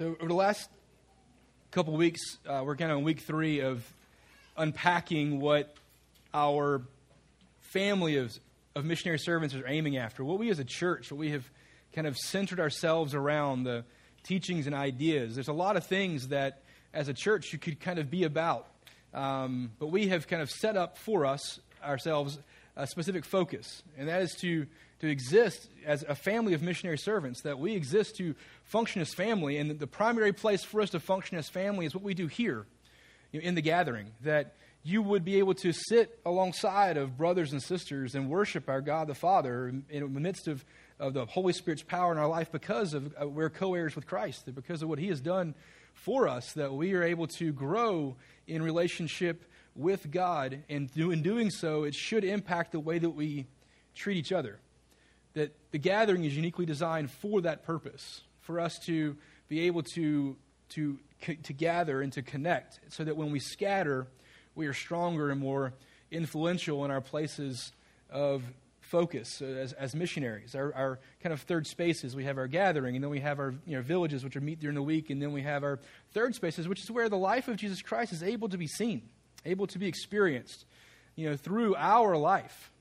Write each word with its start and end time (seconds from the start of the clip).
So 0.00 0.16
over 0.18 0.28
the 0.28 0.34
last 0.34 0.70
couple 1.72 1.92
weeks, 1.92 2.22
uh, 2.48 2.62
we're 2.64 2.76
kind 2.76 2.90
of 2.90 2.96
in 2.96 3.04
week 3.04 3.20
three 3.20 3.60
of 3.60 3.84
unpacking 4.56 5.40
what 5.40 5.74
our 6.32 6.80
family 7.74 8.16
of, 8.16 8.32
of 8.74 8.86
missionary 8.86 9.18
servants 9.18 9.54
are 9.54 9.68
aiming 9.68 9.98
after. 9.98 10.24
What 10.24 10.38
we 10.38 10.48
as 10.48 10.58
a 10.58 10.64
church, 10.64 11.12
what 11.12 11.18
we 11.18 11.32
have 11.32 11.44
kind 11.92 12.06
of 12.06 12.16
centered 12.16 12.60
ourselves 12.60 13.14
around, 13.14 13.64
the 13.64 13.84
teachings 14.22 14.64
and 14.66 14.74
ideas. 14.74 15.34
There's 15.34 15.48
a 15.48 15.52
lot 15.52 15.76
of 15.76 15.84
things 15.84 16.28
that 16.28 16.62
as 16.94 17.08
a 17.08 17.14
church 17.14 17.52
you 17.52 17.58
could 17.58 17.78
kind 17.78 17.98
of 17.98 18.10
be 18.10 18.24
about. 18.24 18.68
Um, 19.12 19.70
but 19.78 19.88
we 19.88 20.08
have 20.08 20.26
kind 20.26 20.40
of 20.40 20.48
set 20.48 20.78
up 20.78 20.96
for 20.96 21.26
us, 21.26 21.60
ourselves, 21.84 22.38
a 22.74 22.86
specific 22.86 23.26
focus, 23.26 23.82
and 23.98 24.08
that 24.08 24.22
is 24.22 24.34
to 24.40 24.66
to 25.00 25.08
exist 25.08 25.68
as 25.86 26.04
a 26.08 26.14
family 26.14 26.52
of 26.52 26.62
missionary 26.62 26.98
servants, 26.98 27.42
that 27.42 27.58
we 27.58 27.74
exist 27.74 28.16
to 28.16 28.34
function 28.64 29.00
as 29.00 29.12
family, 29.12 29.56
and 29.56 29.78
the 29.78 29.86
primary 29.86 30.32
place 30.32 30.62
for 30.62 30.80
us 30.82 30.90
to 30.90 31.00
function 31.00 31.38
as 31.38 31.48
family 31.48 31.86
is 31.86 31.94
what 31.94 32.04
we 32.04 32.14
do 32.14 32.26
here 32.26 32.66
you 33.32 33.40
know, 33.40 33.46
in 33.46 33.54
the 33.54 33.62
gathering. 33.62 34.10
That 34.22 34.54
you 34.82 35.02
would 35.02 35.24
be 35.24 35.38
able 35.38 35.54
to 35.54 35.72
sit 35.72 36.18
alongside 36.24 36.96
of 36.96 37.16
brothers 37.16 37.52
and 37.52 37.62
sisters 37.62 38.14
and 38.14 38.28
worship 38.28 38.68
our 38.68 38.80
God 38.80 39.08
the 39.08 39.14
Father 39.14 39.68
in 39.68 39.84
the 40.14 40.20
midst 40.20 40.48
of, 40.48 40.64
of 40.98 41.14
the 41.14 41.24
Holy 41.26 41.52
Spirit's 41.54 41.82
power 41.82 42.12
in 42.12 42.18
our 42.18 42.28
life 42.28 42.52
because 42.52 42.92
of 42.92 43.14
uh, 43.20 43.26
we're 43.26 43.50
co 43.50 43.74
heirs 43.74 43.96
with 43.96 44.06
Christ, 44.06 44.46
that 44.46 44.54
because 44.54 44.82
of 44.82 44.88
what 44.88 44.98
He 44.98 45.08
has 45.08 45.20
done 45.20 45.54
for 45.94 46.28
us, 46.28 46.52
that 46.52 46.72
we 46.72 46.92
are 46.92 47.02
able 47.02 47.26
to 47.26 47.52
grow 47.52 48.16
in 48.46 48.62
relationship 48.62 49.44
with 49.74 50.10
God, 50.10 50.62
and 50.68 50.92
do, 50.92 51.10
in 51.10 51.22
doing 51.22 51.48
so, 51.48 51.84
it 51.84 51.94
should 51.94 52.24
impact 52.24 52.72
the 52.72 52.80
way 52.80 52.98
that 52.98 53.10
we 53.10 53.46
treat 53.94 54.18
each 54.18 54.32
other 54.32 54.58
that 55.34 55.54
the 55.70 55.78
gathering 55.78 56.24
is 56.24 56.36
uniquely 56.36 56.66
designed 56.66 57.10
for 57.10 57.40
that 57.42 57.64
purpose, 57.64 58.22
for 58.40 58.60
us 58.60 58.78
to 58.86 59.16
be 59.48 59.60
able 59.60 59.82
to, 59.82 60.36
to, 60.70 60.98
to 61.42 61.52
gather 61.52 62.02
and 62.02 62.12
to 62.12 62.22
connect, 62.22 62.80
so 62.88 63.04
that 63.04 63.16
when 63.16 63.30
we 63.30 63.38
scatter, 63.38 64.06
we 64.54 64.66
are 64.66 64.74
stronger 64.74 65.30
and 65.30 65.40
more 65.40 65.72
influential 66.10 66.84
in 66.84 66.90
our 66.90 67.00
places 67.00 67.72
of 68.10 68.42
focus 68.90 69.40
uh, 69.40 69.44
as, 69.44 69.72
as 69.74 69.94
missionaries. 69.94 70.54
Our, 70.54 70.74
our, 70.74 70.98
kind 71.22 71.32
of 71.32 71.40
third 71.42 71.66
spaces, 71.66 72.16
we 72.16 72.24
have 72.24 72.38
our 72.38 72.48
gathering, 72.48 72.96
and 72.96 73.04
then 73.04 73.10
we 73.10 73.20
have 73.20 73.38
our 73.38 73.54
you 73.66 73.76
know, 73.76 73.82
villages, 73.82 74.24
which 74.24 74.36
are 74.36 74.40
meet 74.40 74.58
during 74.58 74.74
the 74.74 74.82
week, 74.82 75.10
and 75.10 75.22
then 75.22 75.32
we 75.32 75.42
have 75.42 75.62
our 75.62 75.78
third 76.12 76.34
spaces, 76.34 76.66
which 76.66 76.82
is 76.82 76.90
where 76.90 77.08
the 77.08 77.16
life 77.16 77.46
of 77.46 77.56
Jesus 77.56 77.82
Christ 77.82 78.12
is 78.12 78.22
able 78.22 78.48
to 78.48 78.58
be 78.58 78.66
seen, 78.66 79.02
able 79.44 79.66
to 79.68 79.78
be 79.78 79.86
experienced, 79.86 80.64
you 81.14 81.30
know, 81.30 81.36
through 81.36 81.76
our 81.76 82.16
life. 82.16 82.72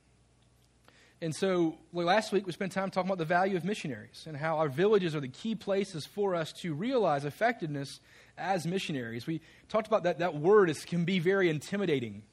And 1.22 1.36
so 1.36 1.78
last 1.92 2.31
week 2.31 2.45
we 2.45 2.53
spent 2.53 2.72
time 2.72 2.92
talking 2.92 3.09
about 3.09 3.17
the 3.17 3.25
value 3.25 3.58
of 3.58 3.66
missionaries 3.66 4.23
and 4.25 4.38
how 4.38 4.58
our 4.58 4.70
villages 4.70 5.16
are 5.16 5.20
the 5.20 5.28
key 5.28 5.53
places 5.53 6.06
for 6.06 6.34
us 6.34 6.53
to 6.53 6.73
realize 6.73 7.26
effectiveness 7.26 8.00
as 8.38 8.66
missionaries. 8.66 9.28
We 9.28 9.42
talked 9.67 9.88
about 9.88 10.03
that 10.03 10.20
that 10.20 10.36
word 10.36 10.70
is, 10.70 10.86
can 10.86 11.04
be 11.04 11.20
very 11.20 11.49
intimidating. 11.49 12.23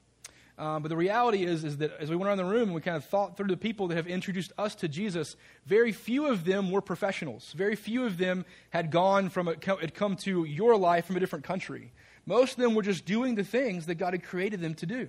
Um, 0.56 0.82
but 0.82 0.88
the 0.88 0.96
reality 0.96 1.44
is, 1.44 1.64
is 1.64 1.78
that 1.78 1.96
as 1.98 2.10
we 2.10 2.16
went 2.16 2.28
around 2.28 2.38
the 2.38 2.44
room 2.44 2.62
and 2.62 2.74
we 2.74 2.80
kind 2.80 2.96
of 2.96 3.04
thought 3.04 3.36
through 3.36 3.48
the 3.48 3.56
people 3.56 3.88
that 3.88 3.96
have 3.96 4.06
introduced 4.06 4.52
us 4.56 4.76
to 4.76 4.88
Jesus, 4.88 5.34
very 5.66 5.90
few 5.90 6.26
of 6.26 6.44
them 6.44 6.70
were 6.70 6.80
professionals. 6.80 7.52
Very 7.56 7.74
few 7.74 8.06
of 8.06 8.18
them 8.18 8.44
had 8.70 8.92
gone 8.92 9.30
from, 9.30 9.48
a, 9.48 9.54
had 9.80 9.94
come 9.94 10.14
to 10.18 10.44
your 10.44 10.76
life 10.76 11.06
from 11.06 11.16
a 11.16 11.20
different 11.20 11.44
country. 11.44 11.92
Most 12.24 12.52
of 12.52 12.58
them 12.58 12.74
were 12.74 12.82
just 12.82 13.04
doing 13.04 13.34
the 13.34 13.44
things 13.44 13.86
that 13.86 13.96
God 13.96 14.14
had 14.14 14.22
created 14.22 14.60
them 14.60 14.74
to 14.74 14.86
do 14.86 15.08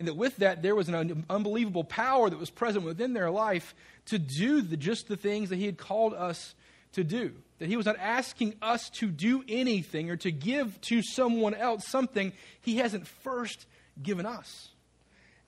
and 0.00 0.08
that 0.08 0.16
with 0.16 0.38
that 0.38 0.62
there 0.62 0.74
was 0.74 0.88
an 0.88 1.24
unbelievable 1.28 1.84
power 1.84 2.30
that 2.30 2.38
was 2.38 2.48
present 2.48 2.84
within 2.84 3.12
their 3.12 3.30
life 3.30 3.74
to 4.06 4.18
do 4.18 4.62
the, 4.62 4.78
just 4.78 5.08
the 5.08 5.16
things 5.16 5.50
that 5.50 5.56
he 5.56 5.66
had 5.66 5.76
called 5.76 6.14
us 6.14 6.54
to 6.92 7.04
do. 7.04 7.34
That 7.58 7.68
he 7.68 7.76
was 7.76 7.84
not 7.84 7.98
asking 7.98 8.54
us 8.62 8.88
to 8.94 9.08
do 9.08 9.44
anything 9.46 10.10
or 10.10 10.16
to 10.16 10.32
give 10.32 10.80
to 10.82 11.02
someone 11.02 11.54
else 11.54 11.86
something 11.86 12.32
he 12.62 12.78
hasn't 12.78 13.06
first 13.06 13.66
given 14.02 14.24
us. 14.24 14.70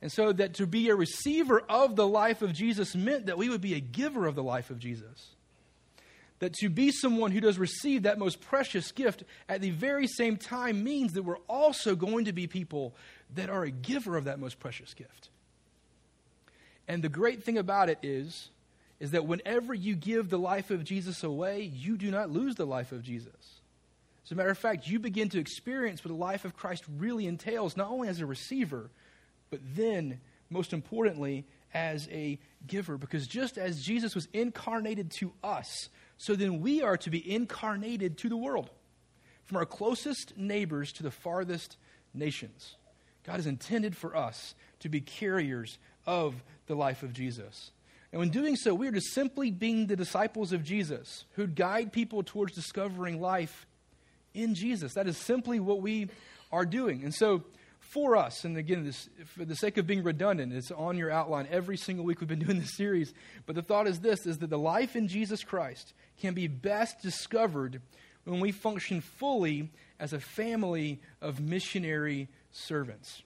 And 0.03 0.13
so 0.13 0.33
that 0.33 0.55
to 0.55 0.67
be 0.67 0.91
a 0.91 0.95
receiver 0.95 1.63
of 1.67 1.97
the 1.97 2.07
life 2.07 2.43
of 2.43 2.53
Jesus 2.53 2.95
meant 2.95 3.27
that 3.27 3.39
we 3.39 3.49
would 3.49 3.63
be 3.63 3.75
a 3.75 3.81
giver 3.81 4.27
of 4.27 4.35
the 4.35 4.43
life 4.43 4.69
of 4.69 4.79
Jesus. 4.79 5.31
That 6.41 6.53
to 6.55 6.69
be 6.69 6.91
someone 6.91 7.31
who 7.31 7.41
does 7.41 7.57
receive 7.57 8.03
that 8.03 8.19
most 8.19 8.43
precious 8.43 8.93
gift 8.93 9.23
at 9.49 9.63
the 9.63 9.71
very 9.71 10.09
same 10.09 10.37
time 10.37 10.85
means 10.85 11.13
that 11.13 11.23
we're 11.23 11.39
also 11.49 11.95
going 11.97 12.27
to 12.27 12.33
be 12.33 12.49
people 12.49 12.95
that 13.35 13.51
are 13.51 13.65
a 13.65 13.71
giver 13.71 14.17
of 14.17 14.25
that 14.25 14.39
most 14.39 14.59
precious 14.59 14.95
gift. 14.95 15.29
And 16.89 17.03
the 17.03 17.09
great 17.09 17.45
thing 17.45 17.59
about 17.59 17.89
it 17.89 17.99
is, 18.03 18.51
is 19.01 19.13
that 19.13 19.27
whenever 19.27 19.75
you 19.75 19.95
give 19.95 20.29
the 20.29 20.39
life 20.39 20.71
of 20.71 20.85
Jesus 20.85 21.23
away, 21.23 21.63
you 21.63 21.97
do 21.97 22.11
not 22.11 22.31
lose 22.31 22.55
the 22.55 22.67
life 22.67 22.93
of 22.93 23.03
Jesus. 23.03 23.61
As 24.25 24.31
a 24.31 24.35
matter 24.35 24.51
of 24.51 24.59
fact, 24.59 24.87
you 24.87 24.99
begin 24.99 25.29
to 25.31 25.41
experience 25.41 26.05
what 26.05 26.11
the 26.11 26.19
life 26.19 26.45
of 26.45 26.57
Christ 26.57 26.85
really 26.99 27.27
entails, 27.27 27.77
not 27.77 27.91
only 27.91 28.09
as 28.09 28.21
a 28.21 28.27
receiver, 28.27 28.91
but 29.51 29.61
then, 29.75 30.21
most 30.51 30.73
importantly, 30.73 31.45
as 31.75 32.09
a 32.13 32.39
giver. 32.67 32.97
Because 32.97 33.27
just 33.27 33.59
as 33.59 33.83
Jesus 33.83 34.15
was 34.15 34.29
incarnated 34.33 35.11
to 35.19 35.33
us, 35.43 35.89
so 36.19 36.37
then 36.37 36.61
we 36.61 36.83
are 36.83 36.97
to 36.99 37.11
be 37.11 37.33
incarnated 37.33 38.19
to 38.19 38.29
the 38.29 38.37
world, 38.37 38.71
from 39.45 39.57
our 39.57 39.67
closest 39.67 40.37
neighbors 40.37 40.93
to 40.93 41.03
the 41.03 41.11
farthest 41.11 41.77
nations. 42.15 42.77
God 43.25 43.37
has 43.37 43.47
intended 43.47 43.97
for 43.97 44.17
us 44.17 44.55
to 44.81 44.89
be 44.89 45.01
carriers 45.01 45.79
of 46.07 46.43
the 46.67 46.75
life 46.75 47.03
of 47.03 47.13
Jesus. 47.13 47.71
And 48.13 48.19
when 48.19 48.29
doing 48.29 48.57
so, 48.57 48.75
we 48.75 48.89
are 48.89 48.93
just 48.93 49.15
simply 49.15 49.51
being 49.51 49.87
the 49.87 49.97
disciples 49.97 50.53
of 50.53 50.63
Jesus 50.63 51.25
who 51.33 51.47
guide 51.47 51.93
people 51.93 52.23
towards 52.23 52.55
discovering 52.55 53.21
life 53.21 53.67
in 54.35 54.55
Jesus. 54.55 54.95
That 54.95 55.07
is 55.07 55.17
simply 55.17 55.61
what 55.61 55.81
we 55.81 56.09
are 56.51 56.67
doing. 56.67 57.05
And 57.05 57.15
so, 57.15 57.45
for 57.81 58.17
us, 58.17 58.45
and 58.45 58.57
again, 58.57 58.85
this, 58.85 59.09
for 59.27 59.45
the 59.45 59.57
sake 59.57 59.77
of 59.77 59.87
being 59.87 60.03
redundant, 60.03 60.53
it's 60.53 60.71
on 60.71 60.97
your 60.97 61.11
outline 61.11 61.47
every 61.51 61.77
single 61.77 62.05
week 62.05 62.21
we've 62.21 62.29
been 62.29 62.39
doing 62.39 62.59
this 62.59 62.77
series. 62.77 63.13
But 63.45 63.55
the 63.55 63.63
thought 63.63 63.87
is 63.87 64.01
this 64.01 64.25
is 64.27 64.39
that 64.39 64.51
the 64.51 64.59
life 64.59 64.97
in 64.97 65.09
Jesus 65.09 65.45
Christ 65.45 65.93
can 66.21 66.33
be 66.33 66.47
best 66.47 67.03
discovered 67.03 67.83
when 68.25 68.41
we 68.41 68.53
function 68.53 69.01
fully 69.01 69.71
as 69.99 70.13
a 70.13 70.21
family 70.21 71.01
of 71.21 71.41
missionary 71.41 72.29
servants 72.53 73.23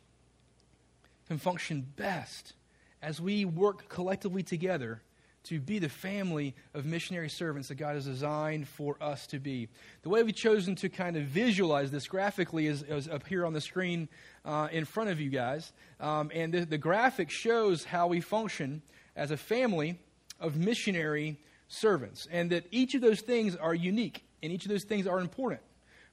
can 1.26 1.38
function 1.38 1.86
best 1.96 2.54
as 3.02 3.20
we 3.20 3.44
work 3.44 3.88
collectively 3.88 4.42
together 4.42 5.02
to 5.44 5.60
be 5.60 5.78
the 5.78 5.88
family 5.88 6.54
of 6.74 6.84
missionary 6.84 7.28
servants 7.28 7.68
that 7.68 7.76
God 7.76 7.94
has 7.94 8.04
designed 8.04 8.66
for 8.66 8.96
us 9.00 9.28
to 9.28 9.38
be. 9.38 9.68
The 10.02 10.08
way 10.08 10.24
we've 10.24 10.34
chosen 10.34 10.74
to 10.76 10.88
kind 10.88 11.16
of 11.16 11.24
visualize 11.24 11.92
this 11.92 12.08
graphically 12.08 12.66
is, 12.66 12.82
is 12.82 13.08
up 13.08 13.26
here 13.28 13.46
on 13.46 13.52
the 13.52 13.60
screen 13.60 14.08
uh, 14.44 14.68
in 14.72 14.84
front 14.84 15.10
of 15.10 15.20
you 15.20 15.30
guys. 15.30 15.72
Um, 16.00 16.32
and 16.34 16.52
the, 16.52 16.64
the 16.64 16.78
graphic 16.78 17.30
shows 17.30 17.84
how 17.84 18.08
we 18.08 18.20
function 18.20 18.82
as 19.14 19.30
a 19.30 19.36
family 19.36 20.00
of 20.40 20.56
missionary 20.56 21.38
servants. 21.68 22.26
And 22.30 22.50
that 22.50 22.66
each 22.72 22.96
of 22.96 23.00
those 23.00 23.20
things 23.20 23.54
are 23.54 23.74
unique 23.74 24.24
and 24.42 24.52
each 24.52 24.64
of 24.64 24.70
those 24.70 24.84
things 24.84 25.06
are 25.06 25.20
important. 25.20 25.60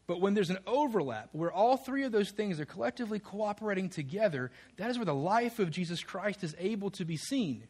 But 0.05 0.19
when 0.19 0.33
there's 0.33 0.49
an 0.49 0.59
overlap 0.67 1.29
where 1.31 1.51
all 1.51 1.77
three 1.77 2.03
of 2.03 2.11
those 2.11 2.31
things 2.31 2.59
are 2.59 2.65
collectively 2.65 3.19
cooperating 3.19 3.89
together, 3.89 4.51
that 4.77 4.89
is 4.89 4.97
where 4.97 5.05
the 5.05 5.13
life 5.13 5.59
of 5.59 5.71
Jesus 5.71 6.03
Christ 6.03 6.43
is 6.43 6.55
able 6.59 6.91
to 6.91 7.05
be 7.05 7.15
seen, 7.15 7.63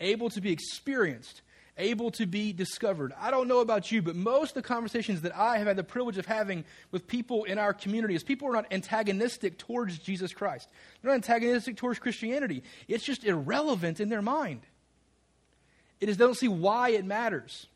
able 0.00 0.28
to 0.30 0.40
be 0.40 0.52
experienced, 0.52 1.40
able 1.78 2.10
to 2.10 2.26
be 2.26 2.52
discovered. 2.52 3.14
I 3.18 3.30
don't 3.30 3.48
know 3.48 3.60
about 3.60 3.90
you, 3.90 4.02
but 4.02 4.16
most 4.16 4.50
of 4.50 4.62
the 4.62 4.68
conversations 4.68 5.22
that 5.22 5.34
I 5.34 5.58
have 5.58 5.66
had 5.66 5.76
the 5.76 5.84
privilege 5.84 6.18
of 6.18 6.26
having 6.26 6.64
with 6.90 7.06
people 7.06 7.44
in 7.44 7.58
our 7.58 7.72
community 7.72 8.14
is 8.14 8.22
people 8.22 8.48
are 8.48 8.52
not 8.52 8.66
antagonistic 8.70 9.56
towards 9.58 9.98
Jesus 9.98 10.32
Christ. 10.32 10.68
They're 11.00 11.10
not 11.10 11.16
antagonistic 11.16 11.76
towards 11.76 11.98
Christianity. 11.98 12.64
It's 12.86 13.04
just 13.04 13.24
irrelevant 13.24 14.00
in 14.00 14.10
their 14.10 14.22
mind. 14.22 14.62
It 16.00 16.08
is 16.08 16.16
they 16.16 16.24
don't 16.24 16.36
see 16.36 16.48
why 16.48 16.90
it 16.90 17.04
matters. 17.04 17.66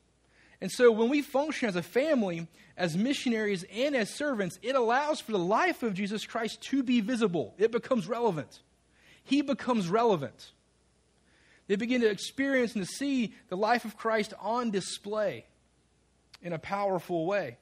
And 0.62 0.70
so 0.70 0.93
when 0.93 1.09
we 1.09 1.23
function 1.23 1.69
as 1.69 1.75
a 1.75 1.82
family, 1.82 2.47
as 2.76 2.97
missionaries, 2.97 3.64
and 3.75 3.97
as 3.97 4.14
servants, 4.14 4.61
it 4.62 4.76
allows 4.76 5.20
for 5.20 5.32
the 5.32 5.38
life 5.38 5.82
of 5.82 5.93
Jesus 5.93 6.25
Christ 6.25 6.62
to 6.62 6.85
be 6.85 7.00
visible. 7.00 7.53
It 7.59 7.73
becomes 7.73 8.06
relevant. 8.06 8.61
He 9.25 9.43
becomes 9.43 9.88
relevant. 9.88 10.53
They 11.67 11.75
begin 11.75 12.00
to 12.03 12.09
experience 12.09 12.76
and 12.76 12.87
to 12.87 12.93
see 12.93 13.35
the 13.49 13.56
life 13.56 13.85
of 13.85 13.97
Christ 13.97 14.35
on 14.41 14.70
display 14.70 15.47
in 16.43 16.53
a 16.53 16.61
powerful 16.61 17.26
way. 17.26 17.56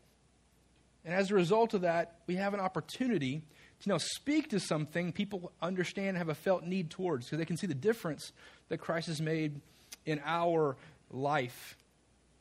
And 1.03 1.15
as 1.15 1.31
a 1.31 1.35
result 1.35 1.73
of 1.73 1.81
that, 1.81 2.19
we 2.27 2.37
have 2.37 2.53
an 2.53 2.61
opportunity 2.61 3.41
to 3.81 3.89
now 3.89 3.97
speak 3.97 4.51
to 4.51 4.61
something 4.61 5.11
people 5.11 5.53
understand 5.63 6.19
have 6.19 6.29
a 6.29 6.35
felt 6.35 6.65
need 6.65 6.91
towards 6.91 7.25
because 7.25 7.39
they 7.39 7.47
can 7.47 7.57
see 7.57 7.67
the 7.67 7.73
difference 7.73 8.33
that 8.69 8.77
Christ 8.77 9.07
has 9.07 9.23
made 9.23 9.63
in 10.05 10.21
our 10.27 10.77
life 11.11 11.79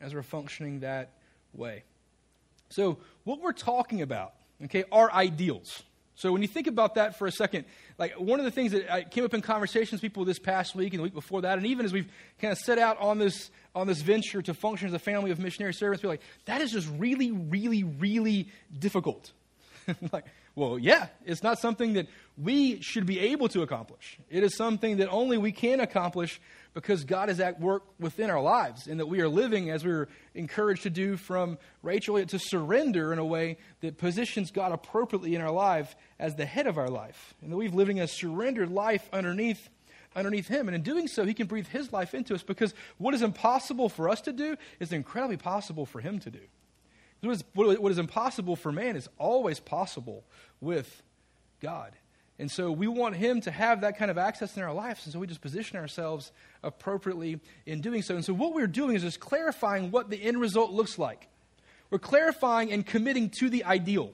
as 0.02 0.14
we're 0.14 0.24
functioning 0.24 0.82
that 0.82 1.12
way. 1.54 1.84
So, 2.70 2.98
what 3.24 3.42
we're 3.42 3.54
talking 3.54 4.02
about, 4.02 4.34
okay, 4.66 4.84
are 4.92 5.12
ideals. 5.12 5.84
So, 6.16 6.32
when 6.32 6.42
you 6.42 6.48
think 6.48 6.68
about 6.68 6.96
that 6.96 7.18
for 7.18 7.28
a 7.28 7.32
second, 7.32 7.66
like 7.98 8.14
one 8.14 8.40
of 8.40 8.46
the 8.46 8.52
things 8.52 8.72
that 8.74 8.92
I 8.92 9.04
came 9.04 9.26
up 9.26 9.34
in 9.34 9.42
conversations 9.42 9.94
with 9.94 10.02
people 10.02 10.26
this 10.26 10.40
past 10.40 10.76
week 10.76 10.94
and 10.94 11.00
the 11.00 11.04
week 11.04 11.14
before 11.14 11.42
that, 11.42 11.58
and 11.58 11.66
even 11.66 11.86
as 11.86 11.94
we've 11.94 12.10
kind 12.40 12.52
of 12.52 12.58
set 12.58 12.78
out 12.78 13.00
on 13.00 13.18
this 13.18 13.50
on 13.76 13.88
this 13.88 14.02
venture 14.02 14.42
to 14.42 14.54
function 14.54 14.88
as 14.88 14.94
a 14.94 15.00
family 15.00 15.32
of 15.32 15.40
missionary 15.40 15.74
servants, 15.74 16.04
we're 16.04 16.10
like, 16.10 16.22
that 16.46 16.62
is 16.62 16.72
just 16.72 16.88
really, 16.98 17.32
really, 17.32 17.84
really 17.84 18.50
difficult. 18.78 19.32
like, 20.12 20.26
well, 20.56 20.78
yeah, 20.78 21.08
it's 21.26 21.44
not 21.44 21.60
something 21.60 21.94
that 21.94 22.08
we 22.38 22.82
should 22.82 23.06
be 23.06 23.20
able 23.20 23.48
to 23.50 23.62
accomplish. 23.62 24.18
It 24.30 24.44
is 24.44 24.56
something 24.56 24.98
that 24.98 25.08
only 25.10 25.38
we 25.38 25.52
can 25.52 25.80
accomplish 25.80 26.42
because 26.82 27.04
God 27.04 27.30
is 27.30 27.42
at 27.42 27.60
work 27.60 27.84
within 28.00 28.30
our 28.30 28.40
lives 28.40 28.88
and 28.88 29.02
that 29.02 29.08
we 29.08 29.20
are 29.20 29.28
living 29.28 29.70
as 29.70 29.84
we 29.84 29.92
are 29.92 30.08
encouraged 30.34 30.84
to 30.84 30.90
do 30.90 31.18
from 31.18 31.58
Rachel 31.84 32.26
to 32.26 32.40
surrender 32.40 33.12
in 33.12 33.20
a 33.20 33.26
way 33.26 33.58
that 33.82 33.98
positions 33.98 34.50
God 34.50 34.72
appropriately 34.72 35.36
in 35.36 35.42
our 35.42 35.52
life 35.52 35.94
as 36.20 36.36
the 36.36 36.46
head 36.46 36.68
of 36.68 36.78
our 36.78 36.88
life. 36.88 37.34
And 37.42 37.52
that 37.52 37.58
we've 37.58 37.76
living 37.76 38.00
a 38.00 38.08
surrendered 38.08 38.72
life 38.72 39.10
underneath 39.12 39.68
underneath 40.16 40.48
him 40.48 40.70
and 40.70 40.74
in 40.74 40.82
doing 40.82 41.08
so 41.08 41.26
he 41.26 41.34
can 41.34 41.48
breathe 41.48 41.68
his 41.68 41.92
life 41.92 42.16
into 42.16 42.34
us 42.34 42.42
because 42.42 42.74
what 42.98 43.14
is 43.14 43.22
impossible 43.22 43.90
for 43.90 44.10
us 44.10 44.22
to 44.22 44.32
do 44.32 44.56
is 44.80 44.92
incredibly 44.92 45.38
possible 45.38 45.86
for 45.86 46.00
him 46.00 46.18
to 46.18 46.32
do. 46.32 46.40
What 47.22 47.34
is, 47.34 47.44
what 47.54 47.92
is 47.92 48.00
impossible 48.00 48.56
for 48.56 48.72
man 48.72 48.96
is 48.96 49.10
always 49.18 49.60
possible 49.60 50.24
with 50.62 51.04
God. 51.60 51.92
And 52.40 52.50
so 52.50 52.72
we 52.72 52.88
want 52.88 53.18
him 53.18 53.42
to 53.42 53.52
have 53.52 53.82
that 53.82 53.98
kind 53.98 54.10
of 54.10 54.18
access 54.18 54.56
in 54.56 54.64
our 54.64 54.74
lives. 54.74 55.06
And 55.06 55.12
so 55.12 55.20
we 55.20 55.28
just 55.28 55.42
position 55.42 55.78
ourselves 55.78 56.32
appropriately 56.64 57.42
in 57.66 57.82
doing 57.82 58.02
so. 58.02 58.16
And 58.16 58.24
so 58.24 58.34
what 58.34 58.54
we're 58.54 58.66
doing 58.66 58.96
is 58.96 59.02
just 59.02 59.20
clarifying 59.20 59.92
what 59.92 60.10
the 60.10 60.16
end 60.24 60.40
result 60.40 60.72
looks 60.72 60.98
like. 60.98 61.28
We're 61.90 62.00
clarifying 62.00 62.72
and 62.72 62.86
committing 62.86 63.30
to 63.40 63.50
the 63.50 63.66
ideal 63.66 64.14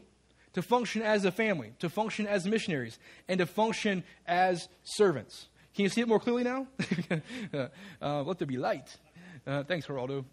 to 0.53 0.63
function 0.63 1.03
as 1.03 1.23
a 1.23 1.31
family, 1.31 1.73
to 1.79 1.89
function 1.89 2.25
as 2.25 2.47
missionaries, 2.47 2.97
and 3.27 3.39
to 3.39 3.45
function 3.45 4.03
as 4.25 4.69
servants. 4.83 5.47
Can 5.75 5.83
you 5.83 5.89
see 5.89 6.01
it 6.01 6.07
more 6.07 6.19
clearly 6.19 6.43
now? 6.43 6.67
uh, 8.01 8.23
let 8.23 8.39
there 8.39 8.47
be 8.47 8.57
light. 8.57 8.95
Uh, 9.45 9.63
thanks, 9.63 9.85
Geraldo. 9.85 10.25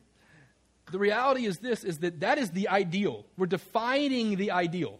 The 0.90 0.98
reality 0.98 1.44
is 1.44 1.58
this, 1.58 1.84
is 1.84 1.98
that 1.98 2.20
that 2.20 2.38
is 2.38 2.52
the 2.52 2.68
ideal. 2.68 3.26
We're 3.36 3.46
defining 3.46 4.36
the 4.36 4.52
ideal. 4.52 4.98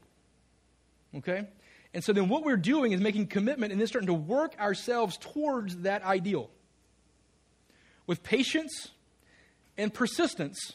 Okay? 1.15 1.47
And 1.95 2.03
so 2.03 2.13
then 2.13 2.29
what 2.29 2.45
we're 2.45 2.57
doing 2.57 2.93
is 2.93 3.01
making 3.01 3.27
commitment 3.27 3.73
and 3.73 3.81
then 3.81 3.87
starting 3.87 4.07
to 4.07 4.15
work 4.15 4.59
ourselves 4.59 5.19
towards 5.19 5.79
that 5.79 6.03
ideal. 6.03 6.51
With 8.07 8.23
patience 8.23 8.89
and 9.77 9.93
persistence, 9.93 10.73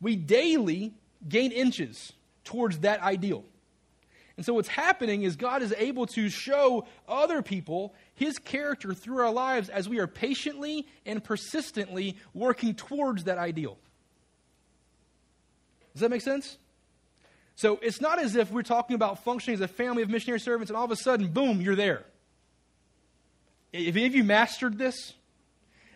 we 0.00 0.16
daily 0.16 0.94
gain 1.28 1.52
inches 1.52 2.12
towards 2.44 2.80
that 2.80 3.00
ideal. 3.00 3.44
And 4.36 4.46
so 4.46 4.54
what's 4.54 4.68
happening 4.68 5.22
is 5.22 5.36
God 5.36 5.62
is 5.62 5.74
able 5.76 6.06
to 6.06 6.28
show 6.28 6.86
other 7.06 7.42
people 7.42 7.94
his 8.14 8.38
character 8.38 8.94
through 8.94 9.18
our 9.18 9.32
lives 9.32 9.68
as 9.68 9.88
we 9.88 9.98
are 9.98 10.06
patiently 10.06 10.86
and 11.04 11.22
persistently 11.22 12.16
working 12.32 12.74
towards 12.74 13.24
that 13.24 13.38
ideal. 13.38 13.76
Does 15.92 16.00
that 16.00 16.10
make 16.10 16.22
sense? 16.22 16.56
So 17.54 17.78
it's 17.82 18.00
not 18.00 18.18
as 18.18 18.34
if 18.36 18.50
we're 18.50 18.62
talking 18.62 18.94
about 18.94 19.24
functioning 19.24 19.54
as 19.54 19.60
a 19.60 19.68
family 19.68 20.02
of 20.02 20.10
missionary 20.10 20.40
servants 20.40 20.70
and 20.70 20.76
all 20.76 20.84
of 20.84 20.90
a 20.90 20.96
sudden, 20.96 21.28
boom, 21.28 21.60
you're 21.60 21.76
there. 21.76 22.04
If 23.72 23.96
any 23.96 24.06
of 24.06 24.14
you 24.14 24.24
mastered 24.24 24.78
this, 24.78 25.14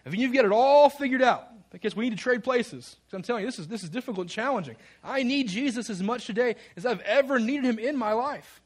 if 0.05 0.13
any 0.13 0.25
of 0.25 0.29
you 0.29 0.33
get 0.33 0.45
it 0.45 0.53
all 0.53 0.89
figured 0.89 1.23
out, 1.23 1.49
because 1.71 1.97
we 1.97 2.05
need 2.05 2.17
to 2.17 2.23
trade 2.23 2.43
places. 2.45 2.97
Because 3.05 3.17
I'm 3.17 3.23
telling 3.23 3.43
you, 3.43 3.49
this 3.49 3.59
is, 3.59 3.69
this 3.69 3.83
is 3.83 3.91
difficult 3.91 4.25
and 4.25 4.31
challenging. 4.31 4.77
I 5.05 5.23
need 5.23 5.49
Jesus 5.49 5.91
as 5.91 6.03
much 6.03 6.27
today 6.27 6.57
as 6.77 6.87
I've 6.87 7.01
ever 7.01 7.39
needed 7.39 7.65
him 7.65 7.79
in 7.79 7.97
my 7.97 8.13
life. 8.13 8.63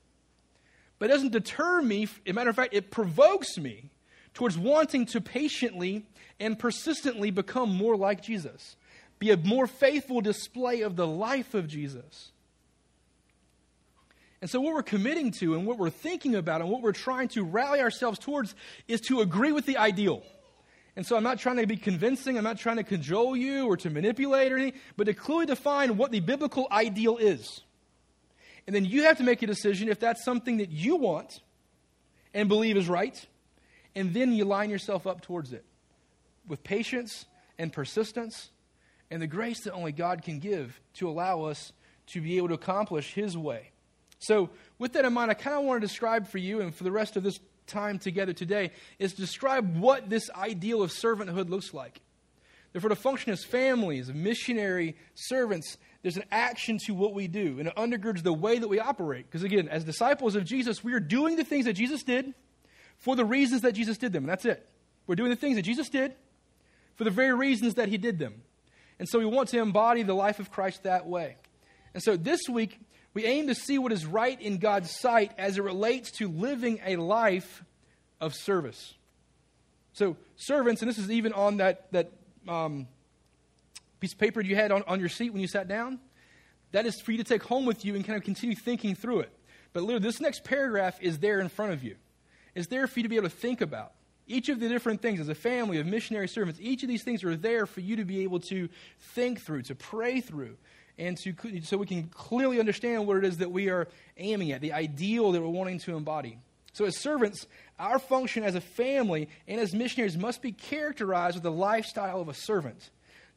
But 0.98 1.10
it 1.10 1.14
doesn't 1.14 1.32
deter 1.32 1.80
me. 1.82 2.04
As 2.04 2.10
a 2.28 2.32
matter 2.34 2.50
of 2.50 2.56
fact, 2.56 2.74
it 2.74 2.90
provokes 2.90 3.56
me 3.56 3.90
towards 4.34 4.56
wanting 4.56 5.06
to 5.06 5.20
patiently 5.20 6.04
and 6.38 6.58
persistently 6.58 7.30
become 7.30 7.74
more 7.74 7.96
like 7.96 8.22
Jesus, 8.22 8.76
be 9.18 9.30
a 9.30 9.36
more 9.36 9.66
faithful 9.66 10.20
display 10.20 10.82
of 10.82 10.96
the 10.96 11.06
life 11.06 11.54
of 11.54 11.66
Jesus. 11.66 12.30
And 14.40 14.48
so, 14.48 14.60
what 14.60 14.74
we're 14.74 14.82
committing 14.82 15.32
to 15.32 15.54
and 15.54 15.66
what 15.66 15.78
we're 15.78 15.90
thinking 15.90 16.34
about 16.34 16.60
and 16.62 16.70
what 16.70 16.80
we're 16.80 16.92
trying 16.92 17.28
to 17.28 17.44
rally 17.44 17.80
ourselves 17.80 18.18
towards 18.18 18.54
is 18.88 19.00
to 19.02 19.20
agree 19.20 19.52
with 19.52 19.66
the 19.66 19.76
ideal. 19.76 20.22
And 20.96 21.06
so, 21.06 21.16
I'm 21.16 21.22
not 21.22 21.38
trying 21.38 21.56
to 21.56 21.66
be 21.66 21.76
convincing, 21.76 22.38
I'm 22.38 22.44
not 22.44 22.58
trying 22.58 22.76
to 22.76 22.84
cajole 22.84 23.36
you 23.36 23.66
or 23.66 23.76
to 23.78 23.90
manipulate 23.90 24.50
or 24.50 24.56
anything, 24.56 24.80
but 24.96 25.04
to 25.04 25.14
clearly 25.14 25.46
define 25.46 25.96
what 25.96 26.10
the 26.10 26.20
biblical 26.20 26.66
ideal 26.70 27.18
is. 27.18 27.60
And 28.66 28.74
then 28.74 28.84
you 28.84 29.02
have 29.04 29.18
to 29.18 29.24
make 29.24 29.42
a 29.42 29.46
decision 29.46 29.88
if 29.88 30.00
that's 30.00 30.24
something 30.24 30.58
that 30.58 30.70
you 30.70 30.96
want 30.96 31.40
and 32.32 32.48
believe 32.48 32.76
is 32.76 32.88
right, 32.88 33.26
and 33.94 34.14
then 34.14 34.32
you 34.32 34.44
line 34.44 34.70
yourself 34.70 35.06
up 35.06 35.20
towards 35.20 35.52
it 35.52 35.64
with 36.46 36.62
patience 36.62 37.26
and 37.58 37.72
persistence 37.72 38.50
and 39.10 39.20
the 39.20 39.26
grace 39.26 39.64
that 39.64 39.72
only 39.72 39.92
God 39.92 40.22
can 40.22 40.38
give 40.38 40.80
to 40.94 41.08
allow 41.08 41.42
us 41.42 41.72
to 42.08 42.20
be 42.20 42.36
able 42.36 42.48
to 42.48 42.54
accomplish 42.54 43.12
His 43.14 43.36
way. 43.36 43.70
So, 44.20 44.50
with 44.78 44.92
that 44.92 45.04
in 45.04 45.12
mind, 45.12 45.30
I 45.30 45.34
kind 45.34 45.56
of 45.56 45.64
want 45.64 45.80
to 45.80 45.86
describe 45.86 46.28
for 46.28 46.38
you 46.38 46.60
and 46.60 46.74
for 46.74 46.84
the 46.84 46.92
rest 46.92 47.16
of 47.16 47.22
this 47.22 47.40
time 47.66 47.98
together 47.98 48.32
today 48.32 48.70
is 48.98 49.14
describe 49.14 49.78
what 49.78 50.10
this 50.10 50.30
ideal 50.30 50.82
of 50.82 50.90
servanthood 50.90 51.48
looks 51.48 51.72
like. 51.72 52.00
Therefore, 52.72 52.90
to 52.90 52.96
function 52.96 53.32
as 53.32 53.44
families, 53.44 54.12
missionary 54.12 54.96
servants, 55.14 55.76
there's 56.02 56.16
an 56.16 56.24
action 56.30 56.78
to 56.86 56.92
what 56.92 57.14
we 57.14 57.28
do, 57.28 57.58
and 57.58 57.66
it 57.66 57.74
undergirds 57.76 58.22
the 58.22 58.32
way 58.32 58.58
that 58.58 58.68
we 58.68 58.78
operate. 58.78 59.26
Because 59.26 59.42
again, 59.42 59.68
as 59.68 59.84
disciples 59.84 60.36
of 60.36 60.44
Jesus, 60.44 60.84
we 60.84 60.92
are 60.92 61.00
doing 61.00 61.36
the 61.36 61.44
things 61.44 61.64
that 61.64 61.72
Jesus 61.72 62.02
did 62.02 62.34
for 62.98 63.16
the 63.16 63.24
reasons 63.24 63.62
that 63.62 63.72
Jesus 63.72 63.98
did 63.98 64.12
them, 64.12 64.24
and 64.24 64.30
that's 64.30 64.44
it. 64.44 64.68
We're 65.06 65.16
doing 65.16 65.30
the 65.30 65.36
things 65.36 65.56
that 65.56 65.62
Jesus 65.62 65.88
did 65.88 66.14
for 66.94 67.04
the 67.04 67.10
very 67.10 67.34
reasons 67.34 67.74
that 67.74 67.88
he 67.88 67.96
did 67.96 68.18
them. 68.18 68.42
And 68.98 69.08
so 69.08 69.18
we 69.18 69.24
want 69.24 69.48
to 69.48 69.58
embody 69.58 70.02
the 70.02 70.14
life 70.14 70.38
of 70.38 70.50
Christ 70.50 70.82
that 70.82 71.06
way. 71.06 71.36
And 71.94 72.02
so 72.02 72.16
this 72.16 72.40
week, 72.48 72.78
we 73.12 73.24
aim 73.24 73.48
to 73.48 73.54
see 73.54 73.78
what 73.78 73.92
is 73.92 74.06
right 74.06 74.40
in 74.40 74.58
God's 74.58 74.90
sight 74.90 75.32
as 75.36 75.58
it 75.58 75.62
relates 75.62 76.10
to 76.12 76.28
living 76.28 76.80
a 76.84 76.96
life 76.96 77.64
of 78.20 78.34
service. 78.34 78.94
So, 79.92 80.16
servants, 80.36 80.82
and 80.82 80.88
this 80.88 80.98
is 80.98 81.10
even 81.10 81.32
on 81.32 81.56
that, 81.56 81.90
that 81.92 82.12
um, 82.46 82.86
piece 83.98 84.12
of 84.12 84.18
paper 84.18 84.40
you 84.40 84.54
had 84.54 84.70
on, 84.70 84.84
on 84.86 85.00
your 85.00 85.08
seat 85.08 85.30
when 85.30 85.40
you 85.40 85.48
sat 85.48 85.66
down, 85.66 85.98
that 86.72 86.86
is 86.86 87.00
for 87.00 87.12
you 87.12 87.18
to 87.18 87.24
take 87.24 87.42
home 87.42 87.66
with 87.66 87.84
you 87.84 87.96
and 87.96 88.04
kind 88.04 88.16
of 88.16 88.22
continue 88.22 88.54
thinking 88.54 88.94
through 88.94 89.20
it. 89.20 89.32
But 89.72 89.82
literally, 89.82 90.04
this 90.04 90.20
next 90.20 90.44
paragraph 90.44 90.98
is 91.00 91.18
there 91.18 91.40
in 91.40 91.48
front 91.48 91.72
of 91.72 91.82
you. 91.82 91.96
It's 92.54 92.68
there 92.68 92.86
for 92.86 92.98
you 92.98 93.02
to 93.04 93.08
be 93.08 93.16
able 93.16 93.28
to 93.28 93.34
think 93.34 93.60
about. 93.60 93.92
Each 94.26 94.48
of 94.48 94.60
the 94.60 94.68
different 94.68 95.02
things, 95.02 95.18
as 95.18 95.28
a 95.28 95.34
family 95.34 95.78
of 95.78 95.86
missionary 95.86 96.28
servants, 96.28 96.60
each 96.62 96.82
of 96.84 96.88
these 96.88 97.02
things 97.02 97.24
are 97.24 97.36
there 97.36 97.66
for 97.66 97.80
you 97.80 97.96
to 97.96 98.04
be 98.04 98.20
able 98.22 98.40
to 98.40 98.68
think 99.14 99.40
through, 99.40 99.62
to 99.62 99.74
pray 99.74 100.20
through, 100.20 100.56
and 101.00 101.16
to, 101.16 101.34
so 101.62 101.78
we 101.78 101.86
can 101.86 102.04
clearly 102.08 102.60
understand 102.60 103.06
what 103.06 103.16
it 103.16 103.24
is 103.24 103.38
that 103.38 103.50
we 103.50 103.70
are 103.70 103.88
aiming 104.18 104.52
at, 104.52 104.60
the 104.60 104.74
ideal 104.74 105.32
that 105.32 105.40
we're 105.40 105.48
wanting 105.48 105.78
to 105.80 105.96
embody. 105.96 106.38
So, 106.72 106.84
as 106.84 106.96
servants, 106.96 107.46
our 107.78 107.98
function 107.98 108.44
as 108.44 108.54
a 108.54 108.60
family 108.60 109.28
and 109.48 109.60
as 109.60 109.74
missionaries 109.74 110.16
must 110.16 110.42
be 110.42 110.52
characterized 110.52 111.36
with 111.36 111.42
the 111.42 111.50
lifestyle 111.50 112.20
of 112.20 112.28
a 112.28 112.34
servant. 112.34 112.90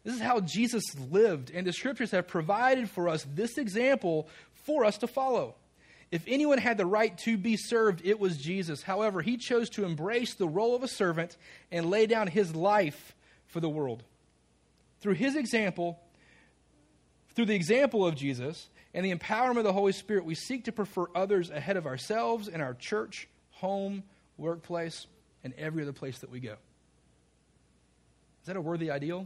This 0.03 0.15
is 0.15 0.21
how 0.21 0.41
Jesus 0.41 0.83
lived, 1.09 1.51
and 1.51 1.65
the 1.65 1.73
scriptures 1.73 2.11
have 2.11 2.27
provided 2.27 2.89
for 2.89 3.07
us 3.07 3.25
this 3.33 3.57
example 3.57 4.27
for 4.65 4.83
us 4.83 4.97
to 4.99 5.07
follow. 5.07 5.55
If 6.11 6.25
anyone 6.27 6.59
had 6.59 6.77
the 6.77 6.85
right 6.85 7.17
to 7.19 7.37
be 7.37 7.57
served, 7.57 8.01
it 8.03 8.19
was 8.19 8.37
Jesus. 8.37 8.83
However, 8.83 9.21
he 9.21 9.37
chose 9.37 9.69
to 9.71 9.85
embrace 9.85 10.35
the 10.35 10.47
role 10.47 10.75
of 10.75 10.83
a 10.83 10.87
servant 10.87 11.37
and 11.71 11.89
lay 11.89 12.05
down 12.05 12.27
his 12.27 12.53
life 12.53 13.15
for 13.47 13.61
the 13.61 13.69
world. 13.69 14.03
Through 14.99 15.15
his 15.15 15.35
example, 15.35 15.99
through 17.35 17.45
the 17.45 17.55
example 17.55 18.05
of 18.05 18.15
Jesus 18.15 18.69
and 18.93 19.05
the 19.05 19.13
empowerment 19.13 19.57
of 19.57 19.63
the 19.63 19.73
Holy 19.73 19.91
Spirit, 19.91 20.25
we 20.25 20.35
seek 20.35 20.65
to 20.65 20.71
prefer 20.71 21.05
others 21.15 21.49
ahead 21.49 21.77
of 21.77 21.85
ourselves 21.85 22.47
in 22.47 22.61
our 22.61 22.73
church, 22.73 23.27
home, 23.51 24.03
workplace, 24.37 25.07
and 25.43 25.53
every 25.57 25.83
other 25.83 25.93
place 25.93 26.19
that 26.19 26.29
we 26.29 26.39
go. 26.39 26.53
Is 28.41 28.47
that 28.47 28.55
a 28.55 28.61
worthy 28.61 28.91
ideal? 28.91 29.25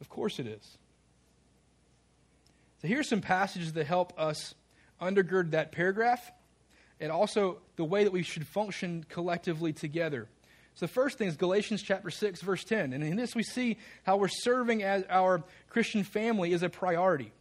Of 0.00 0.08
course 0.08 0.38
it 0.38 0.46
is. 0.46 0.78
So 2.80 2.88
here's 2.88 3.08
some 3.08 3.20
passages 3.20 3.74
that 3.74 3.86
help 3.86 4.18
us 4.18 4.54
undergird 5.00 5.52
that 5.52 5.72
paragraph 5.72 6.32
and 7.00 7.10
also 7.10 7.58
the 7.76 7.84
way 7.84 8.04
that 8.04 8.12
we 8.12 8.22
should 8.22 8.46
function 8.46 9.04
collectively 9.08 9.72
together 9.72 10.28
So 10.74 10.86
the 10.86 10.92
first 10.92 11.18
thing 11.18 11.28
is 11.28 11.36
Galatians 11.36 11.82
chapter 11.82 12.10
6, 12.10 12.40
verse 12.40 12.64
10. 12.64 12.92
And 12.92 13.04
in 13.04 13.16
this 13.16 13.34
we 13.34 13.42
see 13.42 13.76
how 14.04 14.16
we're 14.16 14.28
serving 14.28 14.82
as 14.82 15.04
our 15.10 15.42
Christian 15.68 16.02
family 16.02 16.52
is 16.52 16.62
a 16.62 16.68
priority. 16.68 17.32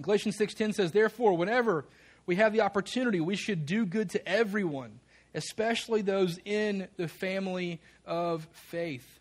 Galatians 0.00 0.36
6:10 0.36 0.72
says, 0.72 0.92
"Therefore, 0.92 1.36
whenever 1.36 1.84
we 2.26 2.36
have 2.36 2.52
the 2.52 2.62
opportunity, 2.62 3.20
we 3.20 3.36
should 3.36 3.66
do 3.66 3.84
good 3.84 4.10
to 4.10 4.28
everyone, 4.28 5.00
especially 5.34 6.02
those 6.02 6.38
in 6.44 6.88
the 6.96 7.08
family 7.08 7.80
of 8.06 8.48
faith." 8.52 9.20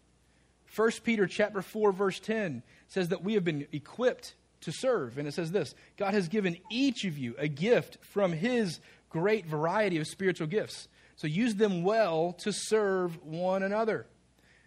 1 0.65 1.03
Peter 1.03 1.27
chapter 1.27 1.61
4 1.61 1.91
verse 1.91 2.19
10 2.19 2.63
says 2.87 3.09
that 3.09 3.23
we 3.23 3.33
have 3.33 3.43
been 3.43 3.67
equipped 3.73 4.35
to 4.61 4.71
serve. 4.71 5.17
And 5.17 5.27
it 5.27 5.33
says 5.33 5.51
this 5.51 5.75
God 5.97 6.13
has 6.13 6.27
given 6.27 6.57
each 6.69 7.03
of 7.03 7.17
you 7.17 7.35
a 7.37 7.47
gift 7.47 7.97
from 8.01 8.31
his 8.31 8.79
great 9.09 9.45
variety 9.45 9.97
of 9.97 10.07
spiritual 10.07 10.47
gifts. 10.47 10.87
So 11.21 11.27
use 11.27 11.53
them 11.53 11.83
well 11.83 12.33
to 12.39 12.51
serve 12.51 13.23
one 13.23 13.61
another. 13.61 14.07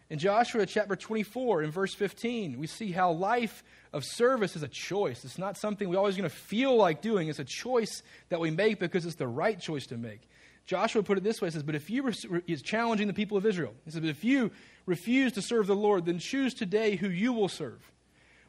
In 0.08 0.20
Joshua 0.20 0.66
chapter 0.66 0.94
24, 0.94 1.64
in 1.64 1.72
verse 1.72 1.92
15, 1.94 2.60
we 2.60 2.68
see 2.68 2.92
how 2.92 3.10
life 3.10 3.64
of 3.92 4.04
service 4.04 4.54
is 4.54 4.62
a 4.62 4.68
choice. 4.68 5.24
It's 5.24 5.36
not 5.36 5.56
something 5.56 5.88
we're 5.88 5.98
always 5.98 6.16
going 6.16 6.30
to 6.30 6.36
feel 6.36 6.76
like 6.76 7.02
doing, 7.02 7.26
it's 7.26 7.40
a 7.40 7.44
choice 7.44 8.04
that 8.28 8.38
we 8.38 8.52
make 8.52 8.78
because 8.78 9.04
it's 9.04 9.16
the 9.16 9.26
right 9.26 9.58
choice 9.58 9.86
to 9.86 9.96
make. 9.96 10.28
Joshua 10.64 11.02
put 11.02 11.18
it 11.18 11.24
this 11.24 11.42
way: 11.42 11.48
He 11.48 11.52
says, 11.52 11.64
But 11.64 11.74
if 11.74 11.90
you, 11.90 12.12
is 12.46 12.62
challenging 12.62 13.08
the 13.08 13.14
people 13.14 13.36
of 13.36 13.44
Israel, 13.46 13.74
he 13.84 13.90
says, 13.90 14.02
But 14.02 14.10
if 14.10 14.22
you 14.22 14.52
refuse 14.86 15.32
to 15.32 15.42
serve 15.42 15.66
the 15.66 15.74
Lord, 15.74 16.06
then 16.06 16.20
choose 16.20 16.54
today 16.54 16.94
who 16.94 17.08
you 17.08 17.32
will 17.32 17.48
serve. 17.48 17.82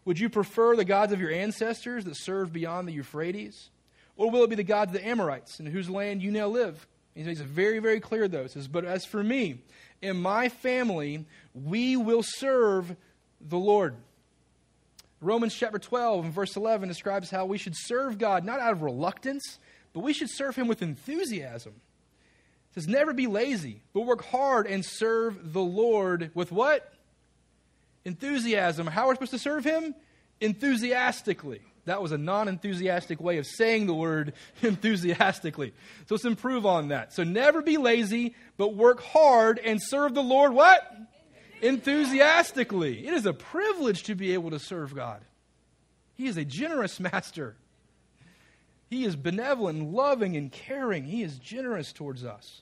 Would 0.05 0.19
you 0.19 0.29
prefer 0.29 0.75
the 0.75 0.85
gods 0.85 1.11
of 1.11 1.19
your 1.19 1.31
ancestors 1.31 2.05
that 2.05 2.17
served 2.17 2.53
beyond 2.53 2.87
the 2.87 2.93
Euphrates? 2.93 3.71
Or 4.15 4.29
will 4.29 4.43
it 4.43 4.51
be 4.51 4.55
the 4.55 4.63
gods 4.63 4.93
of 4.93 5.01
the 5.01 5.07
Amorites 5.07 5.59
in 5.59 5.65
whose 5.65 5.89
land 5.89 6.21
you 6.21 6.29
now 6.29 6.49
live? 6.49 6.87
He 7.15 7.23
makes 7.23 7.39
it 7.39 7.47
very, 7.47 7.79
very 7.79 7.99
clear, 7.99 8.27
though. 8.27 8.43
He 8.43 8.49
says, 8.49 8.67
But 8.67 8.85
as 8.85 9.05
for 9.05 9.23
me 9.23 9.61
and 10.03 10.21
my 10.21 10.49
family, 10.49 11.25
we 11.53 11.95
will 11.95 12.23
serve 12.23 12.95
the 13.39 13.57
Lord. 13.57 13.95
Romans 15.21 15.55
chapter 15.55 15.79
12 15.79 16.25
and 16.25 16.33
verse 16.33 16.55
11 16.55 16.89
describes 16.89 17.29
how 17.29 17.45
we 17.45 17.57
should 17.57 17.75
serve 17.75 18.17
God 18.17 18.43
not 18.43 18.59
out 18.59 18.73
of 18.73 18.81
reluctance, 18.81 19.59
but 19.93 20.01
we 20.01 20.13
should 20.13 20.29
serve 20.29 20.55
Him 20.57 20.67
with 20.67 20.81
enthusiasm. 20.81 21.73
It 22.71 22.73
says, 22.75 22.87
Never 22.87 23.13
be 23.13 23.27
lazy, 23.27 23.81
but 23.93 24.01
work 24.01 24.25
hard 24.25 24.67
and 24.67 24.83
serve 24.83 25.53
the 25.53 25.61
Lord 25.61 26.31
with 26.33 26.51
what? 26.51 26.93
Enthusiasm. 28.03 28.87
How 28.87 29.05
are 29.05 29.09
we 29.09 29.15
supposed 29.15 29.31
to 29.31 29.39
serve 29.39 29.63
Him? 29.63 29.95
Enthusiastically. 30.41 31.61
That 31.85 32.01
was 32.01 32.11
a 32.11 32.17
non 32.17 32.47
enthusiastic 32.47 33.21
way 33.21 33.37
of 33.37 33.45
saying 33.45 33.85
the 33.85 33.93
word 33.93 34.33
enthusiastically. 34.61 35.73
So 36.07 36.15
let's 36.15 36.25
improve 36.25 36.65
on 36.65 36.89
that. 36.89 37.13
So 37.13 37.23
never 37.23 37.61
be 37.61 37.77
lazy, 37.77 38.35
but 38.57 38.75
work 38.75 39.01
hard 39.01 39.59
and 39.59 39.81
serve 39.81 40.13
the 40.13 40.23
Lord 40.23 40.53
what? 40.53 40.81
Enthusiastically. 41.61 43.07
It 43.07 43.13
is 43.13 43.25
a 43.25 43.33
privilege 43.33 44.03
to 44.03 44.15
be 44.15 44.33
able 44.33 44.51
to 44.51 44.59
serve 44.59 44.95
God. 44.95 45.21
He 46.15 46.27
is 46.27 46.37
a 46.37 46.45
generous 46.45 46.99
master. 46.99 47.55
He 48.89 49.03
is 49.03 49.15
benevolent, 49.15 49.91
loving, 49.91 50.35
and 50.37 50.51
caring. 50.51 51.05
He 51.05 51.23
is 51.23 51.37
generous 51.37 51.91
towards 51.91 52.23
us. 52.23 52.61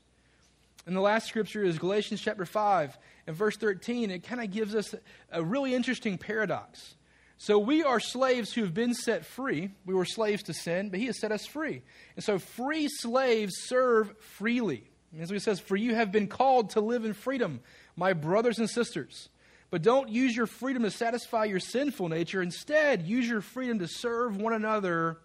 And 0.85 0.95
the 0.95 1.01
last 1.01 1.27
scripture 1.27 1.63
is 1.63 1.77
Galatians 1.77 2.21
chapter 2.21 2.45
5 2.45 2.97
and 3.27 3.35
verse 3.35 3.55
13. 3.55 4.11
It 4.11 4.23
kind 4.23 4.41
of 4.41 4.51
gives 4.51 4.75
us 4.75 4.93
a 5.31 5.43
really 5.43 5.73
interesting 5.73 6.17
paradox. 6.17 6.95
So 7.43 7.59
we 7.59 7.83
are 7.83 7.99
slaves 7.99 8.53
who 8.53 8.61
have 8.61 8.73
been 8.73 8.93
set 8.93 9.25
free. 9.25 9.71
We 9.85 9.93
were 9.93 10.05
slaves 10.05 10.43
to 10.43 10.53
sin, 10.53 10.87
but 10.87 11.01
he 11.01 11.07
has 11.07 11.19
set 11.19 11.33
us 11.33 11.45
free. 11.45 11.81
And 12.15 12.23
so 12.23 12.39
free 12.39 12.87
slaves 12.87 13.55
serve 13.65 14.17
freely. 14.37 14.85
As 15.19 15.29
he 15.29 15.39
says, 15.39 15.59
For 15.59 15.75
you 15.75 15.93
have 15.93 16.09
been 16.09 16.27
called 16.27 16.69
to 16.69 16.79
live 16.79 17.03
in 17.03 17.13
freedom, 17.13 17.59
my 17.97 18.13
brothers 18.13 18.59
and 18.59 18.69
sisters. 18.69 19.27
But 19.71 19.81
don't 19.81 20.07
use 20.07 20.33
your 20.33 20.47
freedom 20.47 20.83
to 20.83 20.89
satisfy 20.89 21.43
your 21.43 21.59
sinful 21.59 22.07
nature. 22.07 22.41
Instead, 22.41 23.01
use 23.01 23.27
your 23.27 23.41
freedom 23.41 23.79
to 23.79 23.89
serve 23.89 24.37
one 24.37 24.53
another 24.53 25.17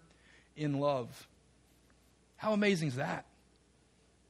in 0.57 0.81
love. 0.81 1.29
How 2.35 2.53
amazing 2.53 2.89
is 2.89 2.97
that? 2.97 3.27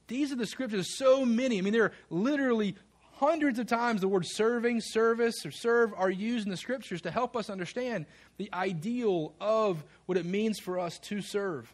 These 0.05 0.31
are 0.31 0.35
the 0.35 0.45
scriptures, 0.45 0.95
so 0.95 1.25
many. 1.25 1.57
I 1.57 1.61
mean, 1.61 1.73
there 1.73 1.85
are 1.85 1.93
literally 2.11 2.75
hundreds 3.19 3.59
of 3.59 3.67
times 3.67 3.99
the 3.99 4.07
word 4.07 4.25
serving, 4.25 4.79
service, 4.79 5.45
or 5.45 5.51
serve 5.51 5.93
are 5.97 6.09
used 6.09 6.45
in 6.45 6.51
the 6.51 6.57
scriptures 6.57 7.01
to 7.01 7.11
help 7.11 7.35
us 7.35 7.49
understand 7.49 8.05
the 8.37 8.49
ideal 8.53 9.33
of 9.41 9.83
what 10.05 10.17
it 10.17 10.25
means 10.25 10.57
for 10.57 10.79
us 10.79 10.97
to 10.99 11.21
serve. 11.21 11.71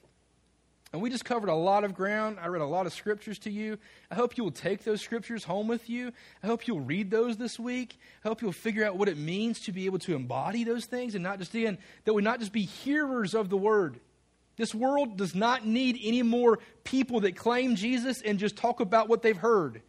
And 0.91 1.01
we 1.03 1.09
just 1.11 1.25
covered 1.25 1.49
a 1.49 1.55
lot 1.55 1.83
of 1.83 1.93
ground. 1.93 2.37
I 2.41 2.47
read 2.47 2.61
a 2.61 2.65
lot 2.65 2.87
of 2.87 2.93
scriptures 2.93 3.37
to 3.39 3.51
you. 3.51 3.77
I 4.09 4.15
hope 4.15 4.37
you 4.37 4.43
will 4.43 4.51
take 4.51 4.83
those 4.83 5.01
scriptures 5.01 5.43
home 5.43 5.67
with 5.67 5.87
you. 5.87 6.11
I 6.41 6.47
hope 6.47 6.67
you'll 6.67 6.79
read 6.79 7.11
those 7.11 7.37
this 7.37 7.59
week. 7.59 7.99
I 8.23 8.29
hope 8.29 8.41
you'll 8.41 8.51
figure 8.51 8.83
out 8.83 8.97
what 8.97 9.09
it 9.09 9.17
means 9.17 9.59
to 9.61 9.71
be 9.71 9.85
able 9.85 9.99
to 9.99 10.15
embody 10.15 10.63
those 10.63 10.85
things 10.85 11.13
and 11.13 11.23
not 11.23 11.37
just, 11.37 11.53
again, 11.53 11.77
that 12.05 12.13
we 12.13 12.23
not 12.23 12.39
just 12.39 12.53
be 12.53 12.63
hearers 12.63 13.35
of 13.35 13.49
the 13.49 13.57
word, 13.57 13.99
this 14.57 14.73
world 14.73 15.17
does 15.17 15.35
not 15.35 15.65
need 15.65 15.99
any 16.01 16.23
more 16.23 16.59
people 16.83 17.19
that 17.19 17.35
claim 17.35 17.75
Jesus 17.75 18.21
and 18.21 18.39
just 18.39 18.55
talk 18.55 18.79
about 18.79 19.09
what 19.09 19.21
they've 19.21 19.37
heard. 19.37 19.81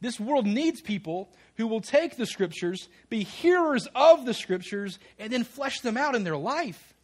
This 0.00 0.18
world 0.18 0.46
needs 0.46 0.80
people 0.80 1.28
who 1.56 1.66
will 1.66 1.80
take 1.80 2.16
the 2.16 2.26
scriptures, 2.26 2.88
be 3.10 3.22
hearers 3.22 3.86
of 3.94 4.24
the 4.24 4.32
scriptures, 4.32 4.98
and 5.18 5.32
then 5.32 5.44
flesh 5.44 5.80
them 5.80 5.96
out 5.96 6.14
in 6.14 6.24
their 6.24 6.36
life. 6.36 6.94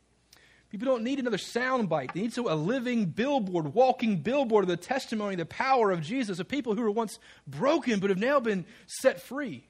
People 0.71 0.87
don't 0.87 1.05
need 1.05 1.19
another 1.19 1.37
soundbite. 1.37 2.13
They 2.13 2.23
need 2.23 2.37
a 2.37 2.55
living 2.55 3.07
billboard, 3.07 3.75
walking 3.75 4.17
billboard 4.17 4.65
of 4.65 4.69
the 4.69 4.77
testimony, 4.77 5.37
the 5.37 5.47
power 5.47 5.91
of 5.91 6.03
Jesus, 6.03 6.39
of 6.39 6.49
people 6.49 6.75
who 6.75 6.83
were 6.83 6.91
once 6.91 7.19
broken 7.47 8.01
but 8.01 8.11
have 8.11 8.19
now 8.19 8.41
been 8.41 8.65
set 8.87 9.21
free. 9.21 9.65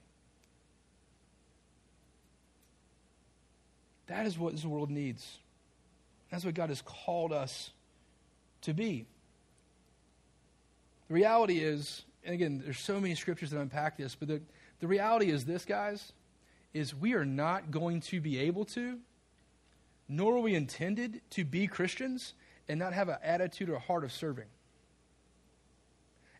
That 4.06 4.26
is 4.26 4.38
what 4.38 4.52
this 4.52 4.64
world 4.64 4.90
needs. 4.90 5.38
That's 6.30 6.44
what 6.44 6.54
God 6.54 6.68
has 6.70 6.82
called 6.82 7.32
us 7.32 7.70
to 8.62 8.72
be. 8.72 9.06
The 11.08 11.14
reality 11.14 11.58
is, 11.58 12.02
and 12.26 12.34
again, 12.34 12.60
there's 12.64 12.78
so 12.78 13.00
many 13.00 13.14
scriptures 13.14 13.50
that 13.50 13.60
unpack 13.60 13.96
this, 13.96 14.14
but 14.16 14.28
the, 14.28 14.40
the 14.80 14.88
reality 14.88 15.30
is 15.30 15.44
this, 15.44 15.64
guys, 15.64 16.12
is 16.74 16.94
we 16.94 17.14
are 17.14 17.24
not 17.24 17.70
going 17.70 18.00
to 18.00 18.20
be 18.20 18.38
able 18.40 18.64
to, 18.66 18.98
nor 20.08 20.36
are 20.36 20.40
we 20.40 20.54
intended 20.54 21.20
to 21.30 21.44
be 21.44 21.66
Christians 21.66 22.34
and 22.68 22.78
not 22.78 22.92
have 22.92 23.08
an 23.08 23.18
attitude 23.22 23.70
or 23.70 23.78
heart 23.78 24.04
of 24.04 24.12
serving. 24.12 24.46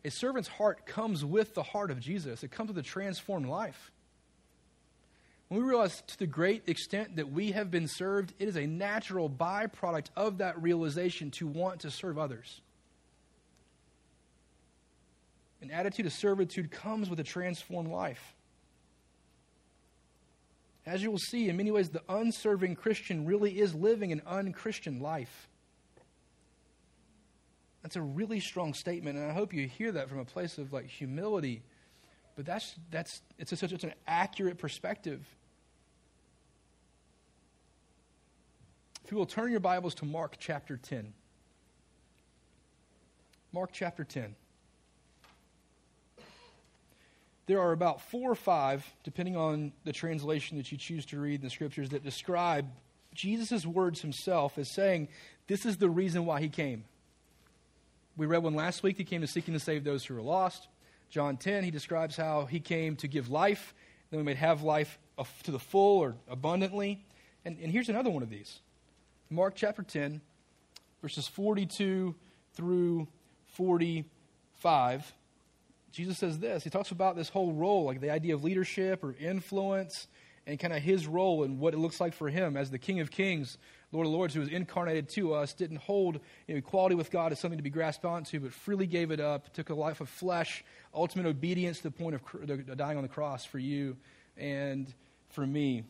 A 0.03 0.11
servant's 0.11 0.49
heart 0.49 0.85
comes 0.85 1.25
with 1.25 1.53
the 1.53 1.63
heart 1.63 1.89
of 1.89 1.99
Jesus. 1.99 2.43
It 2.43 2.51
comes 2.51 2.67
with 2.67 2.77
a 2.77 2.83
transformed 2.83 3.47
life. 3.47 3.91
When 5.47 5.61
we 5.61 5.67
realize 5.67 6.03
to 6.07 6.19
the 6.19 6.27
great 6.27 6.67
extent 6.67 7.15
that 7.15 7.31
we 7.31 7.53
have 7.53 7.71
been 7.71 7.87
served, 7.87 8.33
it 8.37 8.49
is 8.49 8.57
a 8.57 8.67
natural 8.67 9.29
byproduct 9.29 10.07
of 10.15 10.39
that 10.39 10.61
realization 10.61 11.31
to 11.31 11.47
want 11.47 11.81
to 11.81 11.91
serve 11.91 12.17
others. 12.17 12.61
An 15.61 15.71
attitude 15.71 16.05
of 16.05 16.13
servitude 16.13 16.71
comes 16.71 17.09
with 17.09 17.19
a 17.19 17.23
transformed 17.23 17.89
life. 17.89 18.35
As 20.85 21.03
you 21.03 21.11
will 21.11 21.17
see, 21.17 21.49
in 21.49 21.57
many 21.57 21.71
ways, 21.71 21.89
the 21.89 22.03
unserving 22.07 22.75
Christian 22.75 23.25
really 23.25 23.59
is 23.59 23.75
living 23.75 24.11
an 24.11 24.21
unchristian 24.25 25.01
life. 25.01 25.49
That's 27.83 27.97
a 27.97 28.01
really 28.01 28.39
strong 28.39 28.73
statement, 28.73 29.17
and 29.17 29.29
I 29.29 29.33
hope 29.33 29.53
you 29.53 29.67
hear 29.67 29.91
that 29.93 30.09
from 30.09 30.19
a 30.19 30.25
place 30.25 30.57
of 30.57 30.71
like 30.71 30.87
humility. 30.87 31.61
But 32.35 32.45
that's 32.45 32.75
that's 32.91 33.21
it's 33.37 33.57
such 33.57 33.71
it's 33.71 33.83
an 33.83 33.93
accurate 34.07 34.57
perspective. 34.57 35.25
If 39.03 39.11
you 39.11 39.17
will 39.17 39.25
turn 39.25 39.51
your 39.51 39.59
Bibles 39.59 39.95
to 39.95 40.05
Mark 40.05 40.35
chapter 40.37 40.77
10. 40.77 41.13
Mark 43.53 43.71
chapter 43.71 44.03
10. 44.03 44.35
There 47.47 47.61
are 47.61 47.71
about 47.71 48.01
four 48.01 48.29
or 48.29 48.35
five, 48.35 48.85
depending 49.03 49.37
on 49.37 49.71
the 49.85 49.93
translation 49.93 50.57
that 50.57 50.71
you 50.71 50.77
choose 50.77 51.05
to 51.07 51.19
read 51.19 51.35
in 51.35 51.41
the 51.41 51.49
scriptures, 51.49 51.89
that 51.89 52.03
describe 52.03 52.67
Jesus' 53.13 53.65
words 53.65 54.01
himself 54.01 54.57
as 54.57 54.73
saying, 54.73 55.07
This 55.47 55.65
is 55.65 55.77
the 55.77 55.89
reason 55.89 56.25
why 56.25 56.41
he 56.41 56.49
came. 56.49 56.83
We 58.17 58.25
read 58.25 58.43
one 58.43 58.53
last 58.53 58.83
week. 58.83 58.97
He 58.97 59.05
came 59.05 59.21
to 59.21 59.27
seek 59.27 59.47
and 59.47 59.57
to 59.57 59.63
save 59.63 59.83
those 59.83 60.03
who 60.05 60.17
are 60.17 60.21
lost. 60.21 60.67
John 61.09 61.37
10, 61.37 61.63
he 61.63 61.71
describes 61.71 62.17
how 62.17 62.45
he 62.45 62.59
came 62.59 62.97
to 62.97 63.07
give 63.07 63.29
life, 63.29 63.73
that 64.11 64.17
we 64.17 64.23
may 64.23 64.33
have 64.33 64.61
life 64.61 64.99
to 65.43 65.51
the 65.51 65.59
full 65.59 65.99
or 65.99 66.15
abundantly. 66.29 67.03
And, 67.45 67.57
and 67.61 67.71
here's 67.71 67.87
another 67.87 68.09
one 68.09 68.23
of 68.23 68.29
these 68.29 68.59
Mark 69.29 69.55
chapter 69.55 69.83
10, 69.83 70.19
verses 71.01 71.27
42 71.29 72.13
through 72.55 73.07
45, 73.53 75.13
Jesus 75.91 76.17
says 76.17 76.39
this. 76.39 76.63
He 76.63 76.69
talks 76.69 76.91
about 76.91 77.15
this 77.15 77.29
whole 77.29 77.53
role, 77.53 77.85
like 77.85 78.01
the 78.01 78.11
idea 78.11 78.33
of 78.35 78.43
leadership 78.43 79.03
or 79.03 79.15
influence. 79.19 80.07
and 80.47 80.57
kind 80.57 80.73
of 80.73 80.81
his 80.81 81.05
role 81.05 81.43
and 81.43 81.59
what 81.59 81.73
it 81.73 81.77
looks 81.77 81.99
like 81.99 82.13
for 82.13 82.29
him 82.29 82.55
as 82.55 82.71
the 82.71 82.79
King 82.79 83.01
of 83.01 83.11
Kings, 83.11 83.57
Lord 83.91 84.07
of 84.07 84.13
Lords, 84.13 84.33
who 84.33 84.39
was 84.39 84.49
incarnated 84.49 85.09
to 85.09 85.33
us, 85.33 85.53
didn't 85.53 85.77
hold 85.77 86.21
equality 86.47 86.95
with 86.95 87.11
God 87.11 87.33
as 87.33 87.39
something 87.39 87.57
to 87.57 87.63
be 87.63 87.69
grasped 87.69 88.05
onto, 88.05 88.39
but 88.39 88.53
freely 88.53 88.87
gave 88.87 89.11
it 89.11 89.19
up, 89.19 89.53
took 89.53 89.69
a 89.69 89.75
life 89.75 89.99
of 89.99 90.07
flesh, 90.07 90.63
ultimate 90.93 91.25
obedience 91.25 91.77
to 91.79 91.83
the 91.83 91.91
point 91.91 92.15
of 92.15 92.77
dying 92.77 92.95
on 92.95 93.03
the 93.03 93.09
cross 93.09 93.43
for 93.43 93.59
you 93.59 93.97
and 94.37 94.93
for 95.31 95.45
me. 95.45 95.79
And 95.79 95.85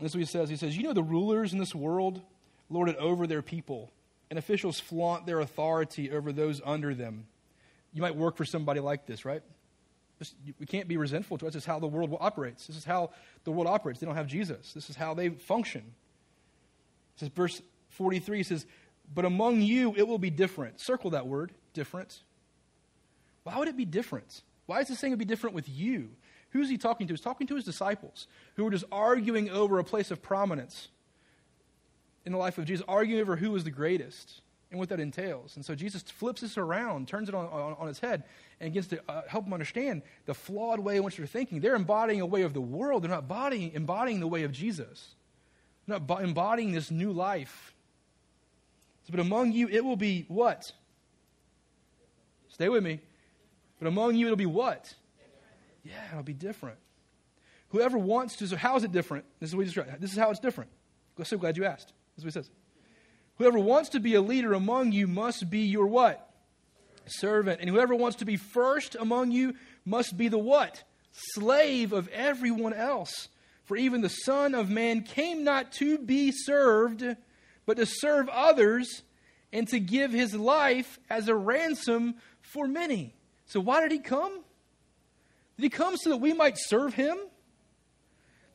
this 0.00 0.12
is 0.12 0.16
what 0.16 0.20
he 0.20 0.26
says. 0.26 0.48
He 0.48 0.56
says, 0.56 0.76
You 0.76 0.84
know, 0.84 0.94
the 0.94 1.02
rulers 1.02 1.52
in 1.52 1.58
this 1.58 1.74
world 1.74 2.22
lord 2.70 2.88
it 2.88 2.96
over 2.96 3.26
their 3.26 3.42
people, 3.42 3.90
and 4.30 4.38
officials 4.38 4.80
flaunt 4.80 5.26
their 5.26 5.40
authority 5.40 6.10
over 6.10 6.32
those 6.32 6.62
under 6.64 6.94
them. 6.94 7.26
You 7.98 8.02
might 8.02 8.14
work 8.14 8.36
for 8.36 8.44
somebody 8.44 8.78
like 8.78 9.06
this, 9.06 9.24
right? 9.24 9.42
we 10.60 10.66
can't 10.66 10.86
be 10.86 10.96
resentful 10.96 11.36
to 11.38 11.48
us. 11.48 11.54
This 11.54 11.64
is 11.64 11.66
how 11.66 11.80
the 11.80 11.88
world 11.88 12.16
operates. 12.20 12.68
This 12.68 12.76
is 12.76 12.84
how 12.84 13.10
the 13.42 13.50
world 13.50 13.66
operates. 13.66 13.98
They 13.98 14.06
don't 14.06 14.14
have 14.14 14.28
Jesus. 14.28 14.72
This 14.72 14.88
is 14.88 14.94
how 14.94 15.14
they 15.14 15.30
function. 15.30 15.82
Says, 17.16 17.28
verse 17.30 17.60
43 17.90 18.44
says, 18.44 18.66
But 19.12 19.24
among 19.24 19.62
you 19.62 19.96
it 19.96 20.06
will 20.06 20.20
be 20.20 20.30
different. 20.30 20.78
Circle 20.78 21.10
that 21.10 21.26
word, 21.26 21.50
different. 21.72 22.20
Why 23.42 23.58
would 23.58 23.66
it 23.66 23.76
be 23.76 23.84
different? 23.84 24.42
Why 24.66 24.78
is 24.78 24.86
this 24.86 25.00
saying 25.00 25.10
it 25.10 25.14
would 25.14 25.18
be 25.18 25.24
different 25.24 25.56
with 25.56 25.68
you? 25.68 26.10
Who's 26.50 26.68
he 26.68 26.78
talking 26.78 27.08
to? 27.08 27.14
He's 27.14 27.20
talking 27.20 27.48
to 27.48 27.56
his 27.56 27.64
disciples 27.64 28.28
who 28.54 28.62
were 28.62 28.70
just 28.70 28.84
arguing 28.92 29.50
over 29.50 29.80
a 29.80 29.84
place 29.84 30.12
of 30.12 30.22
prominence 30.22 30.86
in 32.24 32.30
the 32.30 32.38
life 32.38 32.58
of 32.58 32.64
Jesus, 32.64 32.84
arguing 32.86 33.20
over 33.20 33.34
who 33.34 33.50
was 33.50 33.64
the 33.64 33.72
greatest 33.72 34.40
and 34.70 34.78
what 34.78 34.88
that 34.90 35.00
entails. 35.00 35.56
And 35.56 35.64
so 35.64 35.74
Jesus 35.74 36.02
flips 36.02 36.42
this 36.42 36.58
around, 36.58 37.08
turns 37.08 37.28
it 37.28 37.34
on, 37.34 37.46
on, 37.46 37.76
on 37.78 37.88
its 37.88 38.00
head, 38.00 38.24
and 38.60 38.70
begins 38.70 38.88
to 38.88 39.00
uh, 39.08 39.22
help 39.26 39.44
them 39.44 39.54
understand 39.54 40.02
the 40.26 40.34
flawed 40.34 40.80
way 40.80 40.96
in 40.96 41.04
which 41.04 41.16
they're 41.16 41.26
thinking. 41.26 41.60
They're 41.60 41.74
embodying 41.74 42.20
a 42.20 42.26
way 42.26 42.42
of 42.42 42.52
the 42.52 42.60
world, 42.60 43.02
they're 43.02 43.10
not 43.10 43.22
embodying, 43.22 43.72
embodying 43.72 44.20
the 44.20 44.26
way 44.26 44.42
of 44.42 44.52
Jesus. 44.52 45.14
They're 45.86 45.98
not 45.98 46.20
embodying 46.22 46.72
this 46.72 46.90
new 46.90 47.12
life. 47.12 47.74
So, 49.04 49.12
but 49.12 49.20
among 49.20 49.52
you, 49.52 49.68
it 49.68 49.84
will 49.84 49.96
be 49.96 50.26
what? 50.28 50.70
Stay 52.48 52.68
with 52.68 52.82
me. 52.82 53.00
But 53.78 53.88
among 53.88 54.16
you, 54.16 54.26
it'll 54.26 54.36
be 54.36 54.46
what? 54.46 54.92
Yeah, 55.84 55.92
it'll 56.10 56.22
be 56.22 56.34
different. 56.34 56.76
Whoever 57.70 57.96
wants 57.96 58.36
to, 58.36 58.48
so 58.48 58.56
how 58.56 58.76
is 58.76 58.84
it 58.84 58.92
different? 58.92 59.24
This 59.40 59.50
is 59.50 59.56
what 59.56 59.62
he 59.62 59.66
described. 59.66 60.00
This 60.00 60.12
is 60.12 60.18
how 60.18 60.30
it's 60.30 60.40
different. 60.40 60.70
So 61.22 61.38
glad 61.38 61.56
you 61.56 61.64
asked. 61.64 61.92
That's 62.16 62.24
what 62.24 62.26
he 62.26 62.30
says. 62.30 62.50
Whoever 63.38 63.58
wants 63.58 63.90
to 63.90 64.00
be 64.00 64.14
a 64.14 64.20
leader 64.20 64.52
among 64.52 64.92
you 64.92 65.06
must 65.06 65.48
be 65.48 65.60
your 65.60 65.86
what? 65.86 66.28
Servant. 67.06 67.60
And 67.60 67.70
whoever 67.70 67.94
wants 67.94 68.18
to 68.18 68.24
be 68.24 68.36
first 68.36 68.96
among 68.98 69.30
you 69.30 69.54
must 69.84 70.16
be 70.16 70.28
the 70.28 70.38
what? 70.38 70.82
Slave 71.12 71.92
of 71.92 72.08
everyone 72.08 72.74
else. 72.74 73.28
For 73.64 73.76
even 73.76 74.00
the 74.00 74.08
Son 74.08 74.54
of 74.54 74.70
Man 74.70 75.02
came 75.02 75.44
not 75.44 75.72
to 75.72 75.98
be 75.98 76.32
served, 76.32 77.04
but 77.64 77.76
to 77.76 77.86
serve 77.86 78.28
others 78.28 79.02
and 79.52 79.68
to 79.68 79.78
give 79.78 80.12
his 80.12 80.34
life 80.34 80.98
as 81.08 81.28
a 81.28 81.34
ransom 81.34 82.16
for 82.40 82.66
many. 82.66 83.14
So, 83.46 83.60
why 83.60 83.82
did 83.82 83.92
he 83.92 83.98
come? 83.98 84.32
Did 85.56 85.62
he 85.62 85.68
come 85.68 85.96
so 85.96 86.10
that 86.10 86.16
we 86.18 86.32
might 86.32 86.58
serve 86.58 86.94
him? 86.94 87.16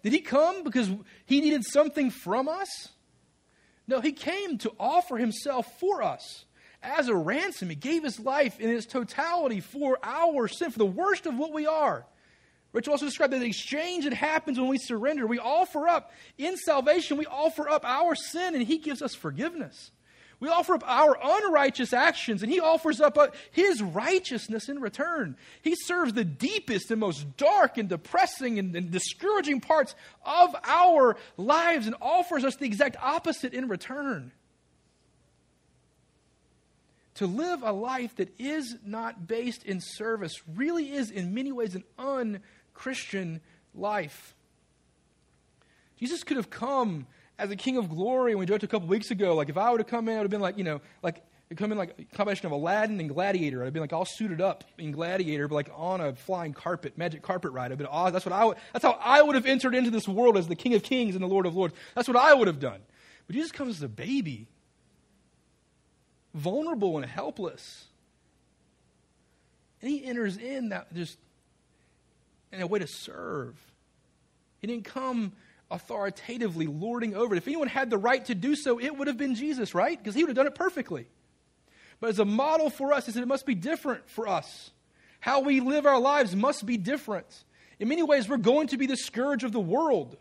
Did 0.03 0.13
he 0.13 0.19
come 0.19 0.63
because 0.63 0.89
he 1.25 1.41
needed 1.41 1.63
something 1.63 2.09
from 2.09 2.49
us? 2.49 2.89
No, 3.87 3.99
he 3.99 4.11
came 4.11 4.57
to 4.59 4.73
offer 4.79 5.17
himself 5.17 5.79
for 5.79 6.03
us 6.03 6.45
as 6.81 7.07
a 7.07 7.15
ransom. 7.15 7.69
He 7.69 7.75
gave 7.75 8.03
his 8.03 8.19
life 8.19 8.59
in 8.59 8.69
its 8.69 8.85
totality 8.85 9.59
for 9.59 9.97
our 10.03 10.47
sin, 10.47 10.71
for 10.71 10.79
the 10.79 10.85
worst 10.85 11.25
of 11.25 11.37
what 11.37 11.53
we 11.53 11.67
are. 11.67 12.05
Rich 12.71 12.87
also 12.87 13.05
described 13.05 13.33
the 13.33 13.45
exchange 13.45 14.05
that 14.05 14.13
happens 14.13 14.59
when 14.59 14.67
we 14.67 14.79
surrender. 14.79 15.27
We 15.27 15.37
offer 15.37 15.87
up, 15.87 16.11
in 16.37 16.57
salvation, 16.57 17.17
we 17.17 17.27
offer 17.27 17.69
up 17.69 17.85
our 17.85 18.15
sin, 18.15 18.55
and 18.55 18.63
he 18.63 18.79
gives 18.79 19.01
us 19.01 19.13
forgiveness. 19.13 19.91
We 20.43 20.49
offer 20.49 20.73
up 20.73 20.83
our 20.85 21.17
unrighteous 21.23 21.93
actions, 21.93 22.43
and 22.43 22.51
He 22.51 22.59
offers 22.59 22.99
up 22.99 23.17
uh, 23.17 23.27
His 23.51 23.81
righteousness 23.81 24.67
in 24.67 24.81
return. 24.81 25.37
He 25.61 25.73
serves 25.73 26.11
the 26.11 26.25
deepest 26.25 26.91
and 26.91 26.99
most 26.99 27.37
dark 27.37 27.77
and 27.77 27.87
depressing 27.87 28.59
and, 28.59 28.75
and 28.75 28.91
discouraging 28.91 29.61
parts 29.61 29.95
of 30.25 30.53
our 30.65 31.15
lives 31.37 31.87
and 31.87 31.95
offers 32.01 32.43
us 32.43 32.57
the 32.57 32.65
exact 32.65 32.97
opposite 33.01 33.53
in 33.53 33.69
return. 33.69 34.33
To 37.15 37.25
live 37.25 37.63
a 37.63 37.71
life 37.71 38.17
that 38.17 38.37
is 38.37 38.75
not 38.85 39.25
based 39.25 39.63
in 39.63 39.79
service 39.79 40.41
really 40.57 40.91
is, 40.91 41.09
in 41.09 41.33
many 41.33 41.53
ways, 41.53 41.73
an 41.73 41.85
unchristian 41.97 43.39
life. 43.73 44.35
Jesus 45.97 46.25
could 46.25 46.35
have 46.35 46.49
come 46.49 47.07
as 47.43 47.51
a 47.51 47.55
king 47.57 47.77
of 47.77 47.89
glory, 47.89 48.31
and 48.31 48.39
we 48.39 48.45
joked 48.45 48.63
a 48.63 48.67
couple 48.67 48.87
weeks 48.87 49.11
ago, 49.11 49.35
like 49.35 49.49
if 49.49 49.57
I 49.57 49.69
would 49.69 49.81
have 49.81 49.87
come 49.87 50.07
in, 50.07 50.15
I 50.15 50.17
would 50.19 50.23
have 50.23 50.31
been 50.31 50.41
like, 50.41 50.57
you 50.57 50.63
know, 50.63 50.79
like 51.01 51.21
come 51.57 51.71
in 51.71 51.77
like 51.77 51.93
a 51.99 52.15
combination 52.15 52.45
of 52.45 52.53
Aladdin 52.53 52.99
and 52.99 53.09
Gladiator. 53.09 53.61
I'd 53.61 53.65
have 53.65 53.73
been 53.73 53.81
like 53.81 53.93
all 53.93 54.05
suited 54.05 54.41
up 54.41 54.63
in 54.77 54.91
Gladiator, 54.91 55.47
but 55.47 55.55
like 55.55 55.69
on 55.75 56.01
a 56.01 56.15
flying 56.15 56.53
carpet, 56.53 56.97
magic 56.97 57.21
carpet 57.21 57.51
ride. 57.51 57.71
I'd 57.71 57.77
been 57.77 57.87
oh, 57.91 58.09
that's 58.09 58.25
what 58.25 58.33
I 58.33 58.45
would, 58.45 58.57
that's 58.71 58.83
how 58.83 58.97
I 58.99 59.21
would 59.21 59.35
have 59.35 59.45
entered 59.45 59.75
into 59.75 59.91
this 59.91 60.07
world 60.07 60.37
as 60.37 60.47
the 60.47 60.55
King 60.55 60.73
of 60.73 60.83
Kings 60.83 61.15
and 61.15 61.23
the 61.23 61.27
Lord 61.27 61.45
of 61.45 61.53
Lords. 61.53 61.73
That's 61.95 62.07
what 62.07 62.17
I 62.17 62.33
would 62.33 62.47
have 62.47 62.61
done. 62.61 62.79
But 63.27 63.35
Jesus 63.35 63.51
comes 63.51 63.75
as 63.75 63.83
a 63.83 63.89
baby, 63.89 64.47
vulnerable 66.33 66.97
and 66.97 67.05
helpless. 67.05 67.85
And 69.81 69.91
he 69.91 70.05
enters 70.05 70.37
in 70.37 70.69
that 70.69 70.93
just 70.93 71.17
in 72.53 72.61
a 72.61 72.67
way 72.67 72.79
to 72.79 72.87
serve. 72.87 73.55
He 74.61 74.67
didn't 74.67 74.85
come 74.85 75.33
authoritatively 75.73 76.67
lording 76.67 77.15
over 77.15 77.33
it. 77.33 77.39
If 77.39 77.47
anyone 77.47 77.67
had 77.67 77.89
the 77.89 77.97
right 77.97 78.23
to 78.25 78.35
do 78.35 78.55
so, 78.55 78.79
it 78.79 78.95
would 78.95 79.07
have 79.07 79.17
been 79.17 79.35
Jesus, 79.35 79.73
right? 79.73 79.97
Because 79.97 80.15
he 80.15 80.23
would 80.23 80.29
have 80.29 80.35
done 80.35 80.47
it 80.47 80.55
perfectly. 80.55 81.07
But 81.99 82.11
as 82.11 82.19
a 82.19 82.25
model 82.25 82.69
for 82.69 82.93
us, 82.93 83.05
he 83.05 83.11
said 83.11 83.23
it 83.23 83.27
must 83.27 83.45
be 83.45 83.55
different 83.55 84.09
for 84.09 84.27
us. 84.27 84.71
How 85.19 85.39
we 85.39 85.59
live 85.59 85.85
our 85.85 85.99
lives 85.99 86.35
must 86.35 86.65
be 86.65 86.77
different. 86.77 87.25
In 87.79 87.87
many 87.87 88.03
ways, 88.03 88.29
we're 88.29 88.37
going 88.37 88.67
to 88.67 88.77
be 88.77 88.85
the 88.85 88.97
scourge 88.97 89.43
of 89.43 89.51
the 89.51 89.59
world. 89.59 90.15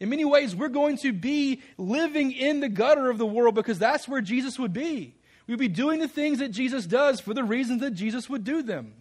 In 0.00 0.08
many 0.08 0.24
ways, 0.24 0.56
we're 0.56 0.68
going 0.68 0.96
to 0.98 1.12
be 1.12 1.62
living 1.76 2.32
in 2.32 2.60
the 2.60 2.68
gutter 2.68 3.10
of 3.10 3.18
the 3.18 3.26
world 3.26 3.54
because 3.54 3.78
that's 3.78 4.08
where 4.08 4.22
Jesus 4.22 4.58
would 4.58 4.72
be. 4.72 5.14
We'd 5.46 5.58
be 5.58 5.68
doing 5.68 6.00
the 6.00 6.08
things 6.08 6.38
that 6.38 6.50
Jesus 6.52 6.86
does 6.86 7.20
for 7.20 7.34
the 7.34 7.44
reasons 7.44 7.80
that 7.82 7.92
Jesus 7.92 8.28
would 8.30 8.44
do 8.44 8.62
them. 8.62 8.94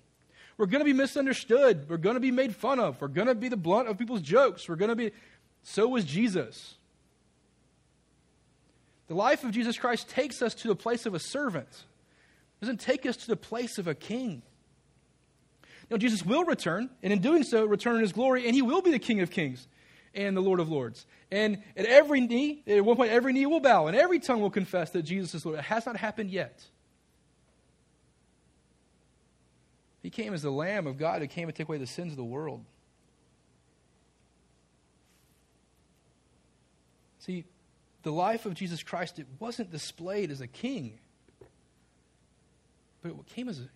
We're 0.57 0.65
going 0.65 0.81
to 0.81 0.85
be 0.85 0.93
misunderstood. 0.93 1.87
We're 1.87 1.97
going 1.97 2.15
to 2.15 2.19
be 2.19 2.31
made 2.31 2.53
fun 2.53 2.79
of. 2.79 2.99
We're 2.99 3.07
going 3.07 3.27
to 3.27 3.35
be 3.35 3.47
the 3.47 3.55
blunt 3.55 3.87
of 3.87 3.97
people's 3.97 4.21
jokes. 4.21 4.67
We're 4.67 4.75
going 4.75 4.89
to 4.89 4.95
be 4.95 5.11
so 5.63 5.87
was 5.87 6.05
Jesus. 6.05 6.75
The 9.07 9.15
life 9.15 9.43
of 9.43 9.51
Jesus 9.51 9.77
Christ 9.77 10.09
takes 10.09 10.41
us 10.41 10.53
to 10.55 10.67
the 10.67 10.75
place 10.75 11.05
of 11.05 11.13
a 11.13 11.19
servant. 11.19 11.67
It 11.69 12.65
doesn't 12.65 12.79
take 12.79 13.05
us 13.05 13.17
to 13.17 13.27
the 13.27 13.35
place 13.35 13.77
of 13.77 13.87
a 13.87 13.95
king. 13.95 14.41
Now, 15.89 15.97
Jesus 15.97 16.23
will 16.23 16.43
return, 16.43 16.89
and 17.01 17.11
in 17.11 17.19
doing 17.19 17.43
so, 17.43 17.65
return 17.65 17.95
in 17.95 18.01
his 18.01 18.11
glory, 18.11 18.45
and 18.45 18.53
he 18.53 18.61
will 18.61 18.81
be 18.81 18.91
the 18.91 18.99
King 18.99 19.21
of 19.21 19.31
kings 19.31 19.67
and 20.13 20.37
the 20.37 20.41
Lord 20.41 20.59
of 20.59 20.69
lords. 20.69 21.05
And 21.31 21.63
at 21.75 21.85
every 21.85 22.21
knee, 22.21 22.63
at 22.67 22.85
one 22.85 22.95
point, 22.95 23.11
every 23.11 23.33
knee 23.33 23.47
will 23.47 23.59
bow, 23.59 23.87
and 23.87 23.97
every 23.97 24.19
tongue 24.19 24.41
will 24.41 24.51
confess 24.51 24.91
that 24.91 25.03
Jesus 25.03 25.33
is 25.33 25.45
Lord. 25.45 25.57
It 25.57 25.65
has 25.65 25.85
not 25.85 25.97
happened 25.97 26.29
yet. 26.29 26.63
He 30.03 30.09
came 30.09 30.33
as 30.33 30.43
the 30.43 30.51
Lamb 30.51 30.87
of 30.87 30.97
God 30.97 31.21
who 31.21 31.27
came 31.27 31.47
to 31.47 31.53
take 31.53 31.67
away 31.67 31.77
the 31.77 31.87
sins 31.87 32.11
of 32.11 32.17
the 32.17 32.23
world. 32.23 32.63
See, 37.19 37.45
the 38.03 38.11
life 38.11 38.45
of 38.45 38.53
Jesus 38.53 38.81
Christ, 38.81 39.19
it 39.19 39.27
wasn't 39.39 39.71
displayed 39.71 40.31
as 40.31 40.41
a 40.41 40.47
king, 40.47 40.99
but 43.01 43.11
it 43.11 43.27
came 43.27 43.49
as 43.49 43.59
a, 43.59 43.63
it 43.63 43.69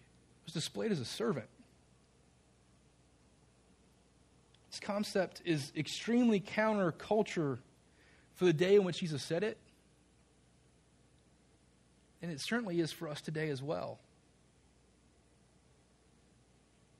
was 0.45 0.53
displayed 0.53 0.91
as 0.91 0.99
a 0.99 1.06
servant. 1.06 1.47
This 4.71 4.79
concept 4.79 5.41
is 5.45 5.71
extremely 5.75 6.39
counterculture 6.39 7.60
for 8.36 8.45
the 8.45 8.53
day 8.53 8.75
in 8.75 8.84
which 8.84 8.99
Jesus 8.99 9.21
said 9.21 9.43
it. 9.43 9.58
And 12.21 12.32
it 12.32 12.39
certainly 12.39 12.79
is 12.79 12.91
for 12.91 13.08
us 13.10 13.21
today 13.21 13.49
as 13.49 13.62
well. 13.62 13.99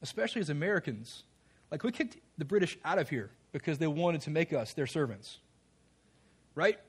Especially 0.02 0.42
as 0.42 0.50
Americans. 0.50 1.24
Like, 1.72 1.84
we 1.84 1.92
kicked 1.92 2.18
the 2.38 2.46
British 2.46 2.78
out 2.84 3.00
of 3.00 3.10
here 3.10 3.32
because 3.54 3.78
they 3.78 3.88
wanted 3.88 4.22
to 4.22 4.30
make 4.30 4.54
us 4.54 4.74
their 4.74 4.86
servants 4.86 5.40
right? 6.56 6.80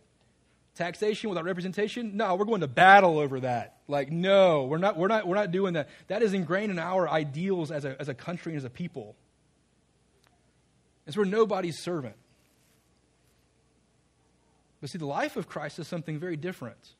Taxation 0.75 1.31
without 1.31 1.45
representation? 1.45 2.17
No, 2.17 2.35
we're 2.35 2.45
going 2.45 2.63
to 2.63 2.69
battle 2.69 3.19
over 3.19 3.41
that. 3.41 3.77
Like, 3.87 4.11
no, 4.11 4.65
we're 4.65 4.79
not, 4.79 4.97
we're 4.97 5.09
not, 5.09 5.27
we're 5.27 5.37
not 5.37 5.51
doing 5.51 5.75
that. 5.75 5.89
That 6.09 6.23
is 6.23 6.35
ingrained 6.35 6.71
in 6.71 6.79
our 6.79 7.09
ideals 7.09 7.71
as 7.71 7.85
a, 7.85 8.01
as 8.01 8.09
a 8.09 8.15
country 8.15 8.53
and 8.53 8.59
as 8.59 8.65
a 8.65 8.71
people. 8.71 9.15
It's 11.07 11.17
we're 11.17 11.25
nobody's 11.25 11.79
servant. 11.79 12.17
But 14.81 14.91
see, 14.91 14.99
the 14.99 15.07
life 15.07 15.37
of 15.37 15.49
Christ 15.49 15.79
is 15.79 15.87
something 15.87 16.19
very 16.19 16.37
different. 16.37 16.95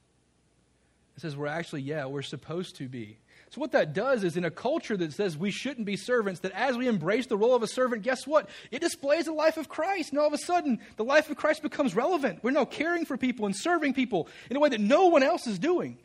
It 1.17 1.23
says 1.23 1.37
we're 1.37 1.47
actually, 1.47 1.83
yeah, 1.83 2.07
we're 2.07 2.23
supposed 2.23 2.77
to 2.77 2.89
be. 2.89 3.19
So, 3.55 3.61
what 3.61 3.71
that 3.71 3.93
does 3.93 4.25
is 4.25 4.37
in 4.37 4.45
a 4.45 4.51
culture 4.51 4.97
that 4.97 5.13
says 5.13 5.39
we 5.39 5.53
shouldn't 5.53 5.87
be 5.87 5.97
servants, 5.97 6.41
that 6.41 6.51
as 6.57 6.77
we 6.77 6.89
embrace 6.89 7.27
the 7.27 7.37
role 7.37 7.55
of 7.55 7.63
a 7.63 7.69
servant, 7.69 8.03
guess 8.03 8.27
what? 8.27 8.49
It 8.73 8.81
displays 8.81 9.27
the 9.27 9.33
life 9.33 9.59
of 9.59 9.69
Christ. 9.69 10.11
And 10.11 10.19
all 10.19 10.27
of 10.27 10.33
a 10.33 10.39
sudden, 10.39 10.81
the 10.97 11.05
life 11.05 11.31
of 11.31 11.37
Christ 11.37 11.63
becomes 11.63 11.95
relevant. 11.95 12.41
We're 12.43 12.51
now 12.51 12.65
caring 12.65 13.05
for 13.05 13.17
people 13.17 13.47
and 13.47 13.55
serving 13.55 13.95
people 13.95 14.27
in 14.51 14.57
a 14.57 14.61
way 14.61 14.71
that 14.71 14.81
no 14.81 15.07
one 15.07 15.23
else 15.23 15.47
is 15.47 15.61
doing. 15.61 15.99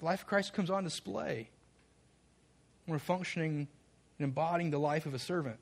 The 0.00 0.04
life 0.04 0.20
of 0.20 0.26
Christ 0.26 0.52
comes 0.52 0.68
on 0.68 0.84
display. 0.84 1.48
We're 2.86 2.98
functioning 2.98 3.66
and 4.18 4.24
embodying 4.24 4.72
the 4.72 4.78
life 4.78 5.06
of 5.06 5.14
a 5.14 5.18
servant. 5.18 5.56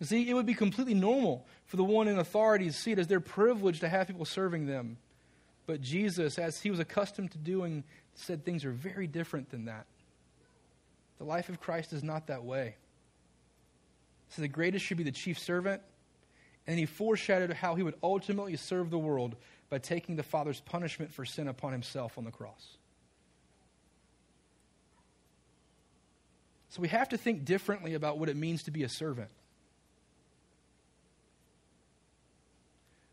You 0.00 0.06
see, 0.06 0.30
it 0.30 0.32
would 0.32 0.46
be 0.46 0.54
completely 0.54 0.94
normal 0.94 1.44
for 1.66 1.76
the 1.76 1.84
one 1.84 2.08
in 2.08 2.18
authority 2.18 2.68
to 2.68 2.72
see 2.72 2.92
it 2.92 2.98
as 2.98 3.06
their 3.06 3.20
privilege 3.20 3.80
to 3.80 3.88
have 3.90 4.06
people 4.06 4.24
serving 4.24 4.64
them. 4.64 4.96
But 5.68 5.82
Jesus, 5.82 6.38
as 6.38 6.58
he 6.58 6.70
was 6.70 6.80
accustomed 6.80 7.32
to 7.32 7.38
doing, 7.38 7.84
said 8.14 8.42
things 8.42 8.64
are 8.64 8.70
very 8.70 9.06
different 9.06 9.50
than 9.50 9.66
that. 9.66 9.84
The 11.18 11.24
life 11.24 11.50
of 11.50 11.60
Christ 11.60 11.92
is 11.92 12.02
not 12.02 12.28
that 12.28 12.42
way. 12.42 12.76
So 14.30 14.40
the 14.40 14.48
greatest 14.48 14.86
should 14.86 14.96
be 14.96 15.04
the 15.04 15.12
chief 15.12 15.38
servant. 15.38 15.82
And 16.66 16.78
he 16.78 16.86
foreshadowed 16.86 17.52
how 17.52 17.74
he 17.74 17.82
would 17.82 17.96
ultimately 18.02 18.56
serve 18.56 18.88
the 18.88 18.98
world 18.98 19.36
by 19.68 19.76
taking 19.76 20.16
the 20.16 20.22
Father's 20.22 20.62
punishment 20.62 21.12
for 21.12 21.26
sin 21.26 21.48
upon 21.48 21.72
himself 21.72 22.16
on 22.16 22.24
the 22.24 22.30
cross. 22.30 22.78
So 26.70 26.80
we 26.80 26.88
have 26.88 27.10
to 27.10 27.18
think 27.18 27.44
differently 27.44 27.92
about 27.92 28.18
what 28.18 28.30
it 28.30 28.38
means 28.38 28.62
to 28.62 28.70
be 28.70 28.84
a 28.84 28.88
servant. 28.88 29.28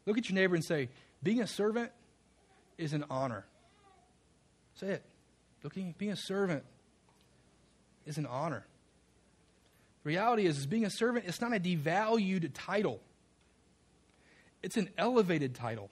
Look 0.06 0.18
at 0.18 0.30
your 0.30 0.36
neighbor 0.36 0.56
and 0.56 0.64
say, 0.64 0.88
being 1.22 1.42
a 1.42 1.48
servant 1.48 1.92
is 2.78 2.94
an 2.94 3.06
honor. 3.10 3.46
Say 4.76 4.88
it. 4.88 5.04
Looking, 5.64 5.96
being 5.98 6.12
a 6.12 6.18
servant 6.18 6.64
is 8.06 8.18
an 8.18 8.26
honor. 8.26 8.66
The 10.04 10.10
reality 10.10 10.46
is, 10.46 10.60
is 10.60 10.68
being 10.68 10.86
a 10.86 10.90
servant, 10.90 11.26
it's 11.28 11.42
not 11.42 11.56
a 11.56 11.60
devalued 11.60 12.52
title. 12.54 13.02
It's 14.62 14.78
an 14.78 14.90
elevated 14.98 15.56
title. 15.56 15.90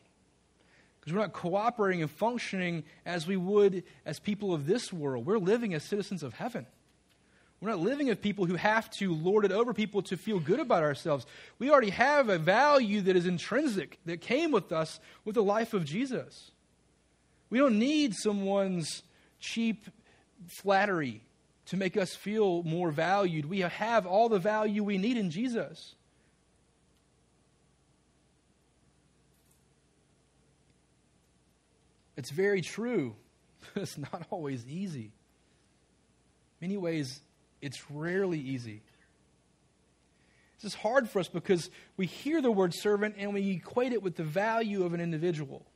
Because 0.99 1.13
we're 1.13 1.21
not 1.21 1.33
cooperating 1.33 2.01
and 2.01 2.09
functioning 2.09 2.83
as 3.05 3.27
we 3.27 3.35
would 3.35 3.83
as 4.05 4.19
people 4.19 4.53
of 4.53 4.65
this 4.65 4.93
world. 4.93 5.25
We're 5.25 5.37
living 5.37 5.73
as 5.73 5.83
citizens 5.83 6.23
of 6.23 6.33
heaven. 6.33 6.65
We're 7.59 7.71
not 7.71 7.79
living 7.79 8.09
as 8.09 8.17
people 8.17 8.45
who 8.45 8.55
have 8.55 8.89
to 8.91 9.13
lord 9.13 9.45
it 9.45 9.51
over 9.51 9.73
people 9.73 10.01
to 10.03 10.17
feel 10.17 10.39
good 10.39 10.59
about 10.59 10.83
ourselves. 10.83 11.25
We 11.59 11.71
already 11.71 11.91
have 11.91 12.29
a 12.29 12.37
value 12.37 13.01
that 13.01 13.15
is 13.15 13.25
intrinsic, 13.25 13.99
that 14.05 14.21
came 14.21 14.51
with 14.51 14.71
us 14.71 14.99
with 15.23 15.35
the 15.35 15.43
life 15.43 15.73
of 15.73 15.85
Jesus. 15.85 16.51
We 17.53 17.59
don't 17.59 17.77
need 17.77 18.15
someone's 18.15 19.03
cheap 19.39 19.85
flattery 20.47 21.21
to 21.67 21.77
make 21.77 21.97
us 21.97 22.15
feel 22.15 22.63
more 22.63 22.89
valued. 22.89 23.45
We 23.45 23.59
have 23.59 24.07
all 24.07 24.27
the 24.27 24.39
value 24.39 24.83
we 24.83 24.97
need 24.97 25.17
in 25.17 25.29
Jesus. 25.29 25.93
It's 32.17 32.31
very 32.31 32.61
true, 32.61 33.15
but 33.75 33.83
it's 33.83 33.99
not 33.99 34.25
always 34.31 34.65
easy. 34.65 35.11
In 36.59 36.69
many 36.69 36.77
ways, 36.77 37.21
it's 37.61 37.83
rarely 37.91 38.39
easy. 38.39 38.81
This 40.59 40.73
is 40.73 40.79
hard 40.79 41.07
for 41.07 41.19
us 41.19 41.27
because 41.27 41.69
we 41.97 42.07
hear 42.07 42.41
the 42.41 42.51
word 42.51 42.73
servant 42.73 43.13
and 43.19 43.31
we 43.31 43.51
equate 43.51 43.93
it 43.93 44.01
with 44.01 44.15
the 44.15 44.23
value 44.23 44.85
of 44.85 44.95
an 44.95 45.01
individual. 45.01 45.67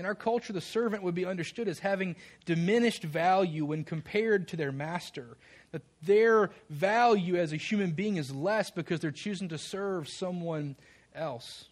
In 0.00 0.06
our 0.06 0.14
culture, 0.14 0.54
the 0.54 0.62
servant 0.62 1.02
would 1.02 1.14
be 1.14 1.26
understood 1.26 1.68
as 1.68 1.78
having 1.78 2.16
diminished 2.46 3.02
value 3.02 3.66
when 3.66 3.84
compared 3.84 4.48
to 4.48 4.56
their 4.56 4.72
master. 4.72 5.36
That 5.72 5.82
their 6.00 6.48
value 6.70 7.36
as 7.36 7.52
a 7.52 7.58
human 7.58 7.90
being 7.90 8.16
is 8.16 8.34
less 8.34 8.70
because 8.70 9.00
they're 9.00 9.10
choosing 9.10 9.50
to 9.50 9.58
serve 9.58 10.08
someone 10.08 10.76
else. 11.14 11.66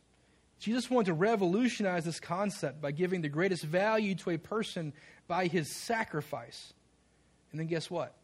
Jesus 0.61 0.91
wanted 0.91 1.07
to 1.07 1.15
revolutionize 1.15 2.05
this 2.05 2.21
concept 2.21 2.83
by 2.83 2.91
giving 2.91 3.23
the 3.23 3.31
greatest 3.31 3.65
value 3.65 4.15
to 4.17 4.29
a 4.29 4.37
person 4.37 4.93
by 5.27 5.47
his 5.47 5.75
sacrifice. 5.75 6.75
And 7.51 7.59
then 7.59 7.67
guess 7.67 7.91
what? 7.91 8.15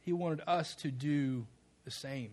He 0.00 0.12
wanted 0.12 0.42
us 0.46 0.74
to 0.82 0.90
do 0.90 1.46
the 1.86 1.90
same. 1.90 2.32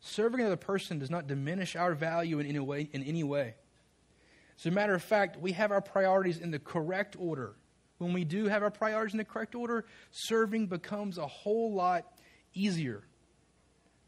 Serving 0.00 0.40
another 0.40 0.56
person 0.56 0.98
does 0.98 1.08
not 1.08 1.28
diminish 1.28 1.76
our 1.76 1.94
value 1.94 2.40
in 2.40 2.46
any 2.46 2.58
way. 2.58 2.88
In 2.92 3.04
any 3.04 3.22
way. 3.22 3.54
As 4.58 4.66
a 4.66 4.70
matter 4.72 4.94
of 4.94 5.02
fact, 5.02 5.40
we 5.40 5.52
have 5.52 5.70
our 5.70 5.80
priorities 5.80 6.38
in 6.38 6.50
the 6.50 6.58
correct 6.58 7.16
order. 7.18 7.54
When 7.98 8.12
we 8.12 8.24
do 8.24 8.46
have 8.46 8.62
our 8.62 8.70
priorities 8.70 9.14
in 9.14 9.18
the 9.18 9.24
correct 9.24 9.54
order, 9.54 9.84
serving 10.10 10.66
becomes 10.66 11.18
a 11.18 11.26
whole 11.26 11.72
lot 11.72 12.06
easier. 12.54 13.04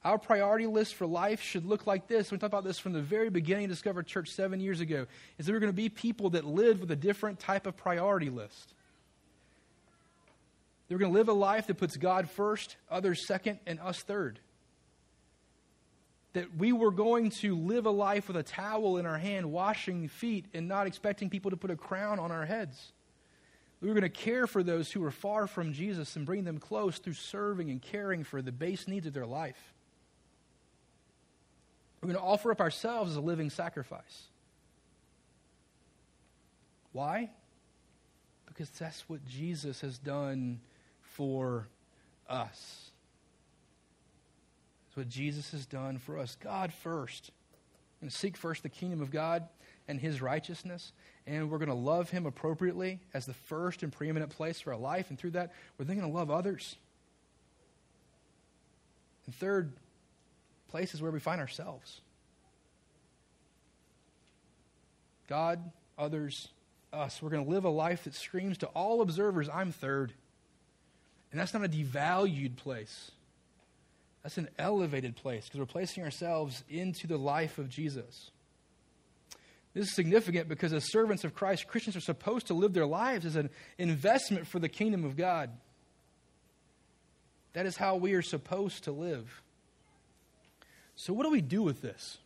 Our 0.03 0.19
priority 0.19 0.67
list 0.67 0.95
for 0.95 1.07
life 1.07 1.43
should 1.43 1.67
look 1.67 1.87
like 1.87 2.09
this. 2.09 2.33
We 2.33 2.39
talked 2.39 2.53
about 2.53 2.65
this 2.65 2.79
from 2.79 2.95
the 2.95 3.03
very 3.03 3.31
beginning 3.31 3.67
of 3.67 3.71
Discover 3.71 4.03
Church 4.03 4.31
seven 4.31 4.59
years 4.59 4.81
ago. 4.81 5.07
Is 5.39 5.47
that 5.47 5.53
we're 5.53 5.61
going 5.61 5.73
to 5.73 5.77
be 5.77 5.89
people 5.89 6.31
that 6.31 6.45
live 6.45 6.81
with 6.81 6.91
a 6.91 6.97
different 6.97 7.39
type 7.39 7.67
of 7.67 7.77
priority 7.77 8.31
list. 8.31 8.75
They're 10.89 10.99
going 10.99 11.13
to 11.13 11.19
live 11.19 11.29
a 11.29 11.33
life 11.33 11.67
that 11.69 11.77
puts 11.77 11.97
God 11.97 12.29
first, 12.29 12.77
others 12.91 13.27
second, 13.27 13.61
and 13.67 13.79
us 13.79 14.01
third 14.01 14.41
that 16.33 16.57
we 16.57 16.73
were 16.73 16.93
going 16.93 17.31
to 17.31 17.57
live 17.57 17.87
a 17.87 17.91
life 17.91 18.29
with 18.29 18.37
a 18.37 18.43
towel 18.43 18.99
in 18.99 19.07
our 19.07 19.19
hand, 19.19 19.51
washing 19.51 20.09
feet, 20.09 20.47
and 20.55 20.69
not 20.69 20.87
expecting 20.87 21.29
people 21.29 21.51
to 21.51 21.57
put 21.57 21.71
a 21.71 21.77
crown 21.77 22.19
on 22.19 22.31
our 22.31 22.47
heads. 22.47 22.93
We 23.81 23.89
were 23.89 23.95
going 23.95 24.03
to 24.03 24.09
care 24.09 24.47
for 24.47 24.63
those 24.63 24.93
who 24.93 25.01
were 25.01 25.11
far 25.11 25.47
from 25.47 25.73
Jesus 25.73 26.15
and 26.15 26.27
bring 26.27 26.45
them 26.45 26.59
close 26.59 26.99
through 26.99 27.15
serving 27.15 27.71
and 27.71 27.83
caring 27.83 28.25
for 28.25 28.43
the 28.43 28.53
base 28.53 28.87
needs 28.87 29.07
of 29.07 29.15
their 29.15 29.27
life. 29.27 29.75
We're 32.01 32.09
going 32.09 32.21
to 32.21 32.25
offer 32.25 32.53
up 32.53 32.61
ourselves 32.61 33.11
as 33.11 33.17
a 33.17 33.21
living 33.21 33.51
sacrifice. 33.51 34.25
Why? 36.93 37.31
Because 38.47 38.71
that's 38.71 39.09
what 39.09 39.25
Jesus 39.27 39.81
has 39.81 39.99
done 39.99 40.61
for 41.01 41.67
us 42.29 42.90
what 45.01 45.09
Jesus 45.09 45.51
has 45.53 45.65
done 45.65 45.97
for 45.99 46.19
us. 46.19 46.37
God 46.41 46.73
first. 46.73 47.33
and 48.03 48.13
seek 48.13 48.37
first 48.37 48.63
the 48.63 48.69
kingdom 48.69 49.01
of 49.01 49.11
God 49.11 49.49
and 49.89 50.01
his 50.01 50.23
righteousness, 50.23 50.93
and 51.27 51.51
we're 51.51 51.59
going 51.59 51.69
to 51.69 51.75
love 51.75 52.11
him 52.11 52.27
appropriately 52.27 53.01
as 53.13 53.27
the 53.27 53.35
first 53.35 53.83
and 53.83 53.93
preeminent 53.93 54.31
place 54.31 54.61
for 54.61 54.73
our 54.73 54.79
life. 54.79 55.11
And 55.11 55.19
through 55.19 55.33
that, 55.33 55.53
we're 55.77 55.85
then 55.85 55.99
going 55.99 56.11
to 56.11 56.17
love 56.17 56.31
others. 56.31 56.77
And 59.27 59.35
third, 59.35 59.73
place 60.69 60.95
is 60.95 61.03
where 61.03 61.11
we 61.11 61.21
find 61.21 61.41
ourselves 61.41 62.01
God, 65.29 65.71
others, 65.97 66.49
us. 66.93 67.23
We're 67.23 67.31
going 67.31 67.45
to 67.45 67.51
live 67.51 67.65
a 67.65 67.71
life 67.71 68.05
that 68.05 68.15
screams 68.15 68.59
to 68.59 68.67
all 68.69 69.01
observers, 69.01 69.49
I'm 69.49 69.73
third. 69.73 70.13
And 71.31 71.41
that's 71.41 71.55
not 71.55 71.65
a 71.65 71.69
devalued 71.69 72.57
place. 72.57 73.13
That's 74.23 74.39
an 74.39 74.49
elevated 74.59 75.17
place 75.17 75.47
because 75.47 75.61
we're 75.61 75.67
placing 75.67 76.05
ourselves 76.05 76.63
into 76.69 77.07
the 77.07 77.17
life 77.17 77.59
of 77.59 77.69
Jesus. 77.69 78.31
This 79.73 79.87
is 79.87 79.95
significant 79.95 80.49
because 80.49 80.73
as 80.73 80.91
servants 80.91 81.25
of 81.25 81.35
Christ, 81.35 81.69
Christians 81.69 81.97
are 81.97 82.01
supposed 82.01 82.49
to 82.49 82.55
live 82.55 82.73
their 82.73 82.87
lives 82.87 83.25
as 83.25 83.37
an 83.37 83.51
investment 83.79 84.47
for 84.47 84.59
the 84.59 84.69
kingdom 84.69 85.05
of 85.05 85.17
God. 85.17 85.51
That 87.53 87.67
is 87.67 87.77
how 87.77 87.97
we 87.97 88.15
are 88.15 88.23
supposed 88.23 88.85
to 88.85 88.93
live. 88.93 89.43
So, 90.97 91.13
what 91.13 91.25
do 91.25 91.31
we 91.31 91.41
do 91.41 91.63
with 91.63 91.83
this? 91.83 92.19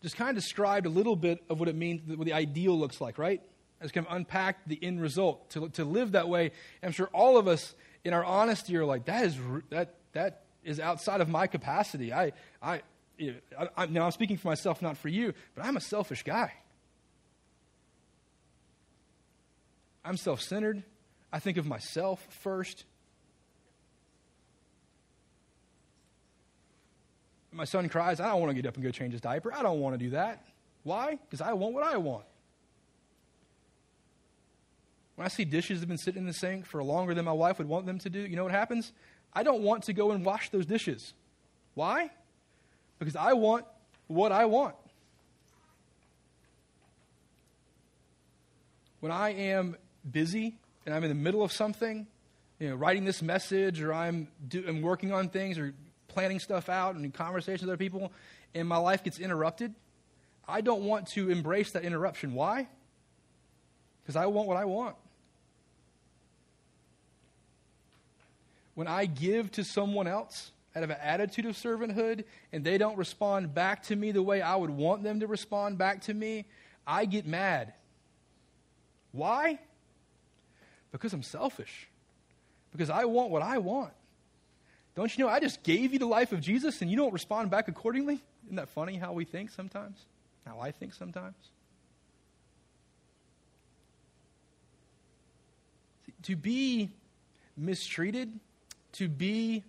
Just 0.00 0.16
kind 0.16 0.30
of 0.30 0.36
described 0.36 0.86
a 0.86 0.90
little 0.90 1.16
bit 1.16 1.42
of 1.48 1.60
what 1.60 1.68
it 1.68 1.74
means, 1.74 2.02
what 2.16 2.24
the 2.24 2.32
ideal 2.32 2.78
looks 2.78 3.00
like, 3.00 3.18
right? 3.18 3.40
As 3.80 3.90
kind 3.90 4.06
of 4.06 4.12
unpacked 4.14 4.68
the 4.68 4.78
end 4.82 5.00
result. 5.00 5.50
To, 5.50 5.68
to 5.70 5.84
live 5.84 6.12
that 6.12 6.28
way, 6.28 6.52
I'm 6.82 6.92
sure 6.92 7.08
all 7.12 7.36
of 7.36 7.48
us 7.48 7.74
in 8.04 8.12
our 8.12 8.24
honesty 8.24 8.76
are 8.76 8.84
like, 8.84 9.06
that 9.06 9.24
is, 9.24 9.36
that, 9.70 9.94
that 10.14 10.42
is 10.64 10.80
outside 10.80 11.20
of 11.20 11.28
my 11.28 11.46
capacity. 11.46 12.12
I, 12.12 12.32
I, 12.62 12.80
know, 13.18 13.34
I, 13.76 13.86
now 13.86 14.06
I'm 14.06 14.12
speaking 14.12 14.36
for 14.36 14.48
myself, 14.48 14.82
not 14.82 14.96
for 14.96 15.08
you, 15.08 15.34
but 15.54 15.64
I'm 15.64 15.76
a 15.76 15.80
selfish 15.80 16.22
guy. 16.22 16.52
I'm 20.04 20.16
self 20.16 20.40
centered. 20.40 20.82
I 21.32 21.38
think 21.38 21.56
of 21.56 21.66
myself 21.66 22.26
first. 22.42 22.84
My 27.52 27.64
son 27.64 27.88
cries, 27.88 28.18
I 28.18 28.28
don't 28.28 28.40
want 28.40 28.50
to 28.50 28.54
get 28.54 28.66
up 28.66 28.74
and 28.74 28.82
go 28.82 28.90
change 28.90 29.12
his 29.12 29.20
diaper. 29.20 29.52
I 29.54 29.62
don't 29.62 29.80
want 29.80 29.98
to 29.98 30.04
do 30.04 30.10
that. 30.10 30.44
Why? 30.82 31.18
Because 31.24 31.40
I 31.40 31.52
want 31.52 31.72
what 31.72 31.84
I 31.84 31.96
want. 31.96 32.24
When 35.14 35.24
I 35.24 35.28
see 35.28 35.44
dishes 35.44 35.78
that 35.78 35.82
have 35.82 35.88
been 35.88 35.98
sitting 35.98 36.22
in 36.22 36.26
the 36.26 36.32
sink 36.32 36.66
for 36.66 36.82
longer 36.82 37.14
than 37.14 37.24
my 37.24 37.32
wife 37.32 37.58
would 37.58 37.68
want 37.68 37.86
them 37.86 37.98
to 38.00 38.10
do, 38.10 38.20
you 38.20 38.34
know 38.34 38.42
what 38.42 38.52
happens? 38.52 38.92
I 39.34 39.42
don't 39.42 39.62
want 39.62 39.84
to 39.84 39.92
go 39.92 40.12
and 40.12 40.24
wash 40.24 40.50
those 40.50 40.66
dishes. 40.66 41.12
Why? 41.74 42.10
Because 42.98 43.16
I 43.16 43.32
want 43.32 43.64
what 44.06 44.32
I 44.32 44.44
want. 44.44 44.76
when 49.04 49.12
I 49.12 49.34
am 49.34 49.76
busy 50.10 50.56
and 50.86 50.94
I'm 50.94 51.04
in 51.04 51.10
the 51.10 51.14
middle 51.14 51.42
of 51.42 51.52
something, 51.52 52.06
you 52.58 52.70
know, 52.70 52.74
writing 52.74 53.04
this 53.04 53.20
message 53.20 53.82
or 53.82 53.92
I'm, 53.92 54.28
do, 54.48 54.64
I'm 54.66 54.80
working 54.80 55.12
on 55.12 55.28
things 55.28 55.58
or 55.58 55.74
planning 56.08 56.40
stuff 56.40 56.70
out 56.70 56.94
and 56.94 57.04
in 57.04 57.12
conversations 57.12 57.60
with 57.60 57.68
other 57.68 57.76
people, 57.76 58.14
and 58.54 58.66
my 58.66 58.78
life 58.78 59.04
gets 59.04 59.18
interrupted, 59.18 59.74
I 60.48 60.62
don't 60.62 60.84
want 60.84 61.08
to 61.08 61.28
embrace 61.28 61.72
that 61.72 61.84
interruption. 61.84 62.32
Why? 62.32 62.66
Because 64.02 64.16
I 64.16 64.24
want 64.24 64.48
what 64.48 64.56
I 64.56 64.64
want. 64.64 64.96
When 68.74 68.86
I 68.86 69.06
give 69.06 69.50
to 69.52 69.64
someone 69.64 70.06
else 70.06 70.50
out 70.76 70.82
of 70.82 70.90
an 70.90 70.96
attitude 71.00 71.46
of 71.46 71.56
servanthood 71.56 72.24
and 72.52 72.64
they 72.64 72.78
don't 72.78 72.96
respond 72.96 73.54
back 73.54 73.84
to 73.84 73.96
me 73.96 74.10
the 74.10 74.22
way 74.22 74.42
I 74.42 74.56
would 74.56 74.70
want 74.70 75.04
them 75.04 75.20
to 75.20 75.26
respond 75.26 75.78
back 75.78 76.02
to 76.02 76.14
me, 76.14 76.46
I 76.86 77.04
get 77.04 77.26
mad. 77.26 77.72
Why? 79.12 79.58
Because 80.90 81.12
I'm 81.12 81.22
selfish. 81.22 81.88
Because 82.72 82.90
I 82.90 83.04
want 83.04 83.30
what 83.30 83.42
I 83.42 83.58
want. 83.58 83.92
Don't 84.96 85.16
you 85.16 85.24
know 85.24 85.30
I 85.30 85.40
just 85.40 85.62
gave 85.62 85.92
you 85.92 85.98
the 85.98 86.06
life 86.06 86.32
of 86.32 86.40
Jesus 86.40 86.82
and 86.82 86.90
you 86.90 86.96
don't 86.96 87.12
respond 87.12 87.50
back 87.50 87.68
accordingly? 87.68 88.20
Isn't 88.44 88.56
that 88.56 88.68
funny 88.68 88.96
how 88.96 89.12
we 89.12 89.24
think 89.24 89.50
sometimes? 89.50 89.98
How 90.44 90.60
I 90.60 90.72
think 90.72 90.94
sometimes? 90.94 91.36
To 96.24 96.36
be 96.36 96.90
mistreated, 97.56 98.32
to 98.94 99.08
be 99.08 99.64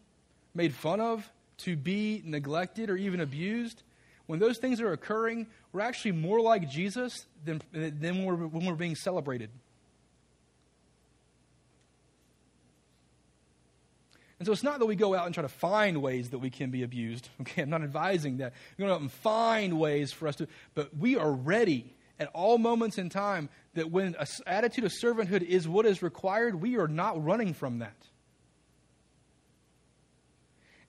made 0.54 0.74
fun 0.74 1.00
of, 1.00 1.30
to 1.58 1.76
be 1.76 2.22
neglected 2.26 2.90
or 2.90 2.98
even 2.98 3.20
abused, 3.20 3.84
when 4.26 4.40
those 4.40 4.58
things 4.58 4.82
are 4.82 4.92
occurring, 4.92 5.48
we're 5.72 5.82
actually 5.82 6.14
more 6.14 6.42
like 6.42 6.70
Jesus 6.70 7.26
than, 7.44 7.62
than 7.72 8.00
when, 8.02 8.26
we're, 8.26 8.48
when 8.48 8.66
we're 8.66 8.74
being 8.74 8.96
celebrated. 8.96 9.50
And 14.40 14.46
so 14.46 14.52
it's 14.52 14.64
not 14.64 14.80
that 14.80 14.86
we 14.86 14.96
go 14.96 15.16
out 15.16 15.26
and 15.26 15.34
try 15.34 15.44
to 15.44 15.48
find 15.48 16.02
ways 16.02 16.32
that 16.32 16.40
we 16.40 16.50
can 16.50 16.70
be 16.70 16.84
abused. 16.84 17.30
Okay, 17.42 17.62
I'm 17.62 17.70
not 17.70 17.84
advising 17.84 18.38
that. 18.38 18.54
We 18.78 18.86
go 18.86 18.94
out 18.94 19.02
and 19.02 19.12
find 19.12 19.80
ways 19.80 20.12
for 20.12 20.28
us 20.28 20.36
to, 20.38 20.48
but 20.74 20.96
we 20.98 21.16
are 21.16 21.32
ready 21.32 21.94
at 22.20 22.30
all 22.34 22.58
moments 22.58 22.98
in 22.98 23.10
time 23.10 23.50
that 23.76 23.92
when 23.92 24.16
an 24.16 24.28
attitude 24.48 24.86
of 24.86 24.92
servanthood 24.92 25.42
is 25.42 25.68
what 25.68 25.86
is 25.86 26.02
required, 26.02 26.62
we 26.62 26.78
are 26.78 26.88
not 26.88 27.24
running 27.24 27.54
from 27.54 27.80
that. 27.80 27.96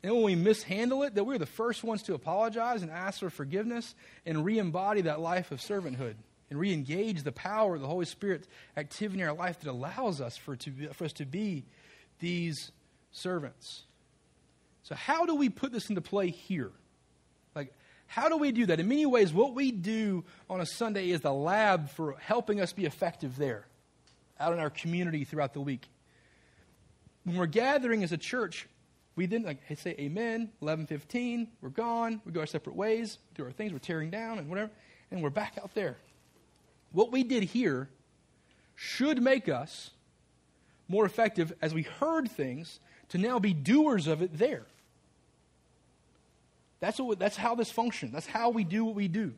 And 0.02 0.14
when 0.14 0.24
we 0.24 0.34
mishandle 0.34 1.02
it, 1.02 1.14
that 1.14 1.24
we're 1.24 1.38
the 1.38 1.46
first 1.46 1.82
ones 1.82 2.02
to 2.04 2.14
apologize 2.14 2.82
and 2.82 2.90
ask 2.90 3.20
for 3.20 3.30
forgiveness 3.30 3.94
and 4.24 4.44
re 4.44 4.58
embody 4.58 5.02
that 5.02 5.20
life 5.20 5.50
of 5.50 5.58
servanthood 5.60 6.14
and 6.50 6.60
re 6.60 6.72
engage 6.72 7.22
the 7.22 7.32
power 7.32 7.74
of 7.74 7.80
the 7.80 7.88
Holy 7.88 8.04
Spirit's 8.04 8.46
activity 8.76 9.20
in 9.20 9.28
our 9.28 9.34
life 9.34 9.60
that 9.60 9.70
allows 9.70 10.20
us 10.20 10.36
for, 10.36 10.56
to, 10.56 10.92
for 10.92 11.04
us 11.04 11.12
to 11.14 11.26
be 11.26 11.64
these 12.18 12.70
servants. 13.10 13.84
So, 14.82 14.94
how 14.94 15.26
do 15.26 15.34
we 15.34 15.48
put 15.48 15.72
this 15.72 15.88
into 15.88 16.00
play 16.00 16.30
here? 16.30 16.70
Like, 17.54 17.72
how 18.06 18.28
do 18.28 18.36
we 18.36 18.52
do 18.52 18.66
that? 18.66 18.78
In 18.78 18.86
many 18.86 19.06
ways, 19.06 19.32
what 19.32 19.54
we 19.54 19.72
do 19.72 20.24
on 20.48 20.60
a 20.60 20.66
Sunday 20.66 21.10
is 21.10 21.22
the 21.22 21.32
lab 21.32 21.90
for 21.90 22.16
helping 22.20 22.60
us 22.60 22.72
be 22.72 22.84
effective 22.84 23.36
there, 23.36 23.66
out 24.38 24.52
in 24.52 24.60
our 24.60 24.70
community 24.70 25.24
throughout 25.24 25.54
the 25.54 25.60
week. 25.60 25.88
When 27.24 27.36
we're 27.36 27.46
gathering 27.46 28.04
as 28.04 28.12
a 28.12 28.16
church, 28.16 28.68
we 29.16 29.26
then 29.26 29.42
like 29.42 29.58
say 29.76 29.96
amen, 29.98 30.50
11:15, 30.62 31.48
we're 31.60 31.70
gone, 31.70 32.20
we 32.24 32.32
go 32.32 32.40
our 32.40 32.46
separate 32.46 32.76
ways, 32.76 33.18
do 33.34 33.44
our 33.44 33.50
things, 33.50 33.72
we're 33.72 33.78
tearing 33.78 34.10
down 34.10 34.38
and 34.38 34.48
whatever, 34.48 34.70
and 35.10 35.22
we're 35.22 35.30
back 35.30 35.54
out 35.60 35.74
there. 35.74 35.96
What 36.92 37.10
we 37.10 37.24
did 37.24 37.42
here 37.42 37.88
should 38.74 39.22
make 39.22 39.48
us 39.48 39.90
more 40.88 41.04
effective 41.04 41.52
as 41.60 41.74
we 41.74 41.82
heard 41.82 42.30
things 42.30 42.78
to 43.08 43.18
now 43.18 43.38
be 43.38 43.52
doers 43.52 44.06
of 44.06 44.22
it 44.22 44.38
there. 44.38 44.66
That's, 46.78 47.00
what, 47.00 47.18
that's 47.18 47.36
how 47.36 47.54
this 47.54 47.70
functions. 47.70 48.12
That's 48.12 48.26
how 48.26 48.50
we 48.50 48.62
do 48.62 48.84
what 48.84 48.94
we 48.94 49.08
do. 49.08 49.32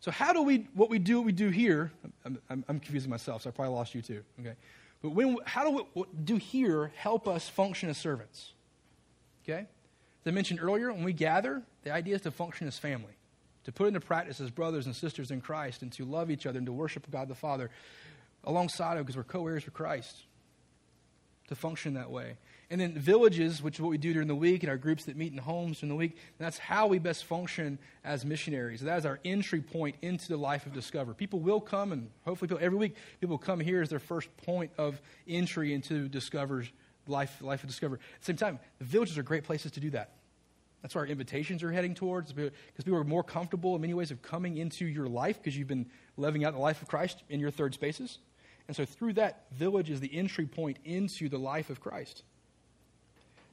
So, 0.00 0.10
how 0.10 0.32
do 0.32 0.42
we, 0.42 0.66
what 0.74 0.90
we 0.90 0.98
do, 0.98 1.18
what 1.18 1.26
we 1.26 1.32
do 1.32 1.50
here, 1.50 1.92
I'm, 2.24 2.38
I'm, 2.48 2.64
I'm 2.68 2.80
confusing 2.80 3.10
myself, 3.10 3.42
so 3.42 3.50
I 3.50 3.52
probably 3.52 3.74
lost 3.74 3.94
you 3.94 4.02
too, 4.02 4.22
okay? 4.40 4.54
But 5.02 5.10
when, 5.10 5.36
how 5.44 5.64
do 5.64 5.86
we 5.94 6.04
do 6.24 6.36
here 6.36 6.90
help 6.96 7.28
us 7.28 7.48
function 7.48 7.88
as 7.90 7.98
servants? 7.98 8.52
Okay? 9.50 9.66
As 10.24 10.26
I 10.26 10.30
mentioned 10.30 10.60
earlier, 10.62 10.92
when 10.92 11.04
we 11.04 11.12
gather, 11.12 11.62
the 11.82 11.92
idea 11.92 12.14
is 12.14 12.20
to 12.22 12.30
function 12.30 12.66
as 12.66 12.78
family, 12.78 13.14
to 13.64 13.72
put 13.72 13.88
into 13.88 14.00
practice 14.00 14.40
as 14.40 14.50
brothers 14.50 14.86
and 14.86 14.94
sisters 14.94 15.30
in 15.30 15.40
Christ, 15.40 15.82
and 15.82 15.90
to 15.92 16.04
love 16.04 16.30
each 16.30 16.46
other 16.46 16.58
and 16.58 16.66
to 16.66 16.72
worship 16.72 17.10
God 17.10 17.28
the 17.28 17.34
Father 17.34 17.70
alongside 18.44 18.96
of 18.96 19.06
because 19.06 19.16
we're 19.16 19.24
co 19.24 19.46
heirs 19.46 19.64
with 19.64 19.74
Christ, 19.74 20.24
to 21.48 21.54
function 21.54 21.94
that 21.94 22.10
way. 22.10 22.36
And 22.72 22.80
then 22.80 22.92
villages, 22.92 23.60
which 23.60 23.76
is 23.76 23.80
what 23.80 23.90
we 23.90 23.98
do 23.98 24.12
during 24.12 24.28
the 24.28 24.34
week, 24.34 24.62
and 24.62 24.70
our 24.70 24.76
groups 24.76 25.06
that 25.06 25.16
meet 25.16 25.32
in 25.32 25.38
homes 25.38 25.80
during 25.80 25.88
the 25.88 25.96
week, 25.96 26.16
that's 26.38 26.56
how 26.56 26.86
we 26.86 27.00
best 27.00 27.24
function 27.24 27.78
as 28.04 28.24
missionaries. 28.24 28.80
That 28.82 28.98
is 28.98 29.06
our 29.06 29.18
entry 29.24 29.60
point 29.60 29.96
into 30.02 30.28
the 30.28 30.36
life 30.36 30.66
of 30.66 30.72
Discover. 30.72 31.14
People 31.14 31.40
will 31.40 31.60
come, 31.60 31.90
and 31.90 32.08
hopefully 32.24 32.54
every 32.60 32.78
week, 32.78 32.94
people 33.20 33.38
come 33.38 33.58
here 33.58 33.82
as 33.82 33.88
their 33.88 33.98
first 33.98 34.28
point 34.36 34.70
of 34.78 35.00
entry 35.26 35.74
into 35.74 36.08
Discover's 36.08 36.70
life, 37.06 37.40
life 37.40 37.62
of 37.62 37.68
discovery. 37.68 37.98
At 38.14 38.20
the 38.20 38.24
same 38.26 38.36
time, 38.36 38.58
the 38.78 38.84
villages 38.84 39.18
are 39.18 39.22
great 39.22 39.44
places 39.44 39.72
to 39.72 39.80
do 39.80 39.90
that. 39.90 40.12
That's 40.82 40.94
where 40.94 41.04
our 41.04 41.10
invitations 41.10 41.62
are 41.62 41.70
heading 41.70 41.94
towards, 41.94 42.32
because 42.32 42.52
people 42.78 42.98
are 42.98 43.04
more 43.04 43.22
comfortable 43.22 43.74
in 43.74 43.82
many 43.82 43.92
ways 43.92 44.10
of 44.10 44.22
coming 44.22 44.56
into 44.56 44.86
your 44.86 45.08
life 45.08 45.38
because 45.38 45.56
you've 45.56 45.68
been 45.68 45.90
living 46.16 46.44
out 46.44 46.54
the 46.54 46.60
life 46.60 46.80
of 46.80 46.88
Christ 46.88 47.22
in 47.28 47.38
your 47.38 47.50
third 47.50 47.74
spaces. 47.74 48.18
And 48.66 48.76
so 48.76 48.84
through 48.84 49.14
that, 49.14 49.46
village 49.52 49.90
is 49.90 50.00
the 50.00 50.14
entry 50.16 50.46
point 50.46 50.78
into 50.84 51.28
the 51.28 51.38
life 51.38 51.70
of 51.70 51.80
Christ 51.80 52.22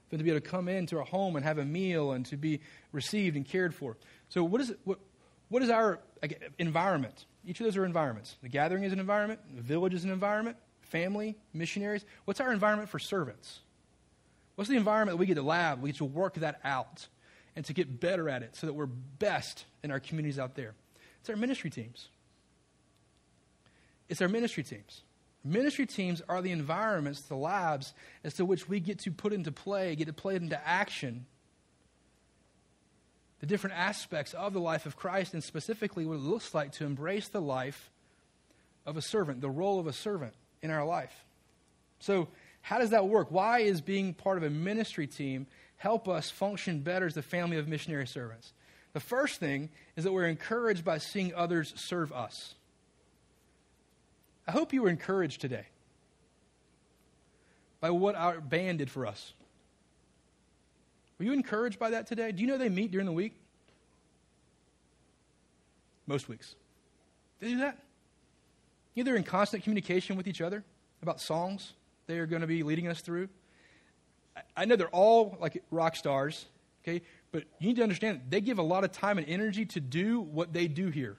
for 0.07 0.15
them 0.15 0.19
to 0.19 0.23
be 0.23 0.29
able 0.29 0.39
to 0.39 0.49
come 0.49 0.69
into 0.69 0.99
a 0.99 1.03
home 1.03 1.35
and 1.35 1.43
have 1.43 1.57
a 1.57 1.65
meal 1.65 2.11
and 2.11 2.25
to 2.27 2.37
be 2.37 2.61
received 2.91 3.35
and 3.35 3.45
cared 3.45 3.75
for. 3.75 3.97
So, 4.29 4.43
what 4.43 4.61
is, 4.61 4.73
what, 4.83 4.99
what 5.49 5.63
is 5.63 5.69
our 5.69 5.99
environment? 6.57 7.25
Each 7.45 7.59
of 7.59 7.65
those 7.65 7.77
are 7.77 7.85
environments. 7.85 8.35
The 8.41 8.49
gathering 8.49 8.83
is 8.83 8.93
an 8.93 8.99
environment, 8.99 9.41
the 9.53 9.61
village 9.61 9.93
is 9.93 10.03
an 10.03 10.11
environment, 10.11 10.57
family, 10.87 11.37
missionaries. 11.53 12.05
What's 12.25 12.39
our 12.39 12.51
environment 12.51 12.89
for 12.89 12.99
servants? 12.99 13.59
What's 14.55 14.69
the 14.69 14.77
environment 14.77 15.17
that 15.17 15.19
we 15.19 15.27
get 15.27 15.35
to 15.35 15.43
lab? 15.43 15.81
We 15.81 15.91
get 15.91 15.97
to 15.97 16.05
work 16.05 16.35
that 16.35 16.59
out 16.63 17.07
and 17.55 17.63
to 17.65 17.73
get 17.73 17.99
better 17.99 18.29
at 18.29 18.43
it 18.43 18.55
so 18.55 18.67
that 18.67 18.73
we're 18.73 18.85
best 18.85 19.65
in 19.83 19.91
our 19.91 19.99
communities 19.99 20.39
out 20.39 20.55
there. 20.55 20.73
It's 21.19 21.29
our 21.29 21.35
ministry 21.35 21.69
teams. 21.69 22.09
It's 24.09 24.21
our 24.21 24.27
ministry 24.27 24.63
teams. 24.63 25.03
Ministry 25.43 25.85
teams 25.85 26.21
are 26.27 26.41
the 26.41 26.51
environments, 26.51 27.21
the 27.21 27.35
labs, 27.35 27.93
as 28.23 28.33
to 28.35 28.45
which 28.45 28.67
we 28.67 28.79
get 28.79 28.99
to 28.99 29.11
put 29.11 29.33
into 29.33 29.51
play, 29.51 29.95
get 29.95 30.07
to 30.07 30.13
play 30.13 30.35
into 30.35 30.67
action 30.67 31.25
the 33.39 33.45
different 33.45 33.77
aspects 33.77 34.33
of 34.33 34.53
the 34.53 34.59
life 34.59 34.85
of 34.85 34.95
Christ, 34.95 35.33
and 35.33 35.43
specifically 35.43 36.05
what 36.05 36.15
it 36.15 36.21
looks 36.21 36.55
like 36.55 36.71
to 36.73 36.85
embrace 36.85 37.27
the 37.27 37.41
life 37.41 37.91
of 38.85 38.97
a 38.97 39.01
servant, 39.01 39.41
the 39.41 39.49
role 39.49 39.79
of 39.79 39.85
a 39.85 39.93
servant 39.93 40.33
in 40.61 40.71
our 40.71 40.85
life. 40.85 41.13
So, 41.99 42.27
how 42.61 42.79
does 42.79 42.89
that 42.89 43.07
work? 43.07 43.31
Why 43.31 43.59
is 43.59 43.79
being 43.81 44.13
part 44.13 44.37
of 44.37 44.43
a 44.43 44.49
ministry 44.49 45.07
team 45.07 45.47
help 45.77 46.09
us 46.09 46.29
function 46.29 46.81
better 46.81 47.05
as 47.05 47.13
the 47.13 47.21
family 47.21 47.57
of 47.57 47.67
missionary 47.67 48.07
servants? 48.07 48.51
The 48.93 48.99
first 48.99 49.39
thing 49.39 49.69
is 49.95 50.03
that 50.03 50.11
we're 50.11 50.25
encouraged 50.25 50.83
by 50.83 50.97
seeing 50.97 51.33
others 51.33 51.73
serve 51.77 52.11
us. 52.11 52.55
I 54.47 54.51
hope 54.51 54.73
you 54.73 54.81
were 54.81 54.89
encouraged 54.89 55.41
today 55.41 55.65
by 57.79 57.91
what 57.91 58.15
our 58.15 58.41
band 58.41 58.79
did 58.79 58.89
for 58.89 59.05
us. 59.05 59.33
Were 61.19 61.25
you 61.25 61.33
encouraged 61.33 61.79
by 61.79 61.91
that 61.91 62.07
today? 62.07 62.31
Do 62.31 62.41
you 62.41 62.47
know 62.47 62.57
they 62.57 62.69
meet 62.69 62.91
during 62.91 63.05
the 63.05 63.11
week? 63.13 63.33
Most 66.05 66.29
weeks. 66.29 66.55
They 67.39 67.49
do 67.49 67.57
that? 67.59 67.77
You 68.97 69.15
in 69.15 69.23
constant 69.23 69.63
communication 69.63 70.17
with 70.17 70.25
each 70.27 70.41
other 70.41 70.63
about 71.03 71.21
songs 71.21 71.73
they 72.07 72.17
are 72.17 72.25
going 72.25 72.41
to 72.41 72.47
be 72.47 72.63
leading 72.63 72.87
us 72.87 72.99
through. 72.99 73.29
I 74.55 74.65
know 74.65 74.75
they're 74.75 74.87
all 74.87 75.37
like 75.39 75.63
rock 75.69 75.95
stars, 75.95 76.47
okay? 76.81 77.03
But 77.31 77.43
you 77.59 77.67
need 77.67 77.75
to 77.75 77.83
understand 77.83 78.21
they 78.29 78.41
give 78.41 78.57
a 78.57 78.63
lot 78.63 78.83
of 78.83 78.91
time 78.91 79.19
and 79.19 79.27
energy 79.27 79.65
to 79.67 79.79
do 79.79 80.21
what 80.21 80.51
they 80.51 80.67
do 80.67 80.87
here. 80.87 81.17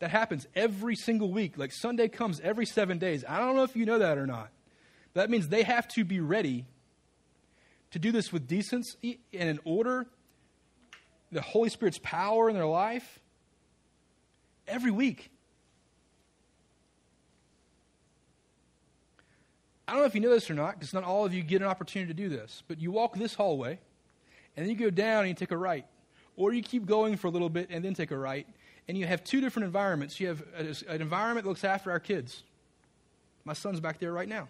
That 0.00 0.10
happens 0.10 0.48
every 0.56 0.96
single 0.96 1.30
week. 1.30 1.56
Like 1.56 1.70
Sunday 1.70 2.08
comes 2.08 2.40
every 2.40 2.66
seven 2.66 2.98
days. 2.98 3.24
I 3.28 3.38
don't 3.38 3.54
know 3.54 3.62
if 3.62 3.76
you 3.76 3.86
know 3.86 4.00
that 4.00 4.18
or 4.18 4.26
not. 4.26 4.50
That 5.14 5.30
means 5.30 5.46
they 5.46 5.62
have 5.62 5.86
to 5.88 6.04
be 6.04 6.18
ready 6.18 6.66
to 7.92 8.00
do 8.00 8.10
this 8.10 8.32
with 8.32 8.48
decency 8.48 9.20
and 9.32 9.48
in 9.48 9.60
order, 9.64 10.06
the 11.30 11.40
Holy 11.40 11.68
Spirit's 11.68 12.00
power 12.02 12.48
in 12.48 12.56
their 12.56 12.66
life 12.66 13.20
every 14.66 14.90
week. 14.90 15.30
I 19.86 19.92
don't 19.92 20.00
know 20.00 20.06
if 20.06 20.14
you 20.14 20.20
know 20.20 20.30
this 20.30 20.50
or 20.50 20.54
not, 20.54 20.78
because 20.78 20.94
not 20.94 21.04
all 21.04 21.24
of 21.24 21.34
you 21.34 21.42
get 21.42 21.60
an 21.60 21.68
opportunity 21.68 22.12
to 22.12 22.14
do 22.14 22.28
this, 22.28 22.62
but 22.66 22.80
you 22.80 22.90
walk 22.90 23.14
this 23.14 23.34
hallway, 23.34 23.78
and 24.56 24.64
then 24.64 24.70
you 24.70 24.76
go 24.76 24.90
down 24.90 25.20
and 25.20 25.28
you 25.28 25.34
take 25.34 25.50
a 25.50 25.56
right. 25.56 25.84
Or 26.36 26.54
you 26.54 26.62
keep 26.62 26.86
going 26.86 27.16
for 27.16 27.26
a 27.26 27.30
little 27.30 27.50
bit 27.50 27.68
and 27.70 27.84
then 27.84 27.92
take 27.92 28.10
a 28.10 28.16
right, 28.16 28.46
and 28.88 28.96
you 28.96 29.06
have 29.06 29.22
two 29.22 29.40
different 29.40 29.66
environments. 29.66 30.18
You 30.18 30.28
have 30.28 30.42
an 30.56 31.02
environment 31.02 31.44
that 31.44 31.48
looks 31.50 31.64
after 31.64 31.90
our 31.90 32.00
kids. 32.00 32.42
My 33.44 33.52
son's 33.52 33.80
back 33.80 33.98
there 33.98 34.12
right 34.12 34.28
now. 34.28 34.48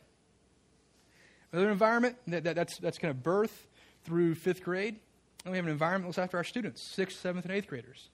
Another 1.50 1.70
environment 1.70 2.16
that, 2.28 2.44
that, 2.44 2.54
that's, 2.54 2.78
that's 2.78 2.98
kind 2.98 3.10
of 3.10 3.22
birth 3.22 3.66
through 4.04 4.36
fifth 4.36 4.62
grade. 4.62 4.96
And 5.44 5.50
we 5.50 5.58
have 5.58 5.66
an 5.66 5.72
environment 5.72 6.04
that 6.04 6.08
looks 6.08 6.24
after 6.24 6.36
our 6.36 6.44
students, 6.44 6.82
sixth, 6.82 7.18
seventh, 7.18 7.44
and 7.44 7.52
eighth 7.52 7.66
graders. 7.66 8.10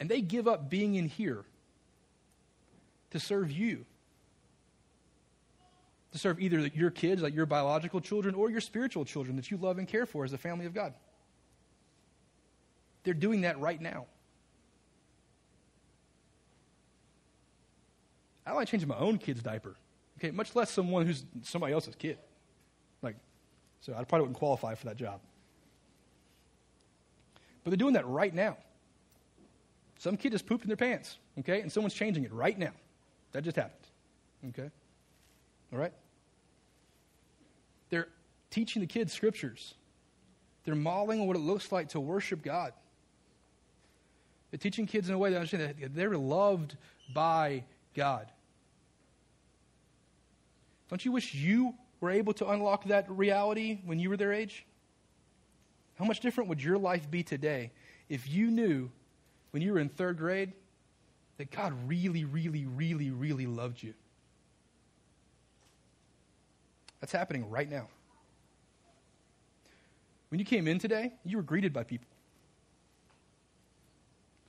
And 0.00 0.08
they 0.08 0.22
give 0.22 0.48
up 0.48 0.70
being 0.70 0.94
in 0.94 1.06
here 1.06 1.44
to 3.10 3.20
serve 3.20 3.52
you. 3.52 3.84
To 6.12 6.18
serve 6.18 6.40
either 6.40 6.58
your 6.74 6.90
kids, 6.90 7.22
like 7.22 7.34
your 7.34 7.46
biological 7.46 8.00
children, 8.00 8.34
or 8.34 8.50
your 8.50 8.60
spiritual 8.60 9.04
children 9.04 9.36
that 9.36 9.50
you 9.50 9.58
love 9.58 9.78
and 9.78 9.86
care 9.86 10.06
for 10.06 10.24
as 10.24 10.32
the 10.32 10.38
family 10.38 10.66
of 10.66 10.74
God. 10.74 10.94
They're 13.04 13.14
doing 13.14 13.42
that 13.42 13.60
right 13.60 13.80
now. 13.80 14.06
I 18.46 18.52
like 18.52 18.68
changing 18.68 18.88
my 18.88 18.98
own 18.98 19.18
kid's 19.18 19.42
diaper. 19.42 19.76
Okay, 20.18 20.32
much 20.32 20.56
less 20.56 20.70
someone 20.70 21.06
who's 21.06 21.24
somebody 21.42 21.72
else's 21.72 21.94
kid. 21.94 22.18
Like, 23.02 23.16
so 23.80 23.92
I 23.92 24.02
probably 24.04 24.22
wouldn't 24.22 24.38
qualify 24.38 24.74
for 24.74 24.86
that 24.86 24.96
job. 24.96 25.20
But 27.62 27.70
they're 27.70 27.76
doing 27.76 27.94
that 27.94 28.06
right 28.06 28.34
now. 28.34 28.56
Some 30.00 30.16
kid 30.16 30.32
just 30.32 30.46
pooped 30.46 30.64
in 30.64 30.68
their 30.68 30.78
pants, 30.78 31.18
okay, 31.40 31.60
and 31.60 31.70
someone's 31.70 31.92
changing 31.92 32.24
it 32.24 32.32
right 32.32 32.58
now. 32.58 32.72
That 33.32 33.44
just 33.44 33.56
happened, 33.56 33.86
okay? 34.48 34.70
All 35.74 35.78
right? 35.78 35.92
They're 37.90 38.08
teaching 38.48 38.80
the 38.80 38.86
kids 38.86 39.12
scriptures. 39.12 39.74
They're 40.64 40.74
modeling 40.74 41.26
what 41.26 41.36
it 41.36 41.40
looks 41.40 41.70
like 41.70 41.90
to 41.90 42.00
worship 42.00 42.42
God. 42.42 42.72
They're 44.50 44.56
teaching 44.56 44.86
kids 44.86 45.10
in 45.10 45.14
a 45.14 45.18
way 45.18 45.32
that 45.32 45.36
understand 45.36 45.74
that 45.78 45.94
they're 45.94 46.16
loved 46.16 46.78
by 47.12 47.64
God. 47.94 48.26
Don't 50.88 51.04
you 51.04 51.12
wish 51.12 51.34
you 51.34 51.74
were 52.00 52.10
able 52.10 52.32
to 52.32 52.48
unlock 52.48 52.84
that 52.86 53.04
reality 53.10 53.80
when 53.84 53.98
you 53.98 54.08
were 54.08 54.16
their 54.16 54.32
age? 54.32 54.64
How 55.98 56.06
much 56.06 56.20
different 56.20 56.48
would 56.48 56.62
your 56.62 56.78
life 56.78 57.10
be 57.10 57.22
today 57.22 57.70
if 58.08 58.26
you 58.26 58.50
knew 58.50 58.90
when 59.50 59.62
you 59.62 59.72
were 59.72 59.78
in 59.78 59.88
third 59.88 60.18
grade 60.18 60.52
that 61.38 61.50
God 61.50 61.72
really, 61.86 62.24
really, 62.24 62.64
really, 62.66 63.10
really 63.10 63.46
loved 63.46 63.82
you? 63.82 63.94
That's 67.00 67.12
happening 67.12 67.48
right 67.48 67.68
now. 67.68 67.88
When 70.28 70.38
you 70.38 70.44
came 70.44 70.68
in 70.68 70.78
today, 70.78 71.12
you 71.24 71.38
were 71.38 71.42
greeted 71.42 71.72
by 71.72 71.82
people. 71.82 72.08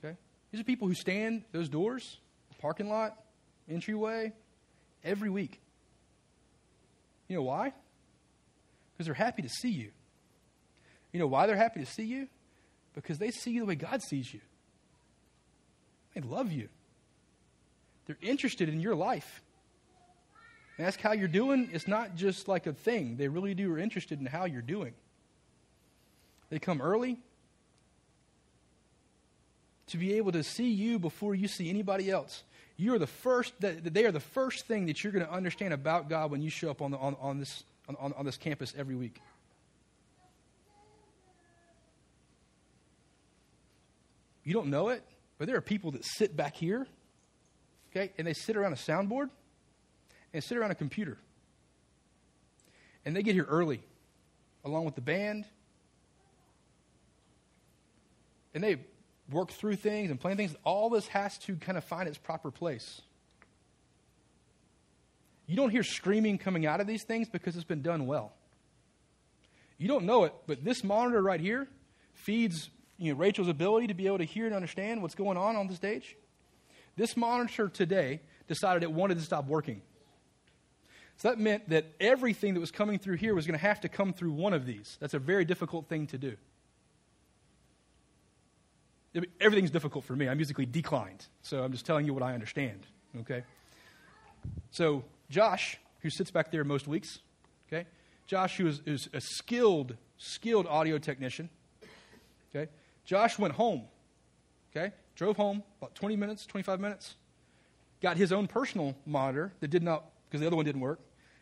Okay? 0.04 0.16
These 0.50 0.60
are 0.60 0.64
people 0.64 0.86
who 0.86 0.94
stand 0.94 1.42
those 1.50 1.68
doors, 1.68 2.18
parking 2.60 2.88
lot, 2.88 3.16
entryway, 3.68 4.32
every 5.02 5.30
week. 5.30 5.60
You 7.26 7.36
know 7.36 7.42
why? 7.42 7.72
Because 8.92 9.06
they're 9.06 9.14
happy 9.14 9.42
to 9.42 9.48
see 9.48 9.70
you. 9.70 9.90
You 11.12 11.20
know 11.20 11.26
why 11.26 11.46
they're 11.46 11.56
happy 11.56 11.80
to 11.80 11.86
see 11.86 12.04
you? 12.04 12.28
Because 12.94 13.18
they 13.18 13.30
see 13.30 13.50
you 13.50 13.60
the 13.60 13.66
way 13.66 13.74
God 13.74 14.02
sees 14.02 14.32
you. 14.32 14.40
They 16.14 16.20
love 16.20 16.52
you. 16.52 16.68
They're 18.06 18.16
interested 18.20 18.68
in 18.68 18.80
your 18.80 18.94
life. 18.94 19.42
Ask 20.78 21.00
how 21.00 21.12
you're 21.12 21.28
doing. 21.28 21.70
It's 21.72 21.86
not 21.86 22.16
just 22.16 22.48
like 22.48 22.66
a 22.66 22.72
thing. 22.72 23.16
They 23.16 23.28
really 23.28 23.54
do 23.54 23.72
are 23.72 23.78
interested 23.78 24.20
in 24.20 24.26
how 24.26 24.46
you're 24.46 24.62
doing. 24.62 24.94
They 26.50 26.58
come 26.58 26.80
early 26.80 27.18
to 29.88 29.96
be 29.96 30.14
able 30.14 30.32
to 30.32 30.42
see 30.42 30.70
you 30.70 30.98
before 30.98 31.34
you 31.34 31.48
see 31.48 31.70
anybody 31.70 32.10
else 32.10 32.42
you 32.76 32.94
are 32.94 32.98
the 32.98 33.06
first, 33.06 33.54
they 33.60 34.04
are 34.04 34.12
the 34.12 34.20
first 34.20 34.66
thing 34.66 34.86
that 34.86 35.02
you're 35.02 35.12
going 35.12 35.24
to 35.24 35.32
understand 35.32 35.72
about 35.72 36.08
God 36.08 36.30
when 36.30 36.42
you 36.42 36.50
show 36.50 36.70
up 36.70 36.82
on, 36.82 36.90
the, 36.90 36.98
on, 36.98 37.16
on, 37.20 37.38
this, 37.38 37.64
on, 37.88 38.12
on 38.12 38.24
this 38.24 38.36
campus 38.36 38.74
every 38.76 38.96
week. 38.96 39.20
You 44.44 44.52
don't 44.52 44.68
know 44.68 44.88
it, 44.88 45.04
but 45.42 45.48
there 45.48 45.56
are 45.56 45.60
people 45.60 45.90
that 45.90 46.04
sit 46.04 46.36
back 46.36 46.54
here, 46.54 46.86
okay, 47.90 48.12
and 48.16 48.28
they 48.28 48.32
sit 48.32 48.56
around 48.56 48.74
a 48.74 48.76
soundboard 48.76 49.28
and 50.32 50.44
sit 50.44 50.56
around 50.56 50.70
a 50.70 50.76
computer. 50.76 51.18
And 53.04 53.16
they 53.16 53.24
get 53.24 53.34
here 53.34 53.46
early, 53.48 53.82
along 54.64 54.84
with 54.84 54.94
the 54.94 55.00
band. 55.00 55.44
And 58.54 58.62
they 58.62 58.76
work 59.32 59.50
through 59.50 59.74
things 59.74 60.12
and 60.12 60.20
plan 60.20 60.36
things, 60.36 60.54
all 60.62 60.90
this 60.90 61.08
has 61.08 61.36
to 61.38 61.56
kind 61.56 61.76
of 61.76 61.82
find 61.82 62.08
its 62.08 62.18
proper 62.18 62.52
place. 62.52 63.02
You 65.48 65.56
don't 65.56 65.70
hear 65.70 65.82
screaming 65.82 66.38
coming 66.38 66.66
out 66.66 66.80
of 66.80 66.86
these 66.86 67.02
things 67.02 67.28
because 67.28 67.56
it's 67.56 67.64
been 67.64 67.82
done 67.82 68.06
well. 68.06 68.32
You 69.76 69.88
don't 69.88 70.04
know 70.04 70.22
it, 70.22 70.34
but 70.46 70.62
this 70.62 70.84
monitor 70.84 71.20
right 71.20 71.40
here 71.40 71.66
feeds 72.14 72.70
you 72.98 73.12
know, 73.12 73.18
Rachel's 73.18 73.48
ability 73.48 73.88
to 73.88 73.94
be 73.94 74.06
able 74.06 74.18
to 74.18 74.24
hear 74.24 74.46
and 74.46 74.54
understand 74.54 75.02
what's 75.02 75.14
going 75.14 75.36
on 75.36 75.56
on 75.56 75.66
the 75.66 75.74
stage. 75.74 76.16
This 76.96 77.16
monitor 77.16 77.68
today 77.68 78.20
decided 78.48 78.82
it 78.82 78.92
wanted 78.92 79.18
to 79.18 79.24
stop 79.24 79.46
working. 79.46 79.82
So 81.16 81.28
that 81.28 81.38
meant 81.38 81.68
that 81.70 81.86
everything 82.00 82.54
that 82.54 82.60
was 82.60 82.70
coming 82.70 82.98
through 82.98 83.16
here 83.16 83.34
was 83.34 83.46
going 83.46 83.58
to 83.58 83.66
have 83.66 83.80
to 83.82 83.88
come 83.88 84.12
through 84.12 84.32
one 84.32 84.52
of 84.52 84.66
these. 84.66 84.96
That's 85.00 85.14
a 85.14 85.18
very 85.18 85.44
difficult 85.44 85.88
thing 85.88 86.06
to 86.08 86.18
do 86.18 86.36
everything's 89.40 89.70
difficult 89.70 90.04
for 90.04 90.16
me. 90.16 90.28
I'm 90.28 90.36
musically 90.36 90.66
declined. 90.66 91.26
So 91.42 91.62
I'm 91.62 91.72
just 91.72 91.84
telling 91.84 92.06
you 92.06 92.14
what 92.14 92.22
I 92.22 92.34
understand. 92.34 92.86
Okay? 93.20 93.44
So 94.70 95.04
Josh, 95.30 95.78
who 96.00 96.10
sits 96.10 96.30
back 96.30 96.50
there 96.50 96.64
most 96.64 96.88
weeks, 96.88 97.18
okay? 97.68 97.86
Josh, 98.26 98.56
who 98.56 98.66
is, 98.66 98.80
is 98.86 99.08
a 99.12 99.20
skilled, 99.20 99.96
skilled 100.18 100.66
audio 100.66 100.98
technician, 100.98 101.48
okay? 102.54 102.70
Josh 103.04 103.38
went 103.38 103.54
home, 103.54 103.82
okay? 104.74 104.92
Drove 105.16 105.36
home 105.36 105.62
about 105.78 105.94
20 105.94 106.16
minutes, 106.16 106.46
25 106.46 106.80
minutes, 106.80 107.16
got 108.00 108.16
his 108.16 108.32
own 108.32 108.46
personal 108.46 108.96
monitor 109.06 109.52
that 109.60 109.68
did 109.68 109.82
not, 109.82 110.04
because 110.28 110.40
the 110.40 110.46
other 110.46 110.56
one 110.56 110.64
didn't 110.64 110.80
work, 110.80 111.00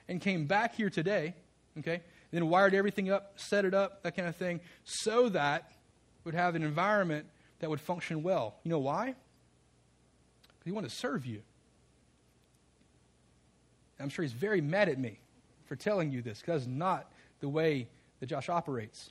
and 0.08 0.20
came 0.20 0.46
back 0.46 0.74
here 0.74 0.90
today, 0.90 1.34
okay? 1.78 2.02
Then 2.30 2.48
wired 2.48 2.74
everything 2.74 3.10
up, 3.10 3.32
set 3.36 3.64
it 3.64 3.74
up, 3.74 4.02
that 4.02 4.16
kind 4.16 4.28
of 4.28 4.36
thing, 4.36 4.60
so 4.84 5.28
that 5.30 5.72
would 6.24 6.34
have 6.34 6.54
an 6.54 6.62
environment 6.62 7.26
that 7.60 7.70
would 7.70 7.80
function 7.80 8.22
well. 8.22 8.56
You 8.64 8.70
know 8.70 8.78
why? 8.78 9.06
Because 9.06 10.64
he 10.64 10.72
wanted 10.72 10.90
to 10.90 10.96
serve 10.96 11.26
you. 11.26 11.42
I'm 13.98 14.08
sure 14.08 14.22
he's 14.22 14.32
very 14.32 14.60
mad 14.60 14.88
at 14.88 14.98
me 14.98 15.18
for 15.66 15.76
telling 15.76 16.10
you 16.10 16.22
this 16.22 16.40
because 16.40 16.64
that's 16.64 16.74
not 16.74 17.12
the 17.40 17.48
way 17.48 17.88
that 18.20 18.26
Josh 18.26 18.48
operates. 18.48 19.10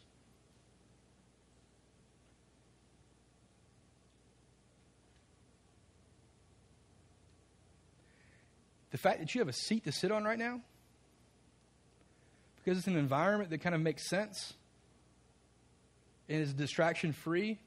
The 8.91 8.97
fact 8.97 9.19
that 9.19 9.34
you 9.36 9.41
have 9.41 9.47
a 9.47 9.54
seat 9.54 9.84
to 9.86 9.91
sit 9.91 10.12
on 10.12 10.23
right 10.23 10.39
now, 10.39 10.62
because 12.58 12.78
it's 12.78 12.88
an 12.88 12.97
environment 12.97 13.49
that 13.52 13.60
kind 13.60 13.75
of 13.75 13.82
makes 13.82 14.10
sense 14.10 14.54
and 16.28 16.41
is 16.41 16.54
distraction 16.54 17.13
free, 17.13 17.60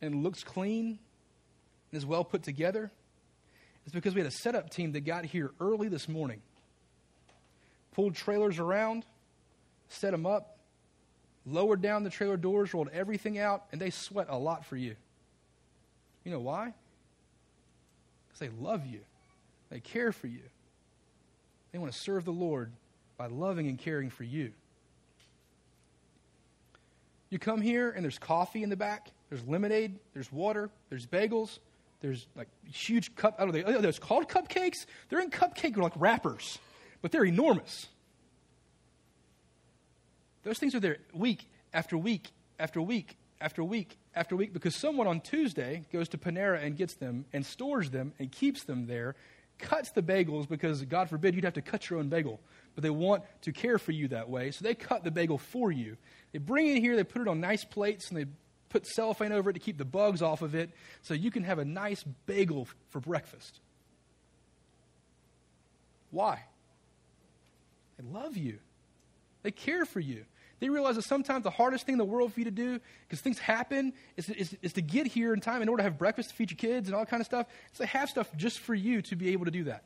and 0.00 0.22
looks 0.22 0.44
clean 0.44 0.98
and 1.90 1.98
is 1.98 2.06
well 2.06 2.24
put 2.24 2.42
together 2.42 2.90
is 3.86 3.92
because 3.92 4.14
we 4.14 4.20
had 4.20 4.28
a 4.28 4.36
setup 4.36 4.70
team 4.70 4.92
that 4.92 5.00
got 5.00 5.24
here 5.24 5.50
early 5.60 5.88
this 5.88 6.08
morning, 6.08 6.42
pulled 7.94 8.14
trailers 8.14 8.58
around, 8.58 9.04
set 9.88 10.10
them 10.10 10.26
up, 10.26 10.58
lowered 11.46 11.80
down 11.80 12.04
the 12.04 12.10
trailer 12.10 12.36
doors, 12.36 12.74
rolled 12.74 12.90
everything 12.92 13.38
out, 13.38 13.64
and 13.72 13.80
they 13.80 13.90
sweat 13.90 14.26
a 14.28 14.36
lot 14.36 14.66
for 14.66 14.76
you. 14.76 14.94
You 16.24 16.32
know 16.32 16.40
why? 16.40 16.74
Because 18.28 18.40
they 18.40 18.50
love 18.62 18.84
you, 18.84 19.00
they 19.70 19.80
care 19.80 20.12
for 20.12 20.26
you. 20.26 20.42
They 21.72 21.78
want 21.78 21.92
to 21.92 21.98
serve 21.98 22.24
the 22.24 22.32
Lord 22.32 22.72
by 23.16 23.26
loving 23.26 23.68
and 23.68 23.78
caring 23.78 24.10
for 24.10 24.24
you. 24.24 24.52
You 27.30 27.38
come 27.38 27.60
here 27.60 27.90
and 27.90 28.02
there's 28.02 28.18
coffee 28.18 28.62
in 28.62 28.70
the 28.70 28.76
back, 28.76 29.10
there's 29.28 29.46
lemonade, 29.46 29.98
there's 30.14 30.32
water, 30.32 30.70
there's 30.88 31.06
bagels, 31.06 31.58
there's 32.00 32.26
like 32.34 32.48
huge 32.64 33.14
cup. 33.16 33.36
I 33.38 33.44
don't 33.44 33.54
know, 33.54 33.62
oh, 33.66 33.80
there's 33.80 33.98
called 33.98 34.28
cupcakes. 34.28 34.86
They're 35.08 35.20
in 35.20 35.30
cupcake 35.30 35.76
like 35.76 35.92
wrappers, 35.96 36.58
but 37.02 37.12
they're 37.12 37.24
enormous. 37.24 37.86
Those 40.44 40.58
things 40.58 40.74
are 40.74 40.80
there 40.80 40.98
week 41.12 41.50
after 41.74 41.98
week 41.98 42.30
after 42.58 42.80
week 42.80 43.16
after 43.40 43.62
week 43.62 43.98
after 44.14 44.36
week 44.36 44.52
because 44.52 44.74
someone 44.74 45.06
on 45.06 45.20
Tuesday 45.20 45.84
goes 45.92 46.08
to 46.10 46.18
Panera 46.18 46.64
and 46.64 46.76
gets 46.76 46.94
them 46.94 47.26
and 47.32 47.44
stores 47.44 47.90
them 47.90 48.12
and 48.18 48.32
keeps 48.32 48.64
them 48.64 48.86
there, 48.86 49.14
cuts 49.58 49.90
the 49.90 50.02
bagels 50.02 50.48
because 50.48 50.82
God 50.84 51.08
forbid 51.08 51.34
you'd 51.34 51.44
have 51.44 51.54
to 51.54 51.62
cut 51.62 51.90
your 51.90 51.98
own 51.98 52.08
bagel, 52.08 52.40
but 52.74 52.82
they 52.82 52.90
want 52.90 53.24
to 53.42 53.52
care 53.52 53.78
for 53.78 53.92
you 53.92 54.08
that 54.08 54.28
way, 54.28 54.50
so 54.50 54.64
they 54.64 54.74
cut 54.74 55.04
the 55.04 55.10
bagel 55.10 55.38
for 55.38 55.70
you. 55.70 55.96
They 56.32 56.38
bring 56.38 56.68
it 56.68 56.80
here, 56.80 56.96
they 56.96 57.04
put 57.04 57.22
it 57.22 57.28
on 57.28 57.40
nice 57.40 57.64
plates, 57.64 58.08
and 58.08 58.18
they 58.18 58.26
put 58.68 58.86
cellophane 58.86 59.32
over 59.32 59.50
it 59.50 59.54
to 59.54 59.58
keep 59.58 59.78
the 59.78 59.84
bugs 59.84 60.22
off 60.22 60.42
of 60.42 60.54
it 60.54 60.70
so 61.02 61.14
you 61.14 61.30
can 61.30 61.42
have 61.42 61.58
a 61.58 61.64
nice 61.64 62.04
bagel 62.26 62.68
for 62.90 63.00
breakfast. 63.00 63.60
Why? 66.10 66.42
They 67.98 68.08
love 68.08 68.36
you, 68.36 68.58
they 69.42 69.50
care 69.50 69.84
for 69.84 70.00
you. 70.00 70.24
They 70.60 70.68
realize 70.68 70.96
that 70.96 71.02
sometimes 71.02 71.44
the 71.44 71.50
hardest 71.50 71.86
thing 71.86 71.94
in 71.94 71.98
the 71.98 72.04
world 72.04 72.32
for 72.32 72.40
you 72.40 72.44
to 72.44 72.50
do, 72.50 72.80
because 73.06 73.20
things 73.20 73.38
happen, 73.38 73.92
is, 74.16 74.28
is, 74.28 74.56
is, 74.60 74.72
to 74.72 74.82
get 74.82 75.06
here 75.06 75.32
in 75.32 75.40
time 75.40 75.62
in 75.62 75.68
order 75.68 75.82
to 75.82 75.84
have 75.84 75.98
breakfast 75.98 76.30
to 76.30 76.34
feed 76.34 76.50
your 76.50 76.56
kids 76.56 76.88
and 76.88 76.96
all 76.96 77.06
kind 77.06 77.20
of 77.20 77.26
stuff. 77.26 77.46
It's 77.68 77.78
to 77.78 77.86
have 77.86 78.08
stuff 78.08 78.28
just 78.36 78.58
for 78.58 78.74
you 78.74 79.02
to 79.02 79.16
be 79.16 79.30
able 79.30 79.44
to 79.44 79.50
do 79.52 79.64
that. 79.64 79.84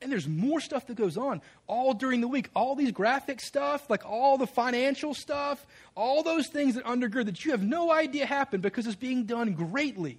And 0.00 0.12
there's 0.12 0.28
more 0.28 0.60
stuff 0.60 0.86
that 0.86 0.96
goes 0.96 1.16
on 1.16 1.42
all 1.66 1.92
during 1.92 2.20
the 2.20 2.28
week. 2.28 2.50
All 2.54 2.74
these 2.74 2.92
graphic 2.92 3.40
stuff, 3.40 3.90
like 3.90 4.06
all 4.06 4.38
the 4.38 4.46
financial 4.46 5.12
stuff, 5.12 5.64
all 5.94 6.22
those 6.22 6.48
things 6.48 6.76
that 6.76 6.84
undergird 6.84 7.26
that 7.26 7.44
you 7.44 7.50
have 7.50 7.62
no 7.62 7.92
idea 7.92 8.24
happen 8.24 8.60
because 8.60 8.86
it's 8.86 8.96
being 8.96 9.24
done 9.24 9.54
greatly. 9.54 10.18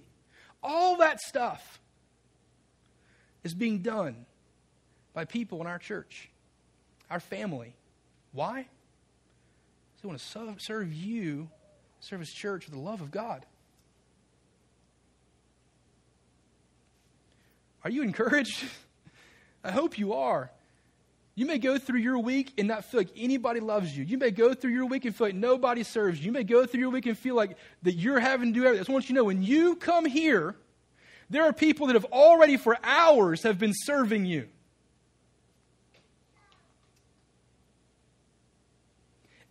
All 0.62 0.98
that 0.98 1.20
stuff 1.20 1.80
is 3.44 3.54
being 3.54 3.78
done 3.78 4.26
by 5.14 5.24
people 5.24 5.60
in 5.60 5.66
our 5.66 5.78
church, 5.78 6.30
our 7.10 7.20
family. 7.20 7.74
Why? 8.32 8.66
They 10.02 10.08
want 10.08 10.18
to 10.18 10.56
serve 10.58 10.92
you, 10.92 11.48
serve 12.00 12.20
His 12.20 12.30
church 12.30 12.66
with 12.66 12.74
the 12.74 12.80
love 12.80 13.00
of 13.00 13.10
God. 13.10 13.44
Are 17.84 17.90
you 17.90 18.02
encouraged? 18.02 18.64
I 19.64 19.70
hope 19.70 19.98
you 19.98 20.14
are. 20.14 20.50
You 21.34 21.46
may 21.46 21.58
go 21.58 21.78
through 21.78 22.00
your 22.00 22.18
week 22.18 22.52
and 22.58 22.68
not 22.68 22.84
feel 22.84 23.00
like 23.00 23.10
anybody 23.16 23.60
loves 23.60 23.96
you. 23.96 24.04
You 24.04 24.18
may 24.18 24.30
go 24.30 24.52
through 24.52 24.72
your 24.72 24.86
week 24.86 25.04
and 25.04 25.14
feel 25.14 25.28
like 25.28 25.34
nobody 25.34 25.82
serves 25.84 26.18
you. 26.18 26.26
You 26.26 26.32
may 26.32 26.44
go 26.44 26.66
through 26.66 26.80
your 26.80 26.90
week 26.90 27.06
and 27.06 27.16
feel 27.16 27.34
like 27.34 27.56
that 27.82 27.94
you're 27.94 28.20
having 28.20 28.52
to 28.52 28.60
do 28.60 28.66
everything. 28.66 28.80
I 28.80 28.82
just 28.82 28.90
want 28.90 29.04
you 29.04 29.14
to 29.14 29.20
know 29.20 29.24
when 29.24 29.42
you 29.42 29.76
come 29.76 30.04
here, 30.04 30.56
there 31.30 31.44
are 31.44 31.52
people 31.52 31.86
that 31.86 31.94
have 31.94 32.04
already 32.06 32.56
for 32.56 32.76
hours 32.82 33.44
have 33.44 33.58
been 33.58 33.72
serving 33.74 34.26
you. 34.26 34.48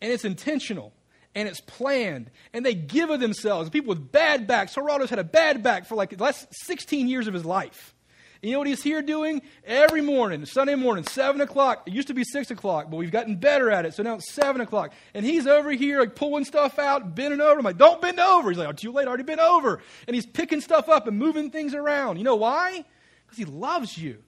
And 0.01 0.11
it's 0.11 0.25
intentional 0.25 0.93
and 1.35 1.47
it's 1.47 1.61
planned 1.61 2.31
and 2.53 2.65
they 2.65 2.73
give 2.73 3.09
of 3.09 3.19
themselves. 3.19 3.69
People 3.69 3.89
with 3.89 4.11
bad 4.11 4.45
backs. 4.45 4.75
Geraldo's 4.75 5.09
had 5.09 5.19
a 5.19 5.23
bad 5.23 5.63
back 5.63 5.85
for 5.85 5.95
like 5.95 6.15
the 6.15 6.23
last 6.23 6.47
16 6.51 7.07
years 7.07 7.27
of 7.27 7.33
his 7.33 7.45
life. 7.45 7.95
And 8.41 8.49
you 8.49 8.53
know 8.53 8.59
what 8.59 8.67
he's 8.69 8.81
here 8.81 9.01
doing? 9.01 9.41
Every 9.65 9.99
morning, 10.01 10.45
Sunday 10.45 10.75
morning, 10.75 11.03
7 11.03 11.41
o'clock. 11.41 11.83
It 11.85 11.93
used 11.93 12.07
to 12.07 12.13
be 12.13 12.23
6 12.23 12.51
o'clock, 12.51 12.89
but 12.89 12.95
we've 12.95 13.11
gotten 13.11 13.35
better 13.35 13.69
at 13.69 13.85
it. 13.85 13.93
So 13.93 14.03
now 14.03 14.15
it's 14.15 14.31
7 14.31 14.61
o'clock. 14.61 14.93
And 15.13 15.25
he's 15.25 15.45
over 15.45 15.71
here, 15.71 15.99
like, 15.99 16.15
pulling 16.15 16.45
stuff 16.45 16.79
out, 16.79 17.15
bending 17.15 17.41
over. 17.41 17.59
I'm 17.59 17.65
like, 17.65 17.77
don't 17.77 18.01
bend 18.01 18.19
over. 18.19 18.49
He's 18.49 18.57
like, 18.57 18.69
oh, 18.69 18.71
too 18.71 18.93
late, 18.93 19.05
I 19.05 19.07
already 19.09 19.23
bent 19.23 19.41
over. 19.41 19.81
And 20.07 20.15
he's 20.15 20.25
picking 20.25 20.61
stuff 20.61 20.87
up 20.87 21.05
and 21.05 21.17
moving 21.17 21.51
things 21.51 21.73
around. 21.73 22.17
You 22.17 22.23
know 22.23 22.37
why? 22.37 22.85
Because 23.25 23.37
he 23.37 23.45
loves 23.45 23.97
you. 23.97 24.23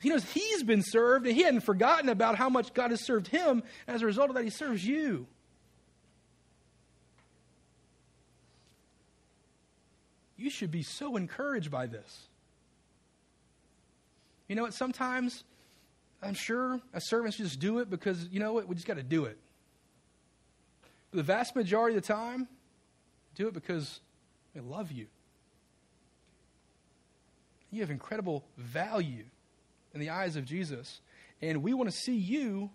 He 0.00 0.08
knows 0.08 0.24
he's 0.32 0.62
been 0.62 0.82
served, 0.82 1.26
and 1.26 1.36
he 1.36 1.42
hadn't 1.42 1.60
forgotten 1.60 2.08
about 2.08 2.36
how 2.36 2.48
much 2.48 2.72
God 2.72 2.90
has 2.92 3.04
served 3.04 3.28
him. 3.28 3.62
As 3.86 4.00
a 4.00 4.06
result 4.06 4.30
of 4.30 4.36
that, 4.36 4.44
he 4.44 4.50
serves 4.50 4.86
you. 4.86 5.26
You 10.36 10.50
should 10.50 10.70
be 10.70 10.82
so 10.82 11.16
encouraged 11.16 11.70
by 11.70 11.86
this. 11.86 12.28
You 14.54 14.56
know 14.58 14.62
what? 14.66 14.74
Sometimes 14.74 15.42
I'm 16.22 16.34
sure 16.34 16.80
as 16.92 17.08
servants 17.08 17.38
just 17.38 17.58
do 17.58 17.80
it 17.80 17.90
because, 17.90 18.28
you 18.30 18.38
know 18.38 18.52
what? 18.52 18.68
We 18.68 18.76
just 18.76 18.86
got 18.86 18.98
to 18.98 19.02
do 19.02 19.24
it. 19.24 19.36
But 21.10 21.16
the 21.16 21.22
vast 21.24 21.56
majority 21.56 21.96
of 21.96 22.04
the 22.04 22.06
time, 22.06 22.46
do 23.34 23.48
it 23.48 23.52
because 23.52 23.98
they 24.54 24.60
love 24.60 24.92
you. 24.92 25.08
You 27.72 27.80
have 27.80 27.90
incredible 27.90 28.44
value 28.56 29.24
in 29.92 29.98
the 29.98 30.10
eyes 30.10 30.36
of 30.36 30.44
Jesus. 30.44 31.00
And 31.42 31.60
we 31.64 31.74
want 31.74 31.90
to 31.90 31.96
see 31.96 32.14
you 32.14 32.70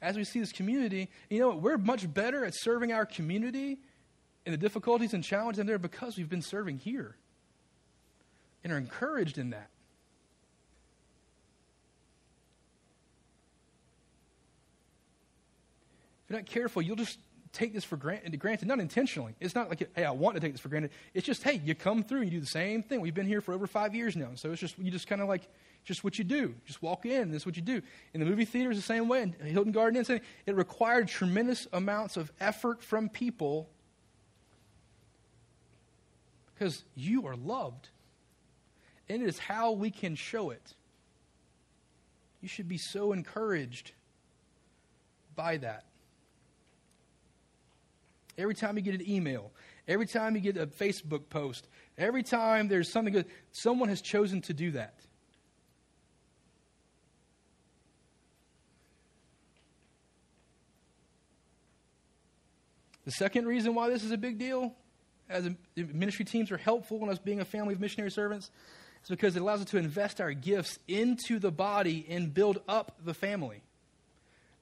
as 0.00 0.16
we 0.16 0.24
see 0.24 0.40
this 0.40 0.52
community. 0.52 1.10
You 1.28 1.40
know 1.40 1.48
what? 1.48 1.60
We're 1.60 1.76
much 1.76 2.14
better 2.14 2.46
at 2.46 2.54
serving 2.56 2.94
our 2.94 3.04
community 3.04 3.78
in 4.46 4.52
the 4.52 4.58
difficulties 4.58 5.12
and 5.12 5.22
challenges 5.22 5.58
in 5.58 5.66
there 5.66 5.78
because 5.78 6.16
we've 6.16 6.30
been 6.30 6.40
serving 6.40 6.78
here 6.78 7.14
and 8.64 8.72
are 8.72 8.78
encouraged 8.78 9.36
in 9.36 9.50
that. 9.50 9.68
If 16.24 16.30
you're 16.30 16.38
not 16.38 16.46
careful, 16.46 16.82
you'll 16.82 16.96
just 16.96 17.18
take 17.52 17.72
this 17.72 17.84
for 17.84 17.96
granted, 17.96 18.36
granted, 18.38 18.66
not 18.66 18.80
intentionally. 18.80 19.34
It's 19.40 19.54
not 19.54 19.68
like, 19.68 19.88
hey, 19.94 20.04
I 20.04 20.10
want 20.10 20.34
to 20.34 20.40
take 20.40 20.52
this 20.52 20.60
for 20.60 20.68
granted. 20.68 20.90
It's 21.14 21.26
just, 21.26 21.42
hey, 21.42 21.60
you 21.64 21.74
come 21.74 22.02
through 22.02 22.22
you 22.22 22.30
do 22.30 22.40
the 22.40 22.46
same 22.46 22.82
thing. 22.82 23.00
We've 23.00 23.14
been 23.14 23.26
here 23.26 23.40
for 23.40 23.54
over 23.54 23.66
five 23.66 23.94
years 23.94 24.16
now. 24.16 24.30
So 24.34 24.50
it's 24.50 24.60
just, 24.60 24.78
you 24.78 24.90
just 24.90 25.06
kind 25.06 25.22
of 25.22 25.28
like, 25.28 25.48
just 25.84 26.02
what 26.02 26.18
you 26.18 26.24
do. 26.24 26.54
Just 26.66 26.82
walk 26.82 27.06
in, 27.06 27.30
this 27.30 27.42
is 27.42 27.46
what 27.46 27.56
you 27.56 27.62
do. 27.62 27.80
In 28.12 28.20
the 28.20 28.26
movie 28.26 28.44
theater, 28.44 28.74
the 28.74 28.80
same 28.80 29.06
way. 29.06 29.22
In 29.22 29.32
Hilton 29.46 29.72
Garden 29.72 30.04
Inn, 30.04 30.20
it 30.46 30.54
required 30.56 31.08
tremendous 31.08 31.68
amounts 31.72 32.16
of 32.16 32.32
effort 32.40 32.82
from 32.82 33.08
people 33.08 33.68
because 36.54 36.84
you 36.94 37.26
are 37.26 37.36
loved. 37.36 37.90
And 39.08 39.22
it 39.22 39.28
is 39.28 39.38
how 39.38 39.72
we 39.72 39.90
can 39.90 40.14
show 40.14 40.50
it. 40.50 40.74
You 42.40 42.48
should 42.48 42.68
be 42.68 42.78
so 42.78 43.12
encouraged 43.12 43.92
by 45.36 45.58
that. 45.58 45.84
Every 48.36 48.54
time 48.54 48.76
you 48.76 48.82
get 48.82 48.94
an 48.94 49.08
email, 49.08 49.52
every 49.86 50.06
time 50.06 50.34
you 50.34 50.40
get 50.40 50.56
a 50.56 50.66
Facebook 50.66 51.28
post, 51.28 51.68
every 51.96 52.22
time 52.22 52.68
there's 52.68 52.90
something 52.90 53.12
good, 53.12 53.26
someone 53.52 53.88
has 53.88 54.00
chosen 54.00 54.40
to 54.42 54.54
do 54.54 54.72
that. 54.72 54.94
The 63.04 63.12
second 63.12 63.46
reason 63.46 63.74
why 63.74 63.90
this 63.90 64.02
is 64.02 64.10
a 64.10 64.16
big 64.16 64.38
deal, 64.38 64.74
as 65.28 65.48
ministry 65.76 66.24
teams 66.24 66.50
are 66.50 66.56
helpful 66.56 67.02
in 67.02 67.10
us 67.10 67.18
being 67.18 67.40
a 67.40 67.44
family 67.44 67.74
of 67.74 67.80
missionary 67.80 68.10
servants, 68.10 68.50
is 69.02 69.10
because 69.10 69.36
it 69.36 69.42
allows 69.42 69.60
us 69.60 69.66
to 69.66 69.76
invest 69.76 70.20
our 70.20 70.32
gifts 70.32 70.78
into 70.88 71.38
the 71.38 71.50
body 71.50 72.06
and 72.08 72.32
build 72.32 72.60
up 72.66 72.96
the 73.04 73.12
family. 73.12 73.62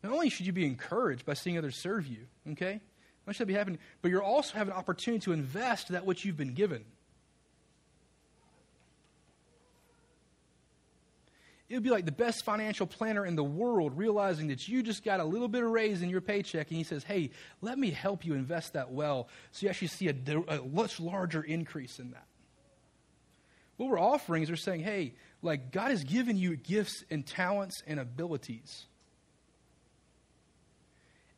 Not 0.03 0.13
only 0.13 0.29
should 0.29 0.47
you 0.47 0.53
be 0.53 0.67
encouraged 0.67 1.25
by 1.25 1.35
seeing 1.35 1.57
others 1.57 1.77
serve 1.77 2.07
you, 2.07 2.27
okay? 2.51 2.81
Much 3.27 3.39
that 3.39 3.47
be 3.47 3.55
happening, 3.55 3.79
but 4.01 4.11
you're 4.11 4.23
also 4.23 4.57
having 4.57 4.73
an 4.73 4.79
opportunity 4.79 5.25
to 5.25 5.33
invest 5.33 5.89
that 5.89 6.05
which 6.05 6.25
you've 6.25 6.37
been 6.37 6.55
given. 6.55 6.85
It 11.69 11.77
would 11.77 11.85
be 11.85 11.91
like 11.91 12.05
the 12.05 12.13
best 12.13 12.45
financial 12.45 12.87
planner 12.87 13.25
in 13.25 13.35
the 13.35 13.45
world 13.45 13.97
realizing 13.97 14.49
that 14.49 14.69
you 14.69 14.83
just 14.83 15.03
got 15.03 15.21
a 15.21 15.25
little 15.25 15.49
bit 15.49 15.63
of 15.63 15.71
raise 15.71 16.03
in 16.03 16.11
your 16.11 16.21
paycheck, 16.21 16.69
and 16.69 16.77
he 16.77 16.85
says, 16.85 17.03
Hey, 17.03 17.31
let 17.63 17.79
me 17.79 17.91
help 17.91 18.27
you 18.27 18.35
invest 18.35 18.75
that 18.75 18.91
well 18.91 19.29
so 19.53 19.65
you 19.65 19.71
actually 19.71 19.89
see 19.89 20.09
a, 20.09 20.15
a 20.49 20.63
much 20.67 21.01
larger 21.01 21.43
increase 21.43 21.99
in 21.99 22.11
that. 22.11 22.27
What 23.79 23.89
we're 23.89 23.99
offering 23.99 24.43
is 24.43 24.51
we're 24.51 24.57
saying, 24.57 24.81
Hey, 24.81 25.15
like 25.41 25.73
God 25.73 25.93
has 25.93 26.05
given 26.05 26.37
you 26.37 26.57
gifts 26.57 27.05
and 27.11 27.25
talents 27.25 27.83
and 27.87 27.99
abilities. 27.99 28.85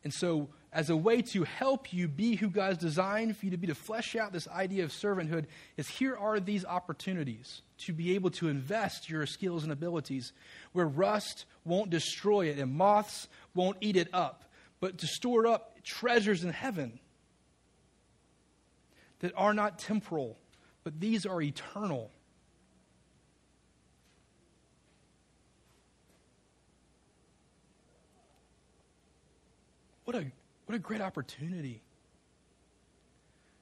And 0.02 0.12
so 0.12 0.48
as 0.74 0.90
a 0.90 0.96
way 0.96 1.22
to 1.22 1.44
help 1.44 1.92
you 1.92 2.08
be 2.08 2.34
who 2.34 2.50
God's 2.50 2.78
designed 2.78 3.36
for 3.36 3.44
you 3.46 3.52
to 3.52 3.56
be, 3.56 3.68
to 3.68 3.76
flesh 3.76 4.16
out 4.16 4.32
this 4.32 4.48
idea 4.48 4.82
of 4.82 4.90
servanthood, 4.90 5.46
is 5.76 5.88
here 5.88 6.16
are 6.16 6.40
these 6.40 6.64
opportunities 6.64 7.62
to 7.78 7.92
be 7.92 8.16
able 8.16 8.30
to 8.30 8.48
invest 8.48 9.08
your 9.08 9.24
skills 9.24 9.62
and 9.62 9.72
abilities 9.72 10.32
where 10.72 10.86
rust 10.86 11.44
won't 11.64 11.90
destroy 11.90 12.48
it 12.48 12.58
and 12.58 12.74
moths 12.74 13.28
won't 13.54 13.76
eat 13.80 13.96
it 13.96 14.08
up, 14.12 14.50
but 14.80 14.98
to 14.98 15.06
store 15.06 15.46
up 15.46 15.80
treasures 15.84 16.42
in 16.42 16.50
heaven 16.50 16.98
that 19.20 19.32
are 19.36 19.54
not 19.54 19.78
temporal, 19.78 20.36
but 20.82 20.98
these 20.98 21.24
are 21.24 21.40
eternal. 21.40 22.10
What 30.04 30.16
a 30.16 30.26
what 30.66 30.74
a 30.74 30.78
great 30.78 31.00
opportunity. 31.00 31.82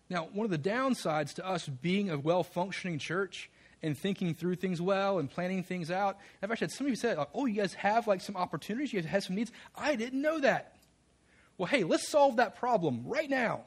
Now, 0.09 0.29
one 0.33 0.45
of 0.45 0.51
the 0.51 0.59
downsides 0.59 1.35
to 1.35 1.47
us 1.47 1.67
being 1.67 2.11
a 2.11 2.19
well 2.19 2.43
functioning 2.43 2.99
church 2.99 3.51
and 3.83 3.97
thinking 3.97 4.35
through 4.35 4.57
things 4.57 4.81
well 4.81 5.19
and 5.19 5.29
planning 5.29 5.63
things 5.63 5.91
out, 5.91 6.19
I've 6.43 6.51
actually 6.51 6.67
had 6.67 6.73
some 6.73 6.87
of 6.87 6.91
you 6.91 6.97
said, 6.97 7.19
oh, 7.35 7.47
you 7.47 7.55
guys 7.55 7.75
have 7.75 8.07
like 8.07 8.21
some 8.21 8.37
opportunities, 8.37 8.93
you 8.93 9.01
guys 9.01 9.11
have 9.11 9.25
some 9.25 9.37
needs. 9.37 9.51
I 9.75 9.97
didn't 9.97 10.21
know 10.21 10.39
that. 10.41 10.77
Well, 11.57 11.67
hey, 11.67 11.85
let's 11.85 12.09
solve 12.09 12.37
that 12.37 12.57
problem 12.57 13.05
right 13.07 13.29
now. 13.29 13.63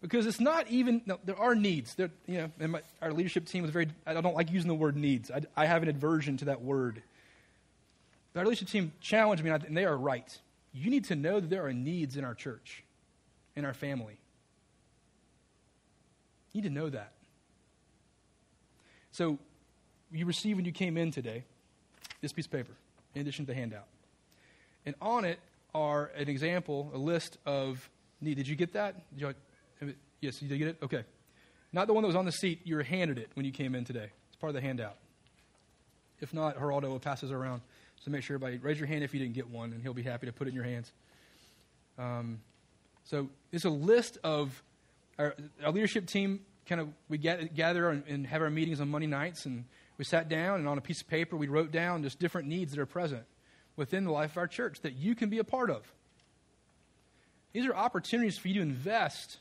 Because 0.00 0.26
it's 0.26 0.38
not 0.38 0.68
even, 0.68 1.02
no, 1.06 1.18
there 1.24 1.38
are 1.38 1.56
needs. 1.56 1.96
There, 1.96 2.10
you 2.26 2.38
know, 2.38 2.50
and 2.60 2.72
my, 2.72 2.82
our 3.02 3.12
leadership 3.12 3.46
team 3.46 3.62
was 3.62 3.72
very, 3.72 3.88
I 4.06 4.14
don't 4.14 4.36
like 4.36 4.52
using 4.52 4.68
the 4.68 4.74
word 4.74 4.96
needs. 4.96 5.30
I, 5.30 5.42
I 5.56 5.66
have 5.66 5.82
an 5.82 5.88
aversion 5.88 6.36
to 6.38 6.44
that 6.46 6.62
word. 6.62 7.02
But 8.32 8.40
our 8.40 8.46
leadership 8.46 8.68
team 8.68 8.92
challenged 9.00 9.42
me, 9.42 9.50
and 9.50 9.76
they 9.76 9.84
are 9.84 9.96
right. 9.96 10.38
You 10.72 10.90
need 10.90 11.04
to 11.06 11.16
know 11.16 11.40
that 11.40 11.50
there 11.50 11.64
are 11.66 11.72
needs 11.72 12.16
in 12.16 12.24
our 12.24 12.34
church, 12.34 12.84
in 13.56 13.64
our 13.64 13.74
family. 13.74 14.18
You 16.52 16.62
need 16.62 16.68
to 16.68 16.74
know 16.74 16.88
that. 16.90 17.12
So, 19.12 19.38
you 20.12 20.26
received 20.26 20.56
when 20.56 20.64
you 20.64 20.72
came 20.72 20.96
in 20.96 21.10
today 21.10 21.44
this 22.20 22.32
piece 22.32 22.46
of 22.46 22.52
paper, 22.52 22.72
in 23.14 23.20
addition 23.20 23.44
to 23.46 23.52
the 23.52 23.58
handout. 23.58 23.86
And 24.86 24.94
on 25.00 25.24
it 25.24 25.38
are 25.74 26.06
an 26.16 26.28
example, 26.28 26.90
a 26.94 26.98
list 26.98 27.38
of 27.44 27.88
need. 28.20 28.36
Did 28.36 28.48
you 28.48 28.56
get 28.56 28.72
that? 28.72 28.94
Did 29.16 29.34
you, 29.80 29.94
yes, 30.20 30.40
you 30.40 30.48
did 30.48 30.58
get 30.58 30.68
it? 30.68 30.78
Okay. 30.82 31.04
Not 31.72 31.86
the 31.86 31.92
one 31.92 32.02
that 32.02 32.08
was 32.08 32.16
on 32.16 32.24
the 32.24 32.32
seat. 32.32 32.60
You 32.64 32.76
were 32.76 32.82
handed 32.82 33.18
it 33.18 33.28
when 33.34 33.44
you 33.44 33.52
came 33.52 33.74
in 33.74 33.84
today. 33.84 34.08
It's 34.28 34.36
part 34.40 34.50
of 34.50 34.54
the 34.54 34.60
handout. 34.60 34.96
If 36.20 36.32
not, 36.32 36.56
Geraldo 36.56 36.88
will 36.88 36.98
pass 36.98 37.22
it 37.22 37.30
around. 37.30 37.60
So 38.04 38.10
make 38.10 38.22
sure 38.22 38.34
everybody 38.34 38.58
raise 38.58 38.78
your 38.78 38.86
hand 38.86 39.04
if 39.04 39.12
you 39.12 39.20
didn't 39.20 39.34
get 39.34 39.48
one, 39.48 39.72
and 39.72 39.82
he'll 39.82 39.94
be 39.94 40.02
happy 40.02 40.26
to 40.26 40.32
put 40.32 40.46
it 40.46 40.50
in 40.50 40.54
your 40.56 40.64
hands. 40.64 40.92
Um, 41.98 42.40
so 43.04 43.28
it's 43.52 43.64
a 43.64 43.70
list 43.70 44.18
of 44.22 44.62
our, 45.18 45.34
our 45.64 45.72
leadership 45.72 46.06
team. 46.06 46.40
Kind 46.66 46.80
of 46.80 46.88
we 47.08 47.18
get, 47.18 47.54
gather 47.54 47.88
and, 47.90 48.04
and 48.06 48.26
have 48.26 48.42
our 48.42 48.50
meetings 48.50 48.80
on 48.80 48.88
Monday 48.88 49.06
nights, 49.06 49.46
and 49.46 49.64
we 49.96 50.04
sat 50.04 50.28
down 50.28 50.60
and 50.60 50.68
on 50.68 50.78
a 50.78 50.80
piece 50.80 51.00
of 51.00 51.08
paper 51.08 51.36
we 51.36 51.48
wrote 51.48 51.72
down 51.72 52.02
just 52.02 52.18
different 52.18 52.46
needs 52.46 52.72
that 52.72 52.80
are 52.80 52.86
present 52.86 53.24
within 53.76 54.04
the 54.04 54.12
life 54.12 54.32
of 54.32 54.38
our 54.38 54.46
church 54.46 54.80
that 54.82 54.94
you 54.94 55.14
can 55.14 55.30
be 55.30 55.38
a 55.38 55.44
part 55.44 55.70
of. 55.70 55.82
These 57.52 57.66
are 57.66 57.74
opportunities 57.74 58.36
for 58.38 58.48
you 58.48 58.54
to 58.54 58.60
invest 58.60 59.38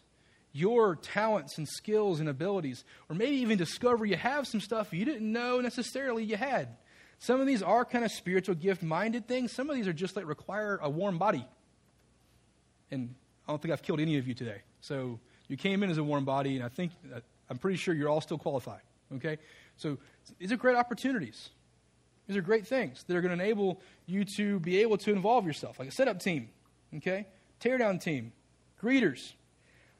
your 0.53 0.95
talents 0.95 1.57
and 1.57 1.67
skills 1.67 2.19
and 2.19 2.29
abilities, 2.29 2.83
or 3.09 3.15
maybe 3.15 3.35
even 3.37 3.57
discover 3.57 4.05
you 4.05 4.15
have 4.15 4.47
some 4.47 4.61
stuff 4.61 4.93
you 4.93 5.05
didn't 5.05 5.31
know 5.31 5.61
necessarily 5.61 6.23
you 6.23 6.37
had. 6.37 6.69
Some 7.19 7.41
of 7.41 7.47
these 7.47 7.63
are 7.63 7.83
kind 7.83 8.05
of 8.05 8.11
spiritual 8.11 8.55
gift 8.55 8.83
minded 8.83 9.27
things, 9.27 9.51
some 9.51 9.69
of 9.69 9.75
these 9.75 9.87
are 9.87 9.93
just 9.93 10.15
like 10.15 10.27
require 10.27 10.79
a 10.81 10.89
warm 10.89 11.17
body. 11.17 11.45
And 12.91 13.15
I 13.47 13.51
don't 13.51 13.61
think 13.61 13.71
I've 13.71 13.81
killed 13.81 13.99
any 13.99 14.17
of 14.17 14.27
you 14.27 14.33
today. 14.33 14.61
So 14.81 15.19
you 15.47 15.57
came 15.57 15.83
in 15.83 15.89
as 15.89 15.97
a 15.97 16.03
warm 16.03 16.25
body, 16.25 16.55
and 16.55 16.63
I 16.63 16.69
think, 16.69 16.91
uh, 17.13 17.19
I'm 17.49 17.57
pretty 17.57 17.77
sure 17.77 17.93
you're 17.93 18.09
all 18.09 18.21
still 18.21 18.37
qualified. 18.37 18.81
Okay? 19.15 19.37
So 19.77 19.97
these 20.37 20.51
are 20.51 20.57
great 20.57 20.75
opportunities. 20.75 21.49
These 22.27 22.37
are 22.37 22.41
great 22.41 22.67
things 22.67 23.03
that 23.07 23.15
are 23.15 23.21
going 23.21 23.35
to 23.35 23.41
enable 23.41 23.81
you 24.05 24.25
to 24.35 24.59
be 24.59 24.81
able 24.81 24.97
to 24.97 25.11
involve 25.11 25.45
yourself, 25.45 25.79
like 25.79 25.87
a 25.87 25.91
setup 25.91 26.19
team, 26.19 26.49
okay? 26.97 27.25
Teardown 27.61 28.01
team, 28.01 28.33
greeters, 28.83 29.31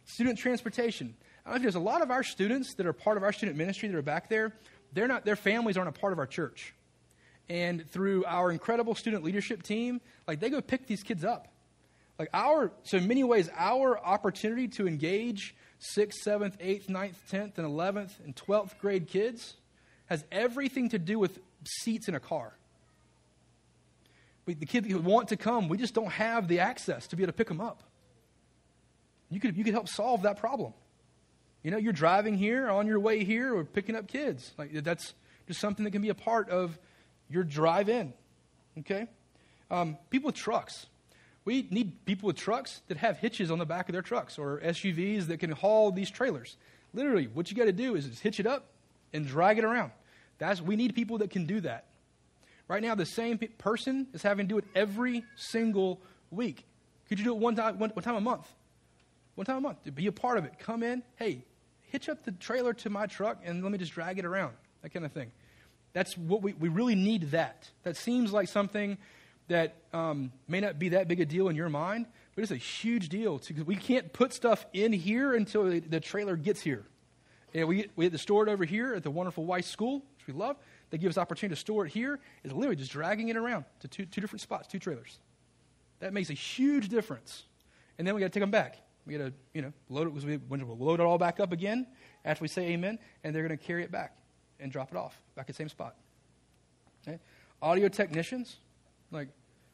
student 0.06 0.38
transportation. 0.38 1.16
I 1.46 1.52
don't 1.52 1.54
know 1.54 1.56
if 1.56 1.62
there's 1.62 1.76
a 1.76 1.80
lot 1.80 2.02
of 2.02 2.12
our 2.12 2.24
students 2.24 2.74
that 2.76 2.86
are 2.86 2.92
part 2.92 3.16
of 3.16 3.24
our 3.24 3.32
student 3.32 3.58
ministry 3.58 3.88
that 3.88 3.98
are 3.98 4.02
back 4.02 4.28
there. 4.28 4.54
They're 4.92 5.08
not, 5.08 5.24
their 5.24 5.38
families 5.38 5.78
aren't 5.78 5.90
a 5.90 5.98
part 5.98 6.12
of 6.12 6.20
our 6.20 6.28
church. 6.28 6.74
And 7.50 7.90
through 7.90 8.26
our 8.26 8.52
incredible 8.52 8.94
student 8.94 9.24
leadership 9.24 9.64
team, 9.64 10.02
like 10.28 10.40
they 10.40 10.50
go 10.50 10.62
pick 10.62 10.88
these 10.88 11.04
kids 11.04 11.24
up. 11.24 11.48
Like 12.20 12.30
our, 12.34 12.72
so 12.84 12.98
in 12.98 13.08
many 13.08 13.24
ways, 13.24 13.50
our 13.56 13.98
opportunity 13.98 14.68
to 14.70 14.88
engage 14.88 15.56
sixth, 15.80 16.24
seventh, 16.24 16.58
eighth, 16.60 16.90
ninth, 16.90 17.22
tenth, 17.30 17.58
and 17.58 17.66
eleventh, 17.66 18.20
and 18.26 18.36
twelfth 18.36 18.80
grade 18.80 19.08
kids 19.08 19.54
has 20.08 20.26
everything 20.32 20.90
to 20.90 21.00
do 21.00 21.20
with 21.20 21.40
seats 21.64 22.08
in 22.08 22.16
a 22.16 22.20
car. 22.20 22.54
We, 24.46 24.56
the 24.56 24.66
kids 24.66 24.88
who 24.88 24.98
want 25.00 25.30
to 25.30 25.38
come, 25.38 25.70
we 25.70 25.78
just 25.78 25.94
don't 25.94 26.12
have 26.12 26.48
the 26.48 26.60
access 26.60 27.08
to 27.08 27.16
be 27.16 27.24
able 27.24 27.34
to 27.34 27.38
pick 27.38 27.48
them 27.48 27.62
up. 27.62 27.84
You 29.30 29.40
could, 29.40 29.58
you 29.58 29.64
could 29.64 29.74
help 29.74 29.90
solve 29.90 30.24
that 30.24 30.40
problem. 30.40 30.74
You 31.64 31.72
know, 31.72 31.78
you're 31.78 31.94
driving 31.94 32.38
here, 32.38 32.70
on 32.70 32.88
your 32.88 33.00
way 33.00 33.24
here, 33.24 33.56
or 33.56 33.64
picking 33.66 33.96
up 33.96 34.08
kids. 34.08 34.54
Like 34.58 34.72
that's 34.84 35.14
just 35.48 35.60
something 35.60 35.84
that 35.84 35.92
can 35.92 36.02
be 36.02 36.10
a 36.10 36.16
part 36.16 36.50
of 36.50 36.80
your 37.30 37.44
drive 37.44 37.90
in. 37.90 38.14
Okay? 38.80 39.08
Um, 39.70 39.98
people 40.10 40.28
with 40.28 40.36
trucks. 40.36 40.88
We 41.46 41.68
need 41.72 42.06
people 42.06 42.28
with 42.28 42.36
trucks 42.36 42.82
that 42.88 42.98
have 42.98 43.18
hitches 43.18 43.52
on 43.52 43.58
the 43.58 43.66
back 43.66 43.88
of 43.88 43.94
their 43.94 44.02
trucks 44.02 44.38
or 44.38 44.60
SUVs 44.60 45.28
that 45.28 45.40
can 45.40 45.52
haul 45.52 45.92
these 45.92 46.10
trailers. 46.10 46.58
Literally, 46.94 47.28
what 47.28 47.50
you 47.50 47.56
got 47.56 47.66
to 47.66 47.72
do 47.72 47.96
is 47.96 48.06
just 48.06 48.22
hitch 48.22 48.40
it 48.40 48.48
up 48.48 48.66
and 49.14 49.26
drag 49.26 49.58
it 49.58 49.64
around. 49.64 49.92
That's, 50.40 50.62
we 50.62 50.76
need 50.76 50.94
people 50.94 51.20
that 51.20 51.30
can 51.30 51.46
do 51.46 51.62
that. 51.62 51.86
Right 52.68 52.82
now, 52.82 52.96
the 52.96 53.06
same 53.06 53.40
person 53.58 54.08
is 54.14 54.22
having 54.22 54.48
to 54.48 54.54
do 54.54 54.58
it 54.58 54.66
every 54.76 55.24
single 55.36 56.02
week. 56.32 56.66
Could 57.08 57.20
you 57.20 57.26
do 57.26 57.34
it 57.34 57.40
one 57.40 57.56
time, 57.56 57.80
one, 57.80 57.92
one 57.92 58.04
time 58.04 58.16
a 58.16 58.22
month? 58.22 58.46
One 59.36 59.46
time 59.46 59.58
a 59.58 59.62
month. 59.62 59.84
To 59.86 59.92
be 59.92 60.08
a 60.08 60.12
part 60.12 60.38
of 60.38 60.46
it. 60.46 60.60
Come 60.60 60.84
in, 60.84 61.02
hey, 61.16 61.46
hitch 61.84 62.10
up 62.10 62.24
the 62.26 62.34
trailer 62.34 62.74
to 62.74 62.90
my 62.90 63.06
truck 63.06 63.40
and 63.46 63.64
let 63.64 63.72
me 63.72 63.78
just 63.78 63.94
drag 63.94 64.20
it 64.20 64.26
around. 64.26 64.54
That 64.82 64.90
kind 64.90 65.06
of 65.06 65.12
thing. 65.12 65.32
That's 65.94 66.18
what 66.18 66.42
we, 66.42 66.54
we 66.54 66.70
really 66.70 66.96
need 66.96 67.32
that. 67.32 67.70
That 67.84 67.98
seems 67.98 68.32
like 68.32 68.48
something 68.48 68.98
that 69.48 69.76
um, 69.94 70.32
may 70.48 70.60
not 70.60 70.78
be 70.78 70.90
that 70.90 71.08
big 71.08 71.20
a 71.20 71.26
deal 71.26 71.50
in 71.50 71.56
your 71.56 71.70
mind, 71.70 72.06
but 72.36 72.42
it's 72.44 72.52
a 72.52 72.58
huge 72.58 73.10
deal. 73.10 73.40
To, 73.40 73.54
cause 73.54 73.66
we 73.66 73.76
can't 73.76 74.12
put 74.14 74.34
stuff 74.34 74.66
in 74.74 74.94
here 74.94 75.34
until 75.34 75.64
the, 75.64 76.00
trailer 76.00 76.36
gets 76.36 76.62
here. 76.62 76.86
And 77.54 77.68
we, 77.68 77.88
we 77.96 78.06
had 78.06 78.12
to 78.12 78.18
store 78.18 78.48
it 78.48 78.52
over 78.52 78.66
here 78.66 78.94
at 78.94 79.04
the 79.04 79.10
wonderful 79.10 79.46
Weiss 79.46 79.68
School, 79.68 80.04
which 80.18 80.28
we 80.28 80.34
love. 80.34 80.58
They 80.90 80.98
give 80.98 81.10
us 81.10 81.18
opportunity 81.18 81.56
to 81.56 81.60
store 81.60 81.86
it 81.86 81.92
here. 81.92 82.20
It's 82.44 82.54
literally 82.54 82.76
just 82.76 82.92
dragging 82.92 83.30
it 83.30 83.38
around 83.38 83.66
to 83.80 83.88
two, 83.88 84.06
two 84.06 84.22
different 84.22 84.42
spots, 84.42 84.68
two 84.68 84.80
trailers. 84.80 85.20
That 86.00 86.14
makes 86.14 86.30
a 86.30 86.34
huge 86.34 86.90
difference. 86.90 87.44
And 87.98 88.06
then 88.06 88.14
we 88.14 88.22
got 88.22 88.28
to 88.28 88.34
take 88.34 88.44
them 88.44 88.52
back. 88.52 88.78
We 89.06 89.18
got 89.18 89.26
to, 89.26 89.34
you 89.54 89.62
know, 89.62 89.74
load 89.90 90.08
it. 90.08 90.42
We 90.50 90.58
load 90.60 91.00
it 91.00 91.04
all 91.04 91.18
back 91.18 91.40
up 91.40 91.54
again 91.54 91.88
after 92.24 92.44
we 92.44 92.50
say 92.50 92.68
amen, 92.68 93.00
and 93.24 93.34
they're 93.34 93.48
going 93.48 93.58
to 93.58 93.66
carry 93.66 93.84
it 93.84 93.92
back 93.92 94.18
and 94.60 94.72
drop 94.72 94.92
it 94.92 94.98
off 94.98 95.22
back 95.36 95.44
at 95.44 95.48
the 95.48 95.54
same 95.54 95.70
spot. 95.70 95.96
Okay? 97.08 97.20
Audio 97.62 97.88
technicians, 97.88 98.58
like 99.12 99.30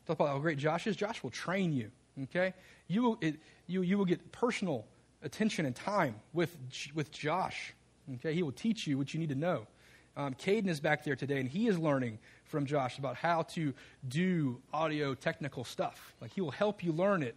talk 0.06 0.18
about 0.18 0.30
how 0.30 0.40
great 0.40 0.58
Josh 0.58 0.88
is. 0.88 0.96
Josh 0.96 1.24
will 1.24 1.32
train 1.32 1.74
you. 1.74 1.92
Okay, 2.24 2.54
you 2.88 3.02
will 3.02 3.18
it, 3.22 3.38
you 3.66 3.82
you 3.82 3.98
will 3.98 4.06
get 4.06 4.32
personal 4.32 4.86
attention 5.24 5.66
and 5.66 5.76
time 5.76 6.16
with, 6.34 6.56
with 6.94 7.12
Josh. 7.12 7.74
Okay, 8.16 8.34
he 8.34 8.44
will 8.44 8.52
teach 8.52 8.86
you 8.86 8.98
what 8.98 9.14
you 9.14 9.20
need 9.20 9.30
to 9.30 9.36
know. 9.36 9.66
Um, 10.16 10.34
Caden 10.36 10.68
is 10.68 10.80
back 10.80 11.04
there 11.04 11.16
today, 11.16 11.40
and 11.40 11.50
he 11.50 11.68
is 11.68 11.80
learning 11.80 12.20
from 12.46 12.66
Josh 12.66 13.00
about 13.00 13.16
how 13.16 13.44
to 13.44 13.74
do 14.08 14.62
audio 14.74 15.16
technical 15.16 15.64
stuff. 15.64 16.14
Like, 16.22 16.32
he 16.34 16.42
will 16.42 16.52
help 16.52 16.84
you 16.84 16.92
learn 16.92 17.24
it. 17.24 17.36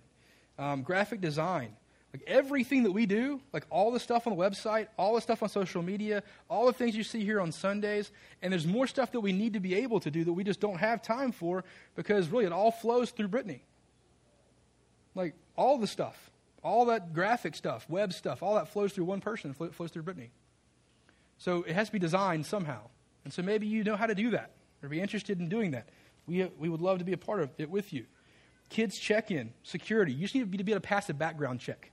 Um, 0.58 0.82
graphic 0.82 1.20
design. 1.20 1.74
Like, 2.16 2.28
everything 2.28 2.84
that 2.84 2.92
we 2.92 3.06
do, 3.06 3.40
like 3.52 3.66
all 3.68 3.90
the 3.90 4.00
stuff 4.00 4.26
on 4.26 4.36
the 4.36 4.42
website, 4.42 4.88
all 4.98 5.14
the 5.14 5.20
stuff 5.20 5.42
on 5.42 5.48
social 5.48 5.82
media, 5.82 6.22
all 6.48 6.66
the 6.66 6.72
things 6.72 6.96
you 6.96 7.02
see 7.02 7.24
here 7.24 7.40
on 7.40 7.52
Sundays, 7.52 8.10
and 8.40 8.52
there's 8.52 8.66
more 8.66 8.86
stuff 8.86 9.12
that 9.12 9.20
we 9.20 9.32
need 9.32 9.52
to 9.52 9.60
be 9.60 9.74
able 9.74 10.00
to 10.00 10.10
do 10.10 10.24
that 10.24 10.32
we 10.32 10.44
just 10.44 10.60
don't 10.60 10.78
have 10.78 11.02
time 11.02 11.32
for 11.32 11.64
because 11.94 12.28
really 12.28 12.46
it 12.46 12.52
all 12.52 12.70
flows 12.70 13.10
through 13.10 13.28
Brittany. 13.28 13.62
Like, 15.14 15.34
all 15.56 15.78
the 15.78 15.86
stuff 15.86 16.30
all 16.66 16.86
that 16.86 17.14
graphic 17.14 17.54
stuff, 17.54 17.88
web 17.88 18.12
stuff, 18.12 18.42
all 18.42 18.56
that 18.56 18.68
flows 18.68 18.92
through 18.92 19.04
one 19.04 19.20
person, 19.20 19.54
flows 19.54 19.90
through 19.92 20.02
Brittany. 20.02 20.30
So 21.38 21.62
it 21.62 21.74
has 21.74 21.86
to 21.86 21.92
be 21.92 22.00
designed 22.00 22.44
somehow. 22.44 22.80
And 23.22 23.32
so 23.32 23.42
maybe 23.42 23.68
you 23.68 23.84
know 23.84 23.94
how 23.94 24.06
to 24.06 24.16
do 24.16 24.30
that 24.30 24.50
or 24.82 24.88
be 24.88 25.00
interested 25.00 25.38
in 25.38 25.48
doing 25.48 25.70
that. 25.70 25.88
We, 26.26 26.44
we 26.58 26.68
would 26.68 26.80
love 26.80 26.98
to 26.98 27.04
be 27.04 27.12
a 27.12 27.18
part 27.18 27.40
of 27.40 27.50
it 27.56 27.70
with 27.70 27.92
you. 27.92 28.06
Kids 28.68 28.98
check 28.98 29.30
in, 29.30 29.52
security. 29.62 30.12
You 30.12 30.22
just 30.22 30.34
need 30.34 30.40
to 30.40 30.46
be, 30.46 30.58
to 30.58 30.64
be 30.64 30.72
able 30.72 30.80
to 30.80 30.88
pass 30.88 31.08
a 31.08 31.14
background 31.14 31.60
check. 31.60 31.92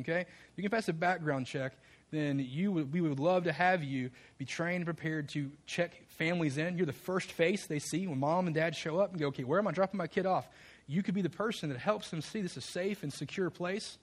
Okay? 0.00 0.26
You 0.56 0.62
can 0.62 0.70
pass 0.70 0.88
a 0.88 0.92
background 0.92 1.46
check, 1.46 1.74
then 2.10 2.38
you 2.38 2.72
would, 2.72 2.92
we 2.92 3.00
would 3.00 3.20
love 3.20 3.44
to 3.44 3.52
have 3.52 3.82
you 3.82 4.10
be 4.38 4.44
trained 4.44 4.76
and 4.76 4.84
prepared 4.86 5.28
to 5.30 5.50
check 5.66 5.92
families 6.08 6.56
in. 6.56 6.76
You're 6.76 6.86
the 6.86 6.92
first 6.92 7.32
face 7.32 7.66
they 7.66 7.78
see 7.78 8.06
when 8.06 8.18
mom 8.18 8.46
and 8.46 8.54
dad 8.54 8.74
show 8.74 8.98
up 8.98 9.10
and 9.10 9.20
go, 9.20 9.26
okay, 9.28 9.44
where 9.44 9.58
am 9.58 9.68
I 9.68 9.72
dropping 9.72 9.98
my 9.98 10.06
kid 10.06 10.26
off? 10.26 10.48
You 10.86 11.02
could 11.02 11.14
be 11.14 11.22
the 11.22 11.30
person 11.30 11.68
that 11.68 11.78
helps 11.78 12.10
them 12.10 12.22
see 12.22 12.40
this 12.40 12.52
is 12.52 12.64
a 12.64 12.66
safe 12.66 13.02
and 13.02 13.12
secure 13.12 13.50
place 13.50 13.98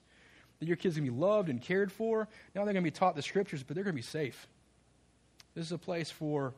that 0.60 0.66
your 0.66 0.76
kids 0.76 0.96
going 0.96 1.06
to 1.06 1.12
be 1.12 1.18
loved 1.18 1.48
and 1.48 1.60
cared 1.60 1.90
for. 1.90 2.28
Now 2.54 2.64
they're 2.64 2.72
going 2.72 2.84
to 2.84 2.90
be 2.90 2.96
taught 2.96 3.16
the 3.16 3.22
scriptures, 3.22 3.62
but 3.62 3.74
they're 3.74 3.84
going 3.84 3.94
to 3.94 4.00
be 4.00 4.02
safe. 4.02 4.46
This 5.54 5.66
is 5.66 5.72
a 5.72 5.78
place 5.78 6.10
for, 6.10 6.54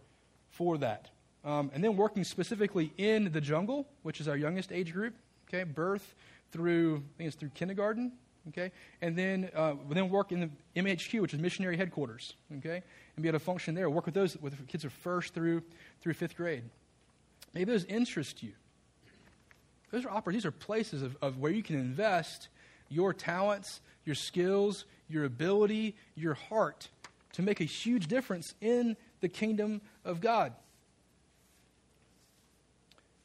for 0.51 0.79
that. 0.79 1.09
Um, 1.45 1.71
and 1.73 1.83
then 1.83 1.97
working 1.97 2.25
specifically 2.25 2.93
in 2.99 3.33
the 3.33 3.41
jungle, 3.41 3.89
which 4.03 4.21
is 4.21 4.29
our 4.29 4.37
youngest 4.37 4.71
age 4.71 4.93
group, 4.93 5.15
okay, 5.49 5.65
birth 5.65 6.15
through, 6.53 6.97
I 6.97 7.17
think 7.17 7.29
it's 7.29 7.37
through 7.37 7.51
kindergarten, 7.51 8.13
okay, 8.49 8.73
and 9.03 9.17
then, 9.17 9.51
uh, 9.55 9.75
then 9.91 10.09
work 10.11 10.33
in 10.33 10.41
the 10.41 10.51
MHQ, 10.81 11.21
which 11.21 11.35
is 11.35 11.41
missionary 11.41 11.77
headquarters, 11.77 12.35
okay, 12.59 12.83
and 13.17 13.23
be 13.23 13.29
able 13.29 13.39
to 13.39 13.45
function 13.45 13.75
there. 13.75 13.89
Work 13.91 14.07
with 14.07 14.15
those, 14.15 14.37
with 14.39 14.67
kids 14.69 14.85
of 14.85 14.93
first 14.93 15.35
through, 15.35 15.63
through 16.01 16.15
fifth 16.15 16.37
grade. 16.37 16.65
Maybe 17.55 17.71
those 17.73 17.85
interest 17.85 18.43
you. 18.43 18.53
Those 19.91 20.05
are 20.05 20.11
opportunities, 20.11 20.43
these 20.43 20.49
are 20.49 20.53
places 20.53 21.03
of, 21.03 21.17
of 21.23 21.39
where 21.39 21.53
you 21.53 21.63
can 21.63 21.77
invest 21.77 22.49
your 22.89 23.13
talents, 23.15 23.81
your 24.05 24.15
skills, 24.15 24.85
your 25.09 25.25
ability, 25.25 25.97
your 26.15 26.35
heart 26.35 26.89
to 27.33 27.43
make 27.43 27.61
a 27.61 27.65
huge 27.65 28.07
difference 28.07 28.55
in 28.61 28.97
the 29.21 29.29
kingdom 29.29 29.81
of 30.05 30.21
God. 30.21 30.53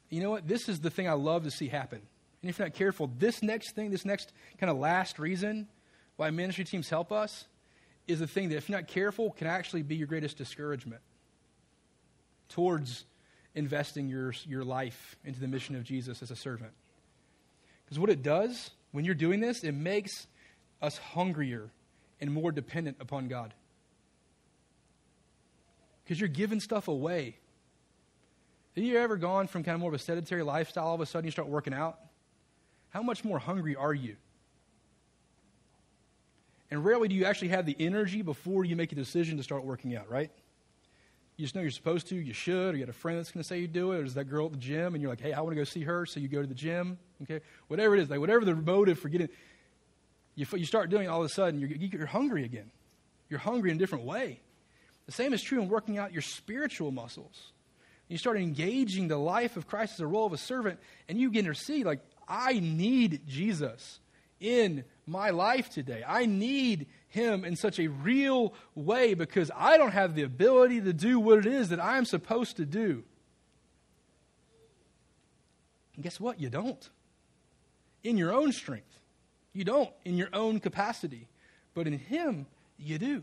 You 0.08 0.22
know 0.22 0.30
what? 0.30 0.46
This 0.46 0.68
is 0.68 0.80
the 0.80 0.90
thing 0.90 1.08
I 1.08 1.12
love 1.12 1.44
to 1.44 1.50
see 1.50 1.68
happen. 1.68 2.00
And 2.44 2.50
if 2.50 2.58
you're 2.58 2.66
not 2.66 2.74
careful, 2.74 3.10
this 3.18 3.42
next 3.42 3.70
thing, 3.70 3.90
this 3.90 4.04
next 4.04 4.30
kind 4.58 4.70
of 4.70 4.76
last 4.76 5.18
reason 5.18 5.66
why 6.16 6.28
ministry 6.28 6.66
teams 6.66 6.90
help 6.90 7.10
us 7.10 7.46
is 8.06 8.18
the 8.18 8.26
thing 8.26 8.50
that, 8.50 8.56
if 8.56 8.68
you're 8.68 8.76
not 8.76 8.86
careful, 8.86 9.30
can 9.30 9.46
actually 9.46 9.80
be 9.80 9.96
your 9.96 10.06
greatest 10.06 10.36
discouragement 10.36 11.00
towards 12.50 13.06
investing 13.54 14.08
your, 14.08 14.34
your 14.46 14.62
life 14.62 15.16
into 15.24 15.40
the 15.40 15.48
mission 15.48 15.74
of 15.74 15.84
Jesus 15.84 16.22
as 16.22 16.30
a 16.30 16.36
servant. 16.36 16.72
Because 17.86 17.98
what 17.98 18.10
it 18.10 18.22
does 18.22 18.72
when 18.92 19.06
you're 19.06 19.14
doing 19.14 19.40
this, 19.40 19.64
it 19.64 19.72
makes 19.72 20.26
us 20.82 20.98
hungrier 20.98 21.70
and 22.20 22.30
more 22.30 22.52
dependent 22.52 22.98
upon 23.00 23.28
God. 23.28 23.54
Because 26.04 26.20
you're 26.20 26.28
giving 26.28 26.60
stuff 26.60 26.88
away. 26.88 27.38
Have 28.74 28.84
you 28.84 28.98
ever 28.98 29.16
gone 29.16 29.46
from 29.46 29.64
kind 29.64 29.76
of 29.76 29.80
more 29.80 29.88
of 29.88 29.94
a 29.94 29.98
sedentary 29.98 30.42
lifestyle, 30.42 30.88
all 30.88 30.94
of 30.94 31.00
a 31.00 31.06
sudden 31.06 31.24
you 31.24 31.30
start 31.30 31.48
working 31.48 31.72
out? 31.72 31.98
How 32.94 33.02
much 33.02 33.24
more 33.24 33.40
hungry 33.40 33.74
are 33.74 33.92
you? 33.92 34.16
And 36.70 36.84
rarely 36.84 37.08
do 37.08 37.16
you 37.16 37.24
actually 37.24 37.48
have 37.48 37.66
the 37.66 37.76
energy 37.78 38.22
before 38.22 38.64
you 38.64 38.76
make 38.76 38.92
a 38.92 38.94
decision 38.94 39.36
to 39.36 39.42
start 39.42 39.64
working 39.64 39.96
out, 39.96 40.08
right? 40.08 40.30
You 41.36 41.44
just 41.44 41.56
know 41.56 41.60
you're 41.60 41.72
supposed 41.72 42.06
to, 42.08 42.14
you 42.14 42.32
should, 42.32 42.74
or 42.74 42.78
you 42.78 42.84
got 42.84 42.90
a 42.90 42.96
friend 42.96 43.18
that's 43.18 43.32
going 43.32 43.42
to 43.42 43.48
say 43.48 43.58
you 43.58 43.66
do 43.66 43.90
it, 43.90 43.96
or 43.96 43.98
there's 43.98 44.14
that 44.14 44.26
girl 44.26 44.46
at 44.46 44.52
the 44.52 44.58
gym, 44.58 44.94
and 44.94 45.02
you're 45.02 45.10
like, 45.10 45.20
hey, 45.20 45.32
I 45.32 45.40
want 45.40 45.50
to 45.50 45.60
go 45.60 45.64
see 45.64 45.82
her, 45.82 46.06
so 46.06 46.20
you 46.20 46.28
go 46.28 46.40
to 46.40 46.46
the 46.46 46.54
gym, 46.54 46.96
okay? 47.22 47.40
Whatever 47.66 47.96
it 47.96 48.02
is, 48.02 48.10
like 48.10 48.20
whatever 48.20 48.44
the 48.44 48.54
motive 48.54 49.00
for 49.00 49.08
getting, 49.08 49.28
you, 50.36 50.46
you 50.52 50.64
start 50.64 50.88
doing 50.88 51.06
it 51.06 51.08
all 51.08 51.20
of 51.20 51.26
a 51.26 51.34
sudden, 51.34 51.58
you're, 51.58 51.70
you're 51.70 52.06
hungry 52.06 52.44
again. 52.44 52.70
You're 53.28 53.40
hungry 53.40 53.70
in 53.70 53.76
a 53.76 53.80
different 53.80 54.04
way. 54.04 54.38
The 55.06 55.12
same 55.12 55.34
is 55.34 55.42
true 55.42 55.60
in 55.60 55.68
working 55.68 55.98
out 55.98 56.12
your 56.12 56.22
spiritual 56.22 56.92
muscles. 56.92 57.50
You 58.06 58.18
start 58.18 58.36
engaging 58.36 59.08
the 59.08 59.16
life 59.16 59.56
of 59.56 59.66
Christ 59.66 59.94
as 59.94 60.00
a 60.00 60.06
role 60.06 60.26
of 60.26 60.32
a 60.32 60.38
servant, 60.38 60.78
and 61.08 61.18
you 61.18 61.30
begin 61.30 61.46
to 61.46 61.54
see, 61.54 61.82
like, 61.82 62.00
I 62.28 62.60
need 62.60 63.22
Jesus 63.26 64.00
in 64.40 64.84
my 65.06 65.30
life 65.30 65.70
today. 65.70 66.02
I 66.06 66.26
need 66.26 66.86
him 67.08 67.44
in 67.44 67.56
such 67.56 67.78
a 67.78 67.88
real 67.88 68.54
way 68.74 69.14
because 69.14 69.50
I 69.54 69.76
don't 69.76 69.92
have 69.92 70.14
the 70.14 70.22
ability 70.22 70.80
to 70.82 70.92
do 70.92 71.20
what 71.20 71.38
it 71.38 71.46
is 71.46 71.68
that 71.68 71.82
I'm 71.82 72.04
supposed 72.04 72.56
to 72.56 72.66
do. 72.66 73.04
And 75.94 76.02
guess 76.02 76.18
what? 76.18 76.40
You 76.40 76.50
don't. 76.50 76.88
In 78.02 78.16
your 78.16 78.32
own 78.32 78.52
strength. 78.52 78.98
You 79.52 79.64
don't 79.64 79.90
in 80.04 80.16
your 80.16 80.28
own 80.32 80.60
capacity. 80.60 81.28
But 81.74 81.86
in 81.86 81.98
him, 81.98 82.46
you 82.78 82.98
do. 82.98 83.22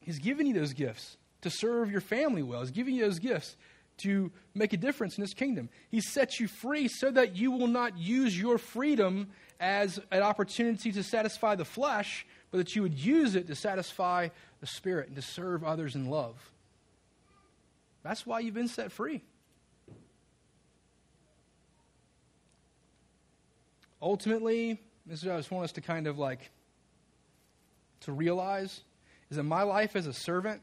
He's 0.00 0.18
given 0.18 0.46
you 0.46 0.54
those 0.54 0.72
gifts 0.72 1.16
to 1.42 1.50
serve 1.50 1.90
your 1.90 2.00
family 2.00 2.42
well. 2.42 2.60
He's 2.60 2.70
giving 2.70 2.94
you 2.94 3.04
those 3.04 3.18
gifts 3.18 3.56
to 3.98 4.30
make 4.54 4.72
a 4.72 4.76
difference 4.76 5.16
in 5.18 5.22
his 5.22 5.34
kingdom. 5.34 5.68
He 5.90 6.00
sets 6.00 6.40
you 6.40 6.48
free 6.48 6.88
so 6.88 7.10
that 7.10 7.36
you 7.36 7.50
will 7.50 7.66
not 7.66 7.98
use 7.98 8.38
your 8.38 8.58
freedom 8.58 9.28
as 9.60 10.00
an 10.10 10.22
opportunity 10.22 10.92
to 10.92 11.02
satisfy 11.02 11.54
the 11.54 11.64
flesh, 11.64 12.26
but 12.50 12.58
that 12.58 12.76
you 12.76 12.82
would 12.82 12.98
use 12.98 13.34
it 13.34 13.46
to 13.48 13.54
satisfy 13.54 14.28
the 14.60 14.66
spirit 14.66 15.08
and 15.08 15.16
to 15.16 15.22
serve 15.22 15.64
others 15.64 15.94
in 15.94 16.08
love. 16.08 16.36
That's 18.02 18.24
why 18.26 18.40
you've 18.40 18.54
been 18.54 18.68
set 18.68 18.92
free. 18.92 19.22
Ultimately, 24.00 24.80
this 25.06 25.20
is 25.20 25.26
what 25.26 25.34
I 25.34 25.38
just 25.38 25.50
want 25.50 25.64
us 25.64 25.72
to 25.72 25.80
kind 25.80 26.06
of 26.06 26.18
like 26.18 26.50
to 28.00 28.12
realize 28.12 28.82
is 29.30 29.36
that 29.36 29.42
my 29.42 29.62
life 29.62 29.96
as 29.96 30.06
a 30.06 30.12
servant 30.12 30.62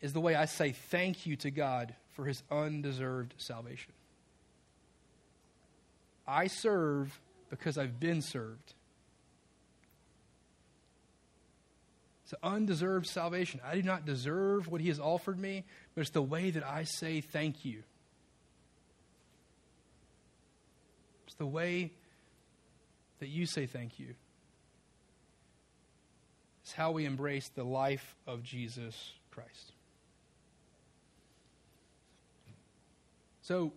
is 0.00 0.12
the 0.12 0.20
way 0.20 0.34
I 0.34 0.44
say 0.44 0.72
thank 0.72 1.26
you 1.26 1.36
to 1.36 1.50
God 1.50 1.94
for 2.12 2.24
his 2.26 2.42
undeserved 2.50 3.34
salvation. 3.38 3.92
I 6.26 6.46
serve 6.46 7.20
because 7.50 7.76
I've 7.76 7.98
been 7.98 8.22
served. 8.22 8.74
It's 12.24 12.32
an 12.32 12.38
undeserved 12.42 13.06
salvation. 13.06 13.60
I 13.64 13.74
do 13.74 13.82
not 13.82 14.06
deserve 14.06 14.68
what 14.68 14.80
he 14.80 14.88
has 14.88 15.00
offered 15.00 15.38
me, 15.38 15.64
but 15.94 16.02
it's 16.02 16.10
the 16.10 16.22
way 16.22 16.50
that 16.50 16.64
I 16.64 16.84
say 16.84 17.20
thank 17.20 17.64
you. 17.64 17.82
It's 21.26 21.34
the 21.36 21.46
way 21.46 21.90
that 23.20 23.28
you 23.28 23.46
say 23.46 23.66
thank 23.66 23.98
you. 23.98 24.14
It's 26.62 26.72
how 26.72 26.92
we 26.92 27.04
embrace 27.04 27.48
the 27.48 27.64
life 27.64 28.14
of 28.26 28.42
Jesus 28.42 29.12
Christ. 29.30 29.71
So, 33.42 33.72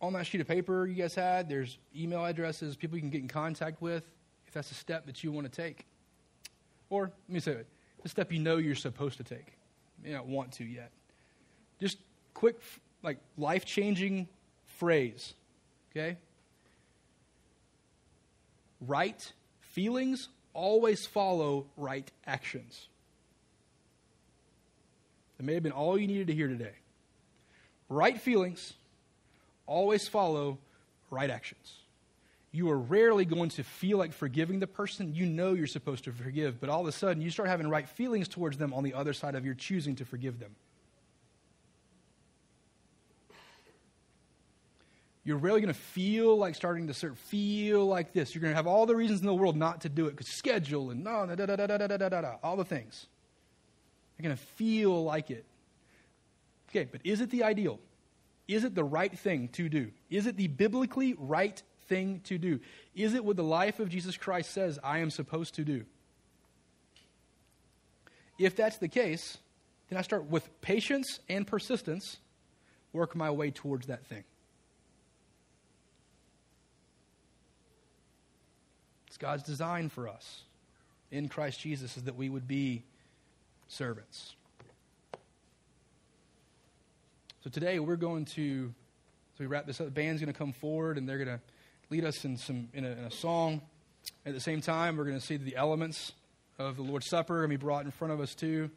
on 0.00 0.14
that 0.14 0.26
sheet 0.26 0.40
of 0.40 0.48
paper 0.48 0.86
you 0.86 0.94
guys 0.94 1.14
had, 1.14 1.48
there's 1.48 1.78
email 1.94 2.24
addresses, 2.24 2.76
people 2.76 2.96
you 2.96 3.02
can 3.02 3.10
get 3.10 3.20
in 3.20 3.28
contact 3.28 3.80
with 3.80 4.04
if 4.46 4.54
that's 4.54 4.70
a 4.70 4.74
step 4.74 5.06
that 5.06 5.22
you 5.22 5.30
want 5.32 5.50
to 5.50 5.62
take. 5.62 5.86
Or, 6.88 7.10
let 7.28 7.34
me 7.34 7.40
say 7.40 7.52
it, 7.52 7.66
the 8.02 8.08
step 8.08 8.32
you 8.32 8.38
know 8.38 8.56
you're 8.56 8.74
supposed 8.74 9.18
to 9.18 9.24
take. 9.24 9.52
You 10.04 10.12
don't 10.12 10.28
want 10.28 10.52
to 10.52 10.64
yet. 10.64 10.90
Just 11.80 11.98
quick, 12.32 12.60
like, 13.02 13.18
life 13.36 13.64
changing 13.64 14.28
phrase, 14.64 15.34
okay? 15.90 16.16
Right 18.80 19.32
feelings 19.60 20.28
always 20.54 21.06
follow 21.06 21.66
right 21.76 22.10
actions. 22.26 22.88
That 25.36 25.44
may 25.44 25.54
have 25.54 25.62
been 25.62 25.72
all 25.72 25.98
you 25.98 26.06
needed 26.06 26.28
to 26.28 26.34
hear 26.34 26.48
today 26.48 26.72
right 27.88 28.20
feelings 28.20 28.74
always 29.66 30.08
follow 30.08 30.58
right 31.10 31.30
actions. 31.30 31.78
You 32.52 32.70
are 32.70 32.78
rarely 32.78 33.24
going 33.24 33.50
to 33.50 33.64
feel 33.64 33.98
like 33.98 34.12
forgiving 34.12 34.60
the 34.60 34.66
person 34.66 35.14
you 35.14 35.26
know 35.26 35.52
you're 35.52 35.66
supposed 35.66 36.04
to 36.04 36.12
forgive, 36.12 36.58
but 36.58 36.70
all 36.70 36.80
of 36.80 36.86
a 36.86 36.92
sudden 36.92 37.20
you 37.20 37.30
start 37.30 37.48
having 37.48 37.68
right 37.68 37.88
feelings 37.88 38.28
towards 38.28 38.56
them 38.56 38.72
on 38.72 38.82
the 38.82 38.94
other 38.94 39.12
side 39.12 39.34
of 39.34 39.44
your 39.44 39.54
choosing 39.54 39.96
to 39.96 40.04
forgive 40.04 40.38
them. 40.40 40.54
You're 45.22 45.38
rarely 45.38 45.60
going 45.60 45.74
to 45.74 45.78
feel 45.78 46.38
like 46.38 46.54
starting 46.54 46.86
to 46.86 46.94
sort 46.94 47.18
feel 47.18 47.84
like 47.84 48.12
this. 48.12 48.32
You're 48.32 48.42
going 48.42 48.52
to 48.52 48.56
have 48.56 48.68
all 48.68 48.86
the 48.86 48.94
reasons 48.94 49.20
in 49.20 49.26
the 49.26 49.34
world 49.34 49.56
not 49.56 49.80
to 49.80 49.88
do 49.88 50.06
it 50.06 50.12
because 50.12 50.28
schedule 50.28 50.90
and 50.90 51.02
no, 51.02 51.26
da, 51.26 51.34
da, 51.34 51.46
da, 51.46 51.56
da, 51.56 51.66
da, 51.66 51.86
da, 51.88 51.96
da, 51.96 52.20
da, 52.20 52.34
all 52.44 52.56
the 52.56 52.64
things. 52.64 53.06
You're 54.16 54.28
going 54.28 54.36
to 54.36 54.42
feel 54.54 55.02
like 55.02 55.32
it. 55.32 55.44
But 56.84 57.00
is 57.04 57.20
it 57.20 57.30
the 57.30 57.42
ideal? 57.42 57.80
Is 58.48 58.64
it 58.64 58.74
the 58.74 58.84
right 58.84 59.16
thing 59.16 59.48
to 59.48 59.68
do? 59.68 59.90
Is 60.10 60.26
it 60.26 60.36
the 60.36 60.48
biblically 60.48 61.14
right 61.18 61.60
thing 61.88 62.20
to 62.24 62.38
do? 62.38 62.60
Is 62.94 63.14
it 63.14 63.24
what 63.24 63.36
the 63.36 63.44
life 63.44 63.80
of 63.80 63.88
Jesus 63.88 64.16
Christ 64.16 64.52
says 64.52 64.78
I 64.84 64.98
am 64.98 65.10
supposed 65.10 65.54
to 65.56 65.64
do? 65.64 65.84
If 68.38 68.54
that's 68.54 68.76
the 68.76 68.88
case, 68.88 69.38
then 69.88 69.98
I 69.98 70.02
start 70.02 70.26
with 70.26 70.60
patience 70.60 71.20
and 71.28 71.46
persistence, 71.46 72.18
work 72.92 73.16
my 73.16 73.30
way 73.30 73.50
towards 73.50 73.86
that 73.86 74.04
thing. 74.06 74.24
It's 79.06 79.16
God's 79.16 79.44
design 79.44 79.88
for 79.88 80.08
us 80.08 80.42
in 81.10 81.28
Christ 81.28 81.60
Jesus 81.60 81.96
is 81.96 82.04
that 82.04 82.16
we 82.16 82.28
would 82.28 82.46
be 82.46 82.84
servants. 83.68 84.34
So 87.46 87.50
today 87.50 87.78
we're 87.78 87.94
going 87.94 88.24
to, 88.34 88.66
so 88.66 89.38
we 89.38 89.46
wrap 89.46 89.66
this 89.66 89.80
up, 89.80 89.86
the 89.86 89.92
band's 89.92 90.20
going 90.20 90.32
to 90.32 90.36
come 90.36 90.52
forward 90.52 90.98
and 90.98 91.08
they're 91.08 91.24
going 91.24 91.38
to 91.38 91.40
lead 91.90 92.04
us 92.04 92.24
in, 92.24 92.36
some, 92.36 92.68
in, 92.74 92.84
a, 92.84 92.88
in 92.88 93.04
a 93.04 93.10
song. 93.12 93.60
At 94.26 94.34
the 94.34 94.40
same 94.40 94.60
time, 94.60 94.96
we're 94.96 95.04
going 95.04 95.16
to 95.20 95.24
see 95.24 95.36
the 95.36 95.54
elements 95.54 96.10
of 96.58 96.74
the 96.74 96.82
Lord's 96.82 97.08
Supper 97.08 97.42
to 97.42 97.48
be 97.48 97.54
brought 97.54 97.84
in 97.84 97.92
front 97.92 98.12
of 98.12 98.20
us 98.20 98.34
too. 98.34 98.68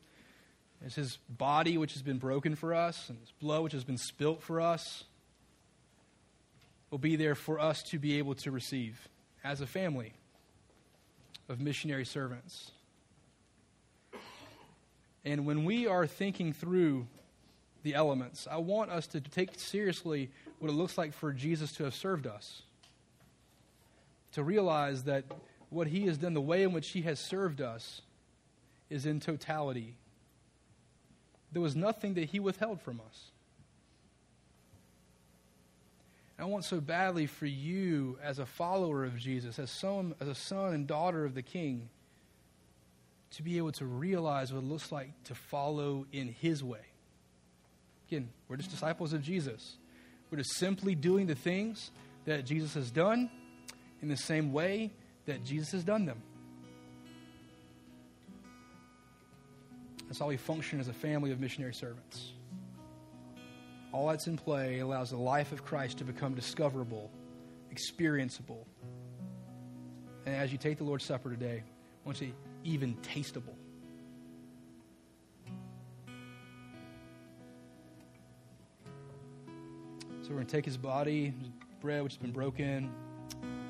It's 0.86 0.94
his 0.94 1.18
body, 1.28 1.80
which 1.80 1.94
has 1.94 2.04
been 2.04 2.20
broken 2.20 2.54
for 2.56 2.76
us, 2.76 3.10
and 3.10 3.18
his 3.18 3.32
blood, 3.42 3.64
which 3.64 3.74
has 3.74 3.84
been 3.84 3.98
spilt 3.98 4.44
for 4.44 4.62
us, 4.62 5.04
will 6.92 7.00
be 7.00 7.16
there 7.16 7.34
for 7.34 7.60
us 7.60 7.82
to 7.90 7.98
be 7.98 8.20
able 8.20 8.36
to 8.36 8.52
receive 8.52 9.10
as 9.44 9.62
a 9.62 9.66
family 9.66 10.14
of 11.48 11.60
missionary 11.60 12.06
servants. 12.06 12.70
And 15.26 15.48
when 15.48 15.66
we 15.66 15.88
are 15.88 16.06
thinking 16.06 16.54
through 16.54 17.08
the 17.84 17.96
elements. 17.96 18.48
I 18.50 18.58
want 18.58 18.92
us 18.92 19.08
to 19.08 19.22
take 19.22 19.52
seriously 19.58 20.30
what 20.60 20.70
it 20.70 20.74
looks 20.74 20.98
like 20.98 21.14
for 21.14 21.32
Jesus 21.32 21.72
to 21.74 21.84
have 21.86 21.96
served 21.96 22.28
us. 22.28 22.64
To 24.34 24.44
realize 24.44 25.04
that 25.04 25.26
what 25.70 25.88
he 25.88 26.06
has 26.08 26.18
done, 26.18 26.34
the 26.34 26.42
way 26.42 26.64
in 26.64 26.74
which 26.74 26.90
he 26.90 27.02
has 27.04 27.20
served 27.20 27.62
us, 27.62 28.02
is 28.90 29.06
in 29.06 29.20
totality. 29.20 29.96
There 31.52 31.62
was 31.62 31.76
nothing 31.76 32.16
that 32.16 32.26
he 32.26 32.40
withheld 32.40 32.82
from 32.82 33.02
us. 33.08 33.32
I 36.38 36.46
want 36.46 36.64
so 36.64 36.80
badly 36.80 37.26
for 37.26 37.46
you, 37.46 38.18
as 38.24 38.40
a 38.40 38.46
follower 38.46 39.04
of 39.04 39.18
Jesus, 39.18 39.60
as, 39.60 39.84
as 40.22 40.28
a 40.28 40.36
son 40.36 40.74
and 40.74 40.88
daughter 40.88 41.26
of 41.26 41.36
the 41.36 41.42
King, 41.42 41.90
to 43.32 43.44
be 43.44 43.58
able 43.58 43.74
to 43.74 43.86
realize 43.86 44.54
what 44.54 44.60
it 44.60 44.66
looks 44.66 44.92
like 44.92 45.12
to 45.26 45.36
follow 45.36 46.06
in 46.14 46.30
his 46.30 46.64
way. 46.64 46.80
Again, 48.10 48.30
we're 48.48 48.56
just 48.56 48.72
disciples 48.72 49.14
of 49.14 49.22
Jesus. 49.22 49.78
We're 50.32 50.40
just 50.40 50.56
simply 50.56 50.96
doing 50.96 51.28
the 51.28 51.36
things 51.36 51.92
that 52.26 52.44
Jesus 52.44 52.74
has 52.74 52.90
done 52.90 53.30
in 54.02 54.08
the 54.08 54.18
same 54.18 54.52
way 54.52 54.92
that 55.28 55.44
Jesus 55.44 55.72
has 55.74 55.84
done 55.84 56.06
them. 56.06 56.20
That's 60.08 60.18
how 60.18 60.28
we 60.28 60.38
function 60.38 60.80
as 60.80 60.88
a 60.88 60.94
family 60.94 61.32
of 61.32 61.40
missionary 61.40 61.76
servants. 61.76 62.32
All 63.92 64.08
that's 64.08 64.26
in 64.26 64.38
play 64.38 64.80
allows 64.80 65.12
the 65.12 65.18
life 65.18 65.52
of 65.52 65.64
Christ 65.64 66.00
to 66.00 66.04
become 66.04 66.34
discoverable, 66.34 67.12
experienceable. 67.72 68.66
And 70.26 70.36
as 70.36 70.52
you 70.52 70.58
take 70.58 70.80
the 70.80 70.84
Lord's 70.84 71.06
Supper 71.06 71.30
today, 71.30 71.62
I 71.64 72.08
want 72.08 72.18
to 72.18 72.26
say 72.26 72.34
even 72.64 72.96
tasteable. 73.04 73.59
So 80.30 80.36
we're 80.36 80.42
going 80.42 80.48
to 80.48 80.56
take 80.58 80.66
his 80.66 80.78
body, 80.78 81.34
his 81.40 81.50
bread 81.82 82.04
which 82.04 82.14
has 82.14 82.22
been 82.22 82.32
broken, 82.32 82.92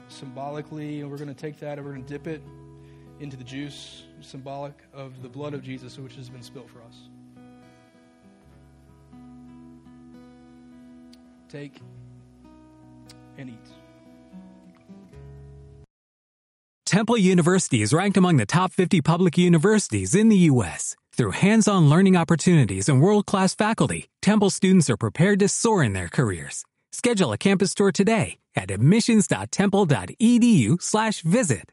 symbolically, 0.09 0.99
and 0.99 1.09
we're 1.09 1.15
going 1.15 1.29
to 1.29 1.33
take 1.33 1.57
that 1.59 1.77
and 1.77 1.87
we're 1.87 1.93
going 1.93 2.03
to 2.03 2.09
dip 2.09 2.27
it 2.27 2.41
into 3.21 3.37
the 3.37 3.45
juice, 3.45 4.03
symbolic 4.19 4.73
of 4.91 5.21
the 5.21 5.29
blood 5.29 5.53
of 5.53 5.63
Jesus 5.63 5.97
which 5.97 6.15
has 6.15 6.27
been 6.27 6.41
spilt 6.43 6.69
for 6.69 6.81
us. 6.81 6.97
Take 11.47 11.79
and 13.37 13.51
eat. 13.51 13.55
Temple 16.85 17.17
University 17.17 17.81
is 17.81 17.93
ranked 17.93 18.17
among 18.17 18.35
the 18.35 18.45
top 18.45 18.73
50 18.73 18.99
public 18.99 19.37
universities 19.37 20.13
in 20.13 20.27
the 20.27 20.49
U.S. 20.51 20.97
Through 21.13 21.31
hands-on 21.31 21.87
learning 21.87 22.17
opportunities 22.17 22.89
and 22.89 23.01
world-class 23.01 23.55
faculty, 23.55 24.08
Temple 24.21 24.49
students 24.49 24.89
are 24.89 24.97
prepared 24.97 25.39
to 25.39 25.47
soar 25.47 25.81
in 25.83 25.93
their 25.93 26.09
careers. 26.09 26.65
Schedule 26.91 27.31
a 27.31 27.37
campus 27.37 27.73
tour 27.73 27.91
today 27.91 28.37
at 28.55 28.71
admissions.temple.edu/visit. 28.71 31.63